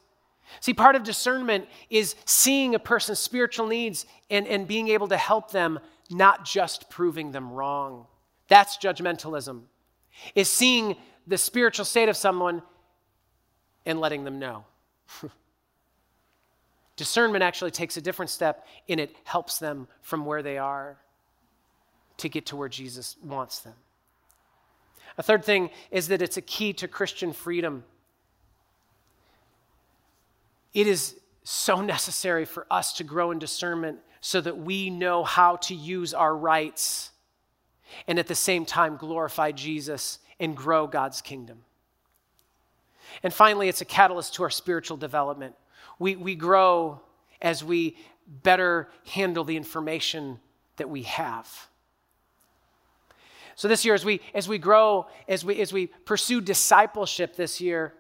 See, 0.60 0.74
part 0.74 0.96
of 0.96 1.04
discernment 1.04 1.68
is 1.90 2.16
seeing 2.26 2.76
a 2.76 2.80
person's 2.80 3.20
spiritual 3.20 3.68
needs 3.68 4.06
and, 4.30 4.48
and 4.48 4.68
being 4.68 4.90
able 4.90 5.08
to 5.08 5.18
help 5.18 5.52
them, 5.52 5.80
not 6.10 6.46
just 6.46 6.90
proving 6.90 7.32
them 7.32 7.52
wrong. 7.52 8.06
That's 8.48 8.78
judgmentalism, 8.78 9.62
is 10.36 10.50
seeing 10.50 10.96
the 11.28 11.38
spiritual 11.38 11.86
state 11.86 12.10
of 12.10 12.18
someone 12.18 12.62
and 13.86 14.00
letting 14.00 14.24
them 14.24 14.40
know. 14.40 14.66
Discernment 16.96 17.44
actually 17.44 17.72
takes 17.72 17.98
a 17.98 18.02
different 18.02 18.30
step 18.30 18.66
and 18.88 19.00
it 19.00 19.16
helps 19.24 19.60
them 19.60 19.88
from 20.02 20.26
where 20.26 20.42
they 20.42 20.58
are 20.58 20.98
to 22.18 22.30
get 22.30 22.46
to 22.48 22.56
where 22.56 22.70
Jesus 22.70 23.18
wants 23.24 23.60
them. 23.60 23.74
A 25.18 25.24
third 25.24 25.44
thing 25.44 25.70
is 25.92 26.08
that 26.10 26.22
it's 26.22 26.38
a 26.38 26.42
key 26.42 26.74
to 26.74 26.88
Christian 26.88 27.34
freedom. 27.34 27.84
It 30.74 30.88
is 30.88 31.16
so 31.44 31.82
necessary 31.82 32.46
for 32.46 32.66
us 32.70 32.94
to 32.94 33.04
grow 33.04 33.32
in 33.32 33.40
discernment 33.40 34.00
so 34.26 34.42
that 34.42 34.58
we 34.58 34.90
know 34.90 35.24
how 35.24 35.56
to 35.56 35.76
use 35.76 36.12
our 36.12 36.36
rights 36.36 37.12
and 38.08 38.18
at 38.18 38.26
the 38.26 38.34
same 38.34 38.66
time 38.66 38.98
glorify 38.98 39.52
Jesus 39.52 40.18
and 40.40 40.58
grow 40.58 40.88
God's 40.88 41.22
kingdom. 41.22 41.60
And 43.22 43.32
finally, 43.32 43.70
it's 43.70 43.82
a 43.82 43.86
catalyst 43.86 44.34
to 44.34 44.44
our 44.44 44.50
spiritual 44.50 44.98
development. 44.98 45.54
We, 46.00 46.16
we 46.16 46.34
grow 46.34 47.02
as 47.40 47.64
we 47.64 47.98
better 48.42 48.90
handle 49.06 49.44
the 49.44 49.58
information 49.58 50.40
that 50.78 50.90
we 50.90 51.04
have. 51.04 51.68
So 53.54 53.68
this 53.68 53.86
year, 53.86 53.94
as 53.94 54.04
we, 54.04 54.22
as 54.34 54.50
we 54.50 54.58
grow, 54.58 55.06
as 55.28 55.46
we, 55.46 55.62
as 55.62 55.72
we 55.72 55.86
pursue 55.86 56.42
discipleship 56.42 57.36
this 57.36 57.62
year, 57.62 57.94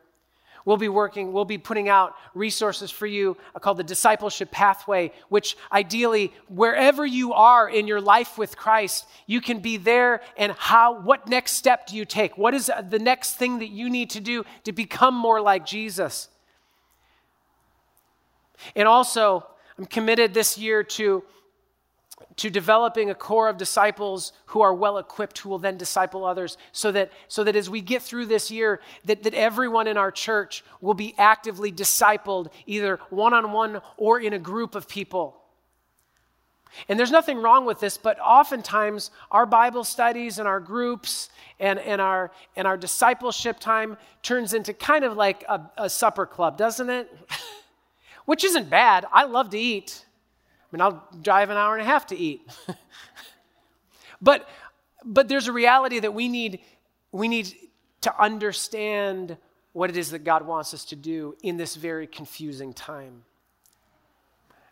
We'll 0.66 0.78
be 0.78 0.89
working, 0.89 1.32
we'll 1.32 1.45
be 1.45 1.59
putting 1.59 1.89
out 1.89 2.16
resources 2.34 2.89
for 2.89 3.05
you 3.05 3.38
uh, 3.55 3.59
called 3.59 3.78
the 3.78 3.84
Discipleship 3.84 4.49
Pathway, 4.49 5.11
which 5.30 5.55
ideally, 5.72 6.34
wherever 6.47 7.05
you 7.05 7.34
are 7.34 7.70
in 7.70 7.86
your 7.86 8.01
life 8.01 8.36
with 8.36 8.57
Christ, 8.57 9.05
you 9.28 9.41
can 9.41 9.59
be 9.59 9.78
there 9.78 10.22
and 10.36 10.51
how, 10.53 10.99
what 10.99 11.30
next 11.30 11.51
step 11.53 11.86
do 11.86 11.95
you 11.95 12.03
take? 12.03 12.36
What 12.36 12.55
is 12.55 12.72
uh, 12.72 12.82
the 12.82 12.97
next 12.97 13.36
thing 13.36 13.59
that 13.59 13.70
you 13.70 13.91
need 13.91 14.09
to 14.11 14.20
do 14.20 14.43
to 14.63 14.72
become 14.72 15.13
more 15.13 15.39
like 15.39 15.68
Jesus? 15.68 16.30
And 18.76 18.88
also, 18.88 19.45
I'm 19.78 19.86
committed 19.86 20.34
this 20.34 20.57
year 20.57 20.84
to 20.84 21.24
to 22.38 22.49
developing 22.49 23.09
a 23.09 23.15
core 23.15 23.47
of 23.47 23.57
disciples 23.57 24.34
who 24.47 24.61
are 24.61 24.73
well 24.73 24.97
equipped 24.97 25.39
who 25.39 25.49
will 25.49 25.59
then 25.59 25.78
disciple 25.78 26.26
others 26.26 26.57
so 26.71 26.91
that 26.91 27.11
so 27.28 27.43
that 27.43 27.55
as 27.55 27.69
we 27.69 27.82
get 27.82 28.01
through 28.01 28.26
this 28.26 28.51
year 28.51 28.82
that, 29.05 29.23
that 29.23 29.34
everyone 29.34 29.88
in 29.88 29.97
our 29.97 30.11
church 30.11 30.63
will 30.82 30.93
be 30.93 31.15
actively 31.17 31.71
discipled 31.71 32.51
either 32.65 32.99
one-on-one 33.09 33.82
or 33.97 34.19
in 34.19 34.34
a 34.34 34.39
group 34.39 34.76
of 34.76 34.88
people. 34.88 35.41
And 36.89 36.99
there's 36.99 37.11
nothing 37.11 37.38
wrong 37.38 37.65
with 37.65 37.80
this 37.80 37.97
but 37.97 38.19
oftentimes 38.19 39.11
our 39.32 39.45
bible 39.45 39.86
studies 39.86 40.39
and 40.39 40.47
our 40.47 40.59
groups 40.59 41.30
and, 41.59 41.80
and, 41.80 42.01
our, 42.01 42.32
and 42.57 42.67
our 42.67 42.76
discipleship 42.76 43.59
time 43.59 43.97
turns 44.23 44.53
into 44.53 44.73
kind 44.73 45.05
of 45.05 45.15
like 45.15 45.45
a, 45.47 45.61
a 45.78 45.89
supper 45.89 46.26
club 46.26 46.57
doesn't 46.57 46.89
it? 46.89 47.09
Which 48.26 48.43
isn't 48.43 48.69
bad. 48.71 49.05
I 49.13 49.26
love 49.26 49.51
to 49.51 49.59
eat 49.59 50.03
mean, 50.76 50.82
I'll 50.82 51.07
drive 51.21 51.49
an 51.49 51.57
hour 51.57 51.73
and 51.73 51.82
a 51.82 51.86
half 51.86 52.07
to 52.07 52.17
eat. 52.17 52.41
but, 54.21 54.47
but 55.05 55.30
there's 55.30 55.47
a 55.47 55.53
reality 55.53 55.99
that 55.99 56.13
we 56.13 56.28
need, 56.28 56.59
we 57.11 57.28
need 57.28 57.53
to 58.01 58.21
understand 58.21 59.38
what 59.71 59.89
it 59.89 59.95
is 59.95 60.11
that 60.11 60.23
God 60.26 60.45
wants 60.45 60.73
us 60.73 60.84
to 60.86 60.95
do 60.95 61.36
in 61.43 61.57
this 61.57 61.76
very 61.76 62.07
confusing 62.07 62.73
time. 62.73 63.23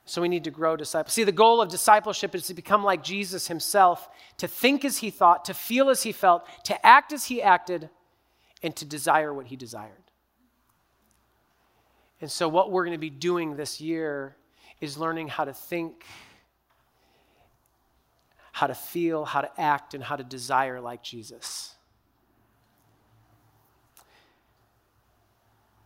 So 0.06 0.22
we 0.22 0.28
need 0.28 0.44
to 0.44 0.52
grow 0.52 0.76
disciples. 0.76 1.14
See, 1.14 1.24
the 1.24 1.32
goal 1.32 1.62
of 1.62 1.70
discipleship 1.70 2.36
is 2.36 2.48
to 2.48 2.54
become 2.54 2.84
like 2.84 3.02
Jesus 3.04 3.48
himself, 3.48 4.10
to 4.38 4.48
think 4.48 4.84
as 4.84 4.98
he 4.98 5.10
thought, 5.10 5.46
to 5.46 5.54
feel 5.54 5.90
as 5.90 6.04
he 6.04 6.12
felt, 6.12 6.46
to 6.66 6.86
act 6.86 7.14
as 7.14 7.26
he 7.26 7.42
acted, 7.42 7.90
and 8.62 8.76
to 8.76 8.86
desire 8.86 9.34
what 9.34 9.48
he 9.48 9.56
desired. 9.56 9.92
And 12.20 12.30
so, 12.30 12.50
what 12.50 12.72
we're 12.72 12.84
going 12.84 12.96
to 12.96 13.00
be 13.00 13.10
doing 13.10 13.56
this 13.56 13.80
year 13.80 14.36
is 14.84 14.98
learning 14.98 15.30
how 15.30 15.46
to 15.46 15.54
think, 15.54 16.06
how 18.52 18.68
to 18.68 18.76
feel, 18.76 19.24
how 19.24 19.40
to 19.40 19.50
act, 19.60 19.94
and 19.94 20.04
how 20.04 20.18
to 20.18 20.24
desire 20.26 20.82
like 20.82 21.02
Jesus. 21.02 21.74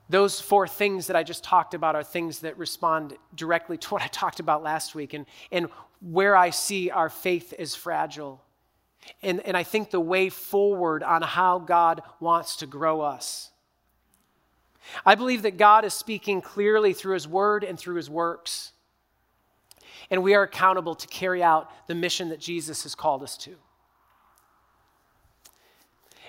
Those 0.10 0.42
four 0.42 0.68
things 0.68 1.08
that 1.08 1.16
I 1.16 1.22
just 1.22 1.44
talked 1.44 1.76
about 1.76 1.96
are 1.96 2.04
things 2.04 2.40
that 2.40 2.58
respond 2.58 3.14
directly 3.36 3.78
to 3.78 3.90
what 3.90 4.02
I 4.02 4.08
talked 4.08 4.40
about 4.40 4.64
last 4.64 4.96
week 4.96 5.14
and, 5.14 5.28
and 5.52 5.68
where 6.02 6.36
I 6.36 6.50
see 6.50 6.90
our 6.90 7.10
faith 7.10 7.54
is 7.60 7.76
fragile. 7.76 8.42
And, 9.22 9.42
and 9.42 9.56
I 9.56 9.62
think 9.62 9.92
the 9.92 10.00
way 10.00 10.30
forward 10.30 11.04
on 11.04 11.22
how 11.22 11.60
God 11.60 12.02
wants 12.20 12.56
to 12.58 12.66
grow 12.66 13.02
us. 13.02 13.52
I 15.06 15.14
believe 15.14 15.44
that 15.44 15.58
God 15.58 15.86
is 15.86 15.94
speaking 15.94 16.42
clearly 16.42 16.94
through 16.94 17.14
His 17.14 17.28
Word 17.28 17.64
and 17.64 17.78
through 17.78 17.96
His 17.96 18.10
works. 18.10 18.72
And 20.10 20.24
we 20.24 20.36
are 20.36 20.44
accountable 20.44 20.96
to 20.96 21.08
carry 21.08 21.44
out 21.44 21.72
the 21.88 21.96
mission 21.96 22.30
that 22.30 22.40
Jesus 22.40 22.84
has 22.84 22.96
called 22.96 23.24
us 23.24 23.38
to. 23.40 23.56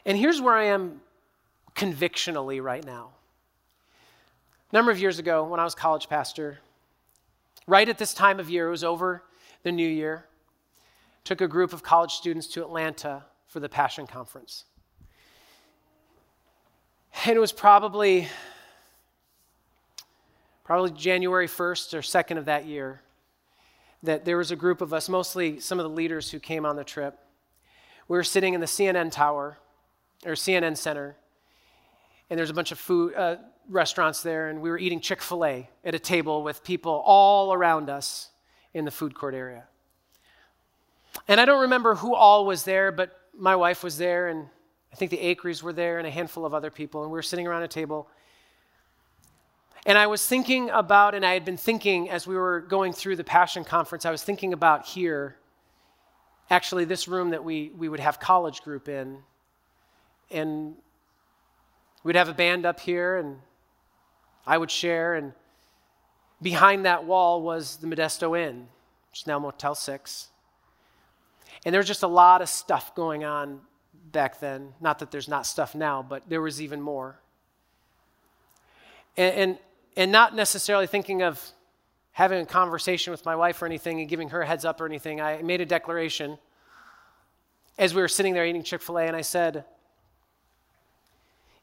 And 0.04 0.16
here's 0.18 0.40
where 0.40 0.54
I 0.54 0.64
am 0.64 1.00
convictionally 1.74 2.60
right 2.60 2.84
now. 2.84 3.10
A 4.72 4.76
number 4.76 4.90
of 4.90 4.98
years 4.98 5.18
ago, 5.18 5.44
when 5.44 5.60
I 5.60 5.64
was 5.64 5.74
college 5.74 6.08
pastor, 6.08 6.58
right 7.66 7.88
at 7.88 7.98
this 7.98 8.14
time 8.14 8.40
of 8.40 8.50
year, 8.50 8.66
it 8.66 8.70
was 8.70 8.84
over 8.84 9.22
the 9.62 9.72
new 9.72 9.88
year, 9.88 10.26
took 11.24 11.40
a 11.40 11.48
group 11.48 11.72
of 11.72 11.82
college 11.82 12.12
students 12.12 12.46
to 12.48 12.62
Atlanta 12.62 13.24
for 13.46 13.60
the 13.60 13.68
Passion 13.68 14.06
Conference. 14.06 14.64
And 17.24 17.36
it 17.36 17.40
was 17.40 17.52
probably 17.52 18.28
probably 20.64 20.90
January 20.90 21.48
1st 21.48 21.94
or 21.94 22.00
2nd 22.00 22.36
of 22.36 22.44
that 22.44 22.66
year 22.66 23.00
that 24.02 24.24
there 24.24 24.36
was 24.36 24.50
a 24.50 24.56
group 24.56 24.80
of 24.80 24.92
us, 24.92 25.08
mostly 25.08 25.60
some 25.60 25.78
of 25.78 25.84
the 25.84 25.90
leaders 25.90 26.30
who 26.30 26.38
came 26.38 26.64
on 26.64 26.76
the 26.76 26.84
trip. 26.84 27.18
We 28.06 28.16
were 28.16 28.24
sitting 28.24 28.54
in 28.54 28.60
the 28.60 28.66
CNN 28.66 29.10
Tower 29.10 29.58
or 30.24 30.32
CNN 30.32 30.76
Center, 30.76 31.16
and 32.30 32.38
there's 32.38 32.50
a 32.50 32.54
bunch 32.54 32.72
of 32.72 32.78
food 32.78 33.14
uh, 33.14 33.36
restaurants 33.68 34.22
there, 34.22 34.48
and 34.48 34.60
we 34.60 34.70
were 34.70 34.78
eating 34.78 35.00
Chick 35.00 35.20
fil 35.20 35.44
A 35.44 35.68
at 35.84 35.94
a 35.94 35.98
table 35.98 36.42
with 36.42 36.64
people 36.64 37.02
all 37.04 37.52
around 37.52 37.90
us 37.90 38.30
in 38.72 38.84
the 38.84 38.90
food 38.90 39.14
court 39.14 39.34
area. 39.34 39.64
And 41.26 41.40
I 41.40 41.44
don't 41.44 41.62
remember 41.62 41.94
who 41.96 42.14
all 42.14 42.46
was 42.46 42.64
there, 42.64 42.92
but 42.92 43.16
my 43.36 43.56
wife 43.56 43.82
was 43.82 43.98
there, 43.98 44.28
and 44.28 44.46
I 44.92 44.96
think 44.96 45.10
the 45.10 45.20
Acrees 45.20 45.62
were 45.62 45.72
there, 45.72 45.98
and 45.98 46.06
a 46.06 46.10
handful 46.10 46.46
of 46.46 46.54
other 46.54 46.70
people, 46.70 47.02
and 47.02 47.10
we 47.10 47.16
were 47.16 47.22
sitting 47.22 47.46
around 47.46 47.62
a 47.62 47.68
table. 47.68 48.08
And 49.88 49.96
I 49.96 50.06
was 50.06 50.26
thinking 50.26 50.68
about, 50.68 51.14
and 51.14 51.24
I 51.24 51.32
had 51.32 51.46
been 51.46 51.56
thinking 51.56 52.10
as 52.10 52.26
we 52.26 52.36
were 52.36 52.60
going 52.60 52.92
through 52.92 53.16
the 53.16 53.24
Passion 53.24 53.64
Conference, 53.64 54.04
I 54.04 54.10
was 54.10 54.22
thinking 54.22 54.52
about 54.52 54.84
here, 54.84 55.36
actually, 56.50 56.84
this 56.84 57.08
room 57.08 57.30
that 57.30 57.42
we, 57.42 57.72
we 57.74 57.88
would 57.88 57.98
have 57.98 58.20
college 58.20 58.60
group 58.60 58.86
in. 58.86 59.16
And 60.30 60.74
we'd 62.04 62.16
have 62.16 62.28
a 62.28 62.34
band 62.34 62.66
up 62.66 62.80
here, 62.80 63.16
and 63.16 63.38
I 64.46 64.58
would 64.58 64.70
share. 64.70 65.14
And 65.14 65.32
behind 66.42 66.84
that 66.84 67.04
wall 67.04 67.40
was 67.40 67.78
the 67.78 67.86
Modesto 67.86 68.38
Inn, 68.38 68.68
which 69.10 69.22
is 69.22 69.26
now 69.26 69.38
Motel 69.38 69.74
6. 69.74 70.28
And 71.64 71.72
there 71.72 71.80
was 71.80 71.88
just 71.88 72.02
a 72.02 72.08
lot 72.08 72.42
of 72.42 72.50
stuff 72.50 72.94
going 72.94 73.24
on 73.24 73.62
back 74.12 74.38
then. 74.38 74.74
Not 74.82 74.98
that 74.98 75.10
there's 75.10 75.28
not 75.28 75.46
stuff 75.46 75.74
now, 75.74 76.04
but 76.06 76.28
there 76.28 76.42
was 76.42 76.60
even 76.60 76.82
more. 76.82 77.18
And, 79.16 79.34
and, 79.34 79.58
and 79.96 80.12
not 80.12 80.34
necessarily 80.34 80.86
thinking 80.86 81.22
of 81.22 81.42
having 82.12 82.40
a 82.40 82.46
conversation 82.46 83.10
with 83.10 83.24
my 83.24 83.36
wife 83.36 83.62
or 83.62 83.66
anything 83.66 84.00
and 84.00 84.08
giving 84.08 84.30
her 84.30 84.42
a 84.42 84.46
heads 84.46 84.64
up 84.64 84.80
or 84.80 84.86
anything. 84.86 85.20
I 85.20 85.40
made 85.42 85.60
a 85.60 85.66
declaration 85.66 86.38
as 87.78 87.94
we 87.94 88.02
were 88.02 88.08
sitting 88.08 88.34
there 88.34 88.44
eating 88.44 88.64
Chick 88.64 88.82
fil 88.82 88.98
A, 88.98 89.04
and 89.04 89.14
I 89.14 89.20
said, 89.20 89.64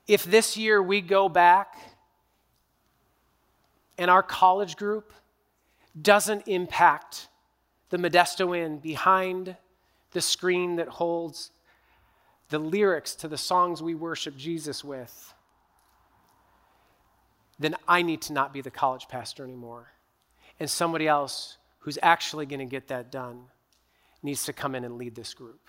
if 0.07 0.23
this 0.23 0.55
year 0.55 0.81
we 0.81 1.01
go 1.01 1.27
back 1.27 1.77
and 3.97 4.09
our 4.09 4.23
college 4.23 4.77
group 4.77 5.11
doesn't 6.01 6.47
impact 6.47 7.27
the 7.89 7.97
Modesto 7.97 8.57
Inn 8.57 8.77
behind 8.77 9.55
the 10.11 10.21
screen 10.21 10.77
that 10.77 10.87
holds 10.87 11.51
the 12.49 12.59
lyrics 12.59 13.15
to 13.15 13.27
the 13.27 13.37
songs 13.37 13.81
we 13.81 13.95
worship 13.95 14.37
Jesus 14.37 14.83
with, 14.83 15.33
then 17.59 17.75
I 17.87 18.01
need 18.01 18.21
to 18.23 18.33
not 18.33 18.53
be 18.53 18.61
the 18.61 18.71
college 18.71 19.07
pastor 19.07 19.43
anymore. 19.43 19.91
And 20.59 20.69
somebody 20.69 21.07
else 21.07 21.57
who's 21.79 21.97
actually 22.01 22.45
going 22.45 22.59
to 22.59 22.65
get 22.65 22.87
that 22.87 23.11
done 23.11 23.45
needs 24.23 24.45
to 24.45 24.53
come 24.53 24.75
in 24.75 24.83
and 24.83 24.97
lead 24.97 25.15
this 25.15 25.33
group. 25.33 25.61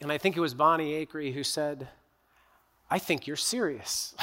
And 0.00 0.12
I 0.12 0.18
think 0.18 0.36
it 0.36 0.40
was 0.40 0.54
Bonnie 0.54 1.04
Acree 1.04 1.32
who 1.32 1.42
said, 1.42 1.88
I 2.90 2.98
think 2.98 3.26
you're 3.26 3.36
serious. 3.36 4.14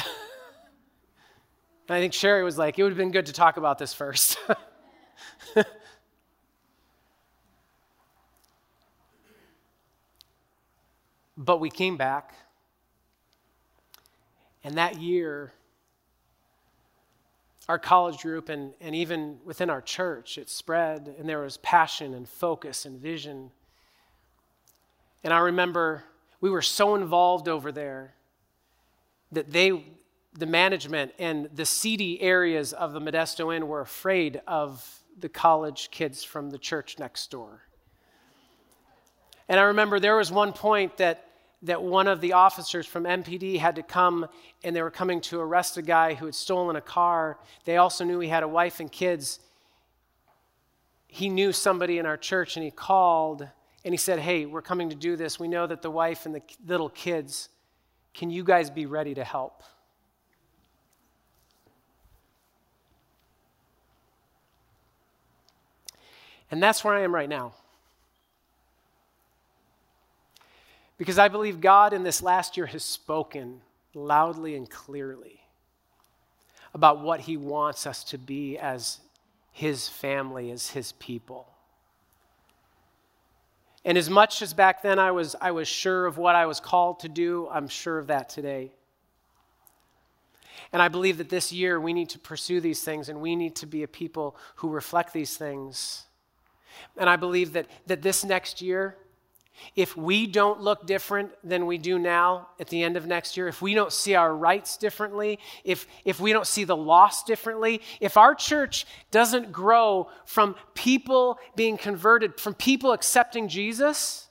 and 1.88 1.96
I 1.96 2.00
think 2.00 2.14
Sherry 2.14 2.44
was 2.44 2.58
like, 2.58 2.78
it 2.78 2.84
would 2.84 2.92
have 2.92 2.98
been 2.98 3.12
good 3.12 3.26
to 3.26 3.34
talk 3.34 3.58
about 3.58 3.80
this 3.80 3.94
first. 3.94 4.38
but 11.38 11.60
we 11.60 11.70
came 11.70 11.98
back 11.98 12.36
and 14.64 14.76
that 14.76 15.00
year, 15.00 15.54
our 17.68 17.80
college 17.80 18.22
group 18.22 18.50
and, 18.50 18.74
and 18.82 18.96
even 18.96 19.40
within 19.46 19.70
our 19.70 19.82
church, 19.82 20.38
it 20.38 20.50
spread, 20.50 21.16
and 21.18 21.28
there 21.28 21.40
was 21.40 21.58
passion 21.58 22.14
and 22.14 22.28
focus 22.28 22.86
and 22.86 23.00
vision. 23.00 23.52
And 25.24 25.34
I 25.34 25.40
remember 25.40 26.04
we 26.42 26.50
were 26.50 26.62
so 26.62 26.96
involved 26.96 27.48
over 27.48 27.72
there 27.72 28.16
that 29.32 29.52
they, 29.52 29.86
the 30.34 30.46
management 30.46 31.14
and 31.20 31.50
the 31.54 31.66
seedy 31.66 32.22
areas 32.22 32.74
of 32.74 32.94
the 32.94 33.00
Modesto 33.00 33.56
Inn 33.56 33.68
were 33.68 33.82
afraid 33.82 34.42
of 34.48 35.04
the 35.20 35.30
college 35.30 35.90
kids 35.92 36.24
from 36.24 36.50
the 36.50 36.58
church 36.58 36.98
next 37.00 37.30
door. 37.32 37.62
And 39.48 39.60
I 39.60 39.64
remember 39.64 40.00
there 40.00 40.18
was 40.18 40.32
one 40.32 40.54
point 40.54 40.98
that 40.98 41.31
that 41.64 41.82
one 41.82 42.08
of 42.08 42.22
the 42.22 42.34
officers 42.34 42.88
from 42.88 43.04
MPD 43.04 43.60
had 43.60 43.76
to 43.76 43.84
come 43.84 44.28
and 44.64 44.76
they 44.76 44.82
were 44.82 44.92
coming 44.92 45.22
to 45.22 45.40
arrest 45.40 45.78
a 45.78 45.82
guy 45.82 46.16
who 46.16 46.26
had 46.26 46.36
stolen 46.36 46.76
a 46.76 46.82
car. 46.82 47.38
They 47.66 47.78
also 47.78 48.04
knew 48.04 48.20
he 48.20 48.30
had 48.30 48.44
a 48.44 48.48
wife 48.48 48.80
and 48.80 48.92
kids. 48.92 49.40
He 51.08 51.30
knew 51.30 51.52
somebody 51.52 52.00
in 52.00 52.06
our 52.06 52.18
church 52.18 52.58
and 52.58 52.64
he 52.64 52.72
called 52.72 53.48
and 53.84 53.94
he 53.94 53.98
said, 53.98 54.20
Hey, 54.20 54.46
we're 54.46 54.62
coming 54.62 54.90
to 54.90 54.96
do 54.96 55.16
this. 55.16 55.40
We 55.40 55.48
know 55.48 55.68
that 55.68 55.82
the 55.82 55.92
wife 55.92 56.26
and 56.26 56.34
the 56.34 56.42
little 56.66 56.90
kids, 56.90 57.50
can 58.14 58.30
you 58.30 58.44
guys 58.44 58.70
be 58.70 58.86
ready 58.86 59.14
to 59.16 59.24
help? 59.24 59.64
And 66.50 66.62
that's 66.62 66.84
where 66.84 66.94
I 66.94 67.02
am 67.02 67.16
right 67.16 67.30
now. 67.30 67.54
Because 71.02 71.18
I 71.18 71.30
believe 71.30 71.62
God 71.62 71.94
in 71.94 72.04
this 72.04 72.22
last 72.22 72.56
year 72.56 72.68
has 72.68 72.84
spoken 72.84 73.62
loudly 73.96 74.56
and 74.56 74.70
clearly 74.70 75.42
about 76.76 77.02
what 77.02 77.22
he 77.22 77.38
wants 77.38 77.88
us 77.88 78.04
to 78.04 78.20
be 78.20 78.56
as 78.60 79.00
his 79.52 79.90
family, 79.90 80.52
as 80.52 80.70
his 80.70 80.92
people. 80.92 81.48
And 83.84 83.98
as 83.98 84.12
much 84.12 84.44
as 84.44 84.54
back 84.54 84.84
then 84.84 85.00
I 85.00 85.10
was, 85.10 85.36
I 85.42 85.50
was 85.50 85.68
sure 85.68 86.06
of 86.06 86.20
what 86.20 86.36
I 86.36 86.46
was 86.46 86.60
called 86.60 87.00
to 87.00 87.10
do, 87.10 87.50
I'm 87.52 87.68
sure 87.68 87.98
of 87.98 88.06
that 88.06 88.30
today. 88.30 88.72
And 90.72 90.84
I 90.84 90.88
believe 90.88 91.18
that 91.18 91.30
this 91.30 91.52
year 91.52 91.82
we 91.82 91.94
need 91.94 92.10
to 92.10 92.20
pursue 92.20 92.62
these 92.62 92.84
things 92.84 93.10
and 93.10 93.20
we 93.20 93.36
need 93.36 93.56
to 93.56 93.66
be 93.66 93.82
a 93.82 93.88
people 93.88 94.36
who 94.58 94.70
reflect 94.70 95.14
these 95.14 95.36
things. 95.36 96.04
And 96.96 97.10
I 97.10 97.16
believe 97.16 97.54
that, 97.54 97.66
that 97.88 98.04
this 98.04 98.24
next 98.24 98.62
year, 98.62 98.98
if 99.76 99.96
we 99.96 100.28
don't 100.28 100.62
look 100.62 100.86
different 100.86 101.32
than 101.44 101.66
we 101.66 101.78
do 101.78 101.98
now 102.00 102.50
at 102.60 102.68
the 102.68 102.84
end 102.84 102.98
of 102.98 103.06
next 103.06 103.38
year, 103.38 103.48
if 103.48 103.62
we 103.62 103.74
don't 103.74 103.92
see 103.92 104.16
our 104.16 104.36
rights 104.36 104.78
differently, 104.78 105.40
if, 105.64 105.88
if 106.06 106.20
we 106.20 106.34
don't 106.34 106.48
see 106.48 106.64
the 106.64 106.76
loss 106.76 107.24
differently, 107.24 107.82
if 108.00 108.18
our 108.18 108.36
church 108.36 108.86
doesn't 109.12 109.52
grow 109.52 110.10
from 110.26 110.56
people 110.74 111.40
being 111.56 111.78
converted, 111.78 112.40
from 112.40 112.54
people 112.54 112.92
accepting 112.92 113.48
Jesus, 113.48 114.30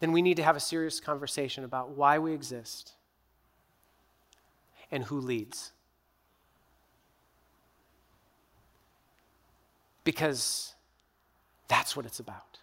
then 0.00 0.10
we 0.10 0.20
need 0.20 0.36
to 0.36 0.42
have 0.42 0.56
a 0.56 0.60
serious 0.60 0.98
conversation 0.98 1.62
about 1.62 1.90
why 1.90 2.18
we 2.18 2.32
exist 2.32 2.92
and 4.90 5.04
who 5.04 5.20
leads. 5.20 5.72
Because 10.04 10.74
that's 11.72 11.96
what 11.96 12.04
it's 12.04 12.20
about. 12.20 12.58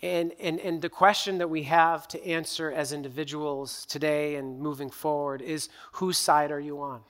And, 0.00 0.32
and, 0.40 0.58
and 0.60 0.80
the 0.80 0.88
question 0.88 1.36
that 1.38 1.50
we 1.50 1.64
have 1.64 2.08
to 2.08 2.26
answer 2.26 2.72
as 2.72 2.94
individuals 2.94 3.84
today 3.84 4.36
and 4.36 4.58
moving 4.58 4.88
forward 4.88 5.42
is 5.42 5.68
whose 5.92 6.16
side 6.16 6.50
are 6.50 6.58
you 6.58 6.80
on? 6.80 7.02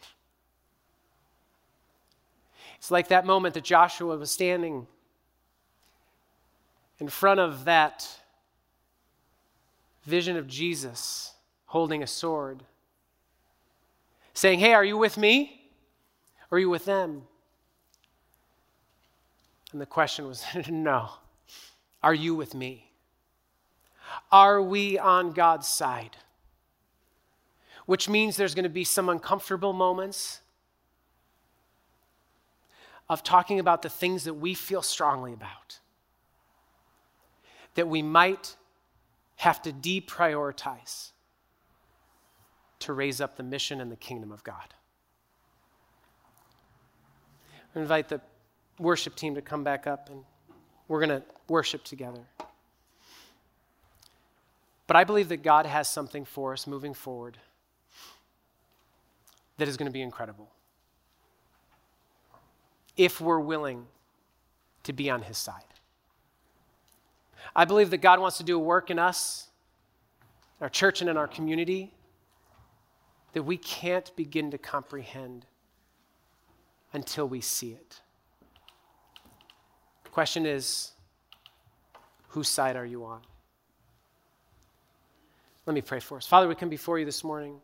It's 2.79 2.91
like 2.91 3.07
that 3.09 3.25
moment 3.25 3.55
that 3.55 3.63
Joshua 3.63 4.17
was 4.17 4.33
standing 4.33 4.89
in 6.99 7.07
front 7.07 7.39
of 7.39 7.65
that 7.67 8.09
vision 10.03 10.37
of 10.37 10.49
Jesus 10.49 11.33
holding 11.67 12.03
a 12.03 12.09
sword, 12.09 12.65
saying, 14.35 14.59
Hey, 14.59 14.75
are 14.75 14.85
you 14.85 14.99
with 14.99 15.17
me? 15.17 15.71
Or 16.51 16.57
are 16.57 16.61
you 16.61 16.71
with 16.71 16.85
them? 16.85 17.23
And 19.73 19.81
the 19.81 19.87
question 19.87 20.27
was, 20.27 20.45
no, 20.69 21.11
Are 22.03 22.15
you 22.15 22.35
with 22.35 22.55
me? 22.55 22.93
Are 24.33 24.63
we 24.63 24.99
on 24.99 25.33
God's 25.33 25.69
side? 25.69 26.17
Which 27.87 28.09
means 28.09 28.37
there's 28.37 28.55
going 28.55 28.65
to 28.65 28.71
be 28.71 28.85
some 28.85 29.09
uncomfortable 29.09 29.73
moments 29.73 30.41
of 33.09 33.23
talking 33.23 33.59
about 33.59 33.83
the 33.83 33.89
things 33.89 34.25
that 34.25 34.35
we 34.35 34.53
feel 34.53 34.83
strongly 34.83 35.33
about, 35.33 35.79
that 37.75 37.89
we 37.89 38.03
might 38.03 38.57
have 39.37 39.63
to 39.63 39.73
deprioritize 39.73 41.13
to 42.81 42.93
raise 42.93 43.21
up 43.21 43.37
the 43.37 43.43
mission 43.43 43.81
and 43.81 43.91
the 43.91 43.97
kingdom 43.97 44.31
of 44.31 44.45
God. 44.45 44.75
I 47.75 47.81
invite 47.81 48.09
the 48.09 48.21
worship 48.79 49.15
team 49.15 49.35
to 49.35 49.43
come 49.43 49.65
back 49.65 49.87
up 49.87 50.09
and 50.11 50.23
we're 50.87 51.05
going 51.05 51.21
to 51.21 51.27
worship 51.49 51.85
together. 51.85 52.23
But 54.87 54.97
I 54.97 55.05
believe 55.05 55.29
that 55.29 55.43
God 55.43 55.67
has 55.67 55.89
something 55.89 56.25
for 56.25 56.53
us 56.53 56.67
moving 56.67 56.95
forward 56.95 57.37
that 59.59 59.69
is 59.69 59.77
going 59.77 59.87
to 59.87 59.93
be 59.93 60.01
incredible 60.01 60.49
if 62.97 63.21
we're 63.21 63.39
willing 63.41 63.87
to 64.85 64.93
be 64.93 65.11
on 65.11 65.23
His 65.23 65.37
side. 65.37 65.63
I 67.55 67.65
believe 67.65 67.91
that 67.91 67.99
God 67.99 68.19
wants 68.19 68.39
to 68.39 68.45
do 68.45 68.57
a 68.57 68.59
work 68.59 68.91
in 68.91 68.99
us, 68.99 69.49
in 70.59 70.65
our 70.65 70.71
church, 70.71 71.01
and 71.01 71.11
in 71.11 71.17
our 71.17 71.29
community 71.29 71.93
that 73.35 73.43
we 73.43 73.57
can't 73.57 74.15
begin 74.17 74.51
to 74.51 74.59
comprehend 74.59 75.45
until 76.93 77.29
we 77.29 77.41
see 77.41 77.73
it. 77.73 78.01
The 80.09 80.15
question 80.15 80.47
is 80.47 80.93
whose 82.29 82.49
side 82.49 82.77
are 82.77 82.87
you 82.87 83.05
on? 83.05 83.21
Let 85.67 85.75
me 85.75 85.83
pray 85.83 86.01
for 86.01 86.17
us. 86.17 86.27
Father, 86.27 86.49
we 86.49 86.55
come 86.55 86.71
before 86.71 86.99
you 86.99 87.05
this 87.05 87.23
morning. 87.23 87.61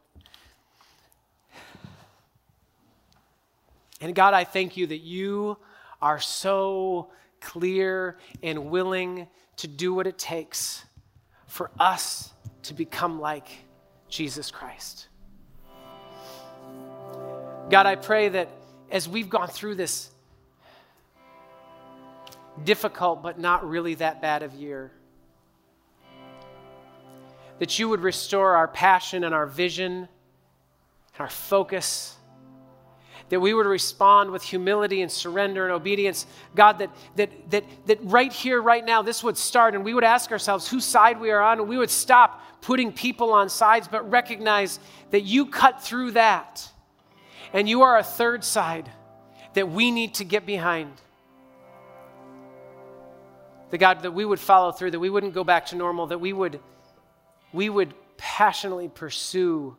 And 4.02 4.14
God, 4.14 4.34
I 4.34 4.44
thank 4.44 4.76
you 4.76 4.86
that 4.88 4.98
you 4.98 5.56
are 6.02 6.20
so 6.20 7.08
clear 7.40 8.18
and 8.42 8.66
willing 8.66 9.26
to 9.56 9.66
do 9.66 9.94
what 9.94 10.06
it 10.06 10.18
takes 10.18 10.84
for 11.46 11.70
us 11.80 12.30
to 12.64 12.74
become 12.74 13.22
like 13.22 13.48
Jesus 14.10 14.50
Christ. 14.50 15.08
God, 17.70 17.86
I 17.86 17.96
pray 17.96 18.28
that 18.28 18.50
as 18.90 19.08
we've 19.08 19.30
gone 19.30 19.48
through 19.48 19.76
this 19.76 20.10
difficult 22.62 23.22
but 23.22 23.38
not 23.38 23.68
really 23.68 23.94
that 23.94 24.22
bad 24.22 24.42
of 24.42 24.54
year, 24.54 24.92
that 27.58 27.78
you 27.78 27.88
would 27.88 28.00
restore 28.00 28.56
our 28.56 28.68
passion 28.68 29.24
and 29.24 29.34
our 29.34 29.46
vision 29.46 29.92
and 29.92 31.20
our 31.20 31.30
focus 31.30 32.16
that 33.30 33.40
we 33.40 33.54
would 33.54 33.66
respond 33.66 34.30
with 34.30 34.42
humility 34.42 35.00
and 35.00 35.10
surrender 35.10 35.64
and 35.64 35.72
obedience. 35.72 36.26
God, 36.54 36.78
that, 36.78 36.90
that, 37.16 37.50
that, 37.50 37.64
that 37.86 37.98
right 38.02 38.32
here, 38.32 38.60
right 38.60 38.84
now, 38.84 39.02
this 39.02 39.24
would 39.24 39.38
start, 39.38 39.74
and 39.74 39.84
we 39.84 39.94
would 39.94 40.04
ask 40.04 40.30
ourselves 40.30 40.68
whose 40.68 40.84
side 40.84 41.18
we 41.18 41.30
are 41.30 41.40
on, 41.40 41.58
and 41.58 41.68
we 41.68 41.78
would 41.78 41.90
stop 41.90 42.42
putting 42.60 42.92
people 42.92 43.32
on 43.32 43.48
sides, 43.48 43.88
but 43.88 44.08
recognize 44.10 44.78
that 45.10 45.22
you 45.22 45.46
cut 45.46 45.82
through 45.82 46.12
that 46.12 46.68
and 47.52 47.68
you 47.68 47.82
are 47.82 47.98
a 47.98 48.02
third 48.02 48.44
side 48.44 48.90
that 49.54 49.70
we 49.70 49.90
need 49.90 50.14
to 50.14 50.24
get 50.24 50.44
behind. 50.44 50.92
The 53.74 53.78
God 53.78 54.02
that 54.02 54.12
we 54.12 54.24
would 54.24 54.38
follow 54.38 54.70
through, 54.70 54.92
that 54.92 55.00
we 55.00 55.10
wouldn't 55.10 55.34
go 55.34 55.42
back 55.42 55.66
to 55.66 55.74
normal, 55.74 56.06
that 56.06 56.20
we 56.20 56.32
would, 56.32 56.60
we 57.52 57.68
would 57.68 57.92
passionately 58.16 58.86
pursue 58.86 59.76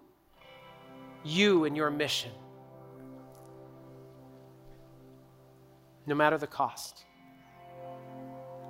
you 1.24 1.64
and 1.64 1.78
your 1.78 1.90
mission. 1.90 2.32
No 6.06 6.14
matter 6.14 6.38
the 6.38 6.46
cost. 6.46 7.06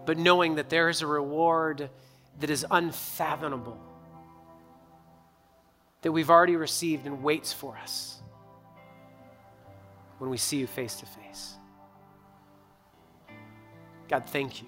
But 0.05 0.19
knowing 0.19 0.57
that 0.57 0.69
there 0.69 0.89
is 0.89 1.01
a 1.01 1.07
reward 1.07 1.89
that 2.39 2.51
is 2.51 2.63
unfathomable, 2.69 3.79
that 6.03 6.11
we've 6.11 6.29
already 6.29 6.55
received 6.55 7.07
and 7.07 7.23
waits 7.23 7.51
for 7.51 7.75
us 7.77 8.21
when 10.19 10.29
we 10.29 10.37
see 10.37 10.57
you 10.57 10.67
face 10.67 10.97
to 10.97 11.07
face. 11.07 11.55
God, 14.07 14.29
thank 14.29 14.61
you. 14.61 14.67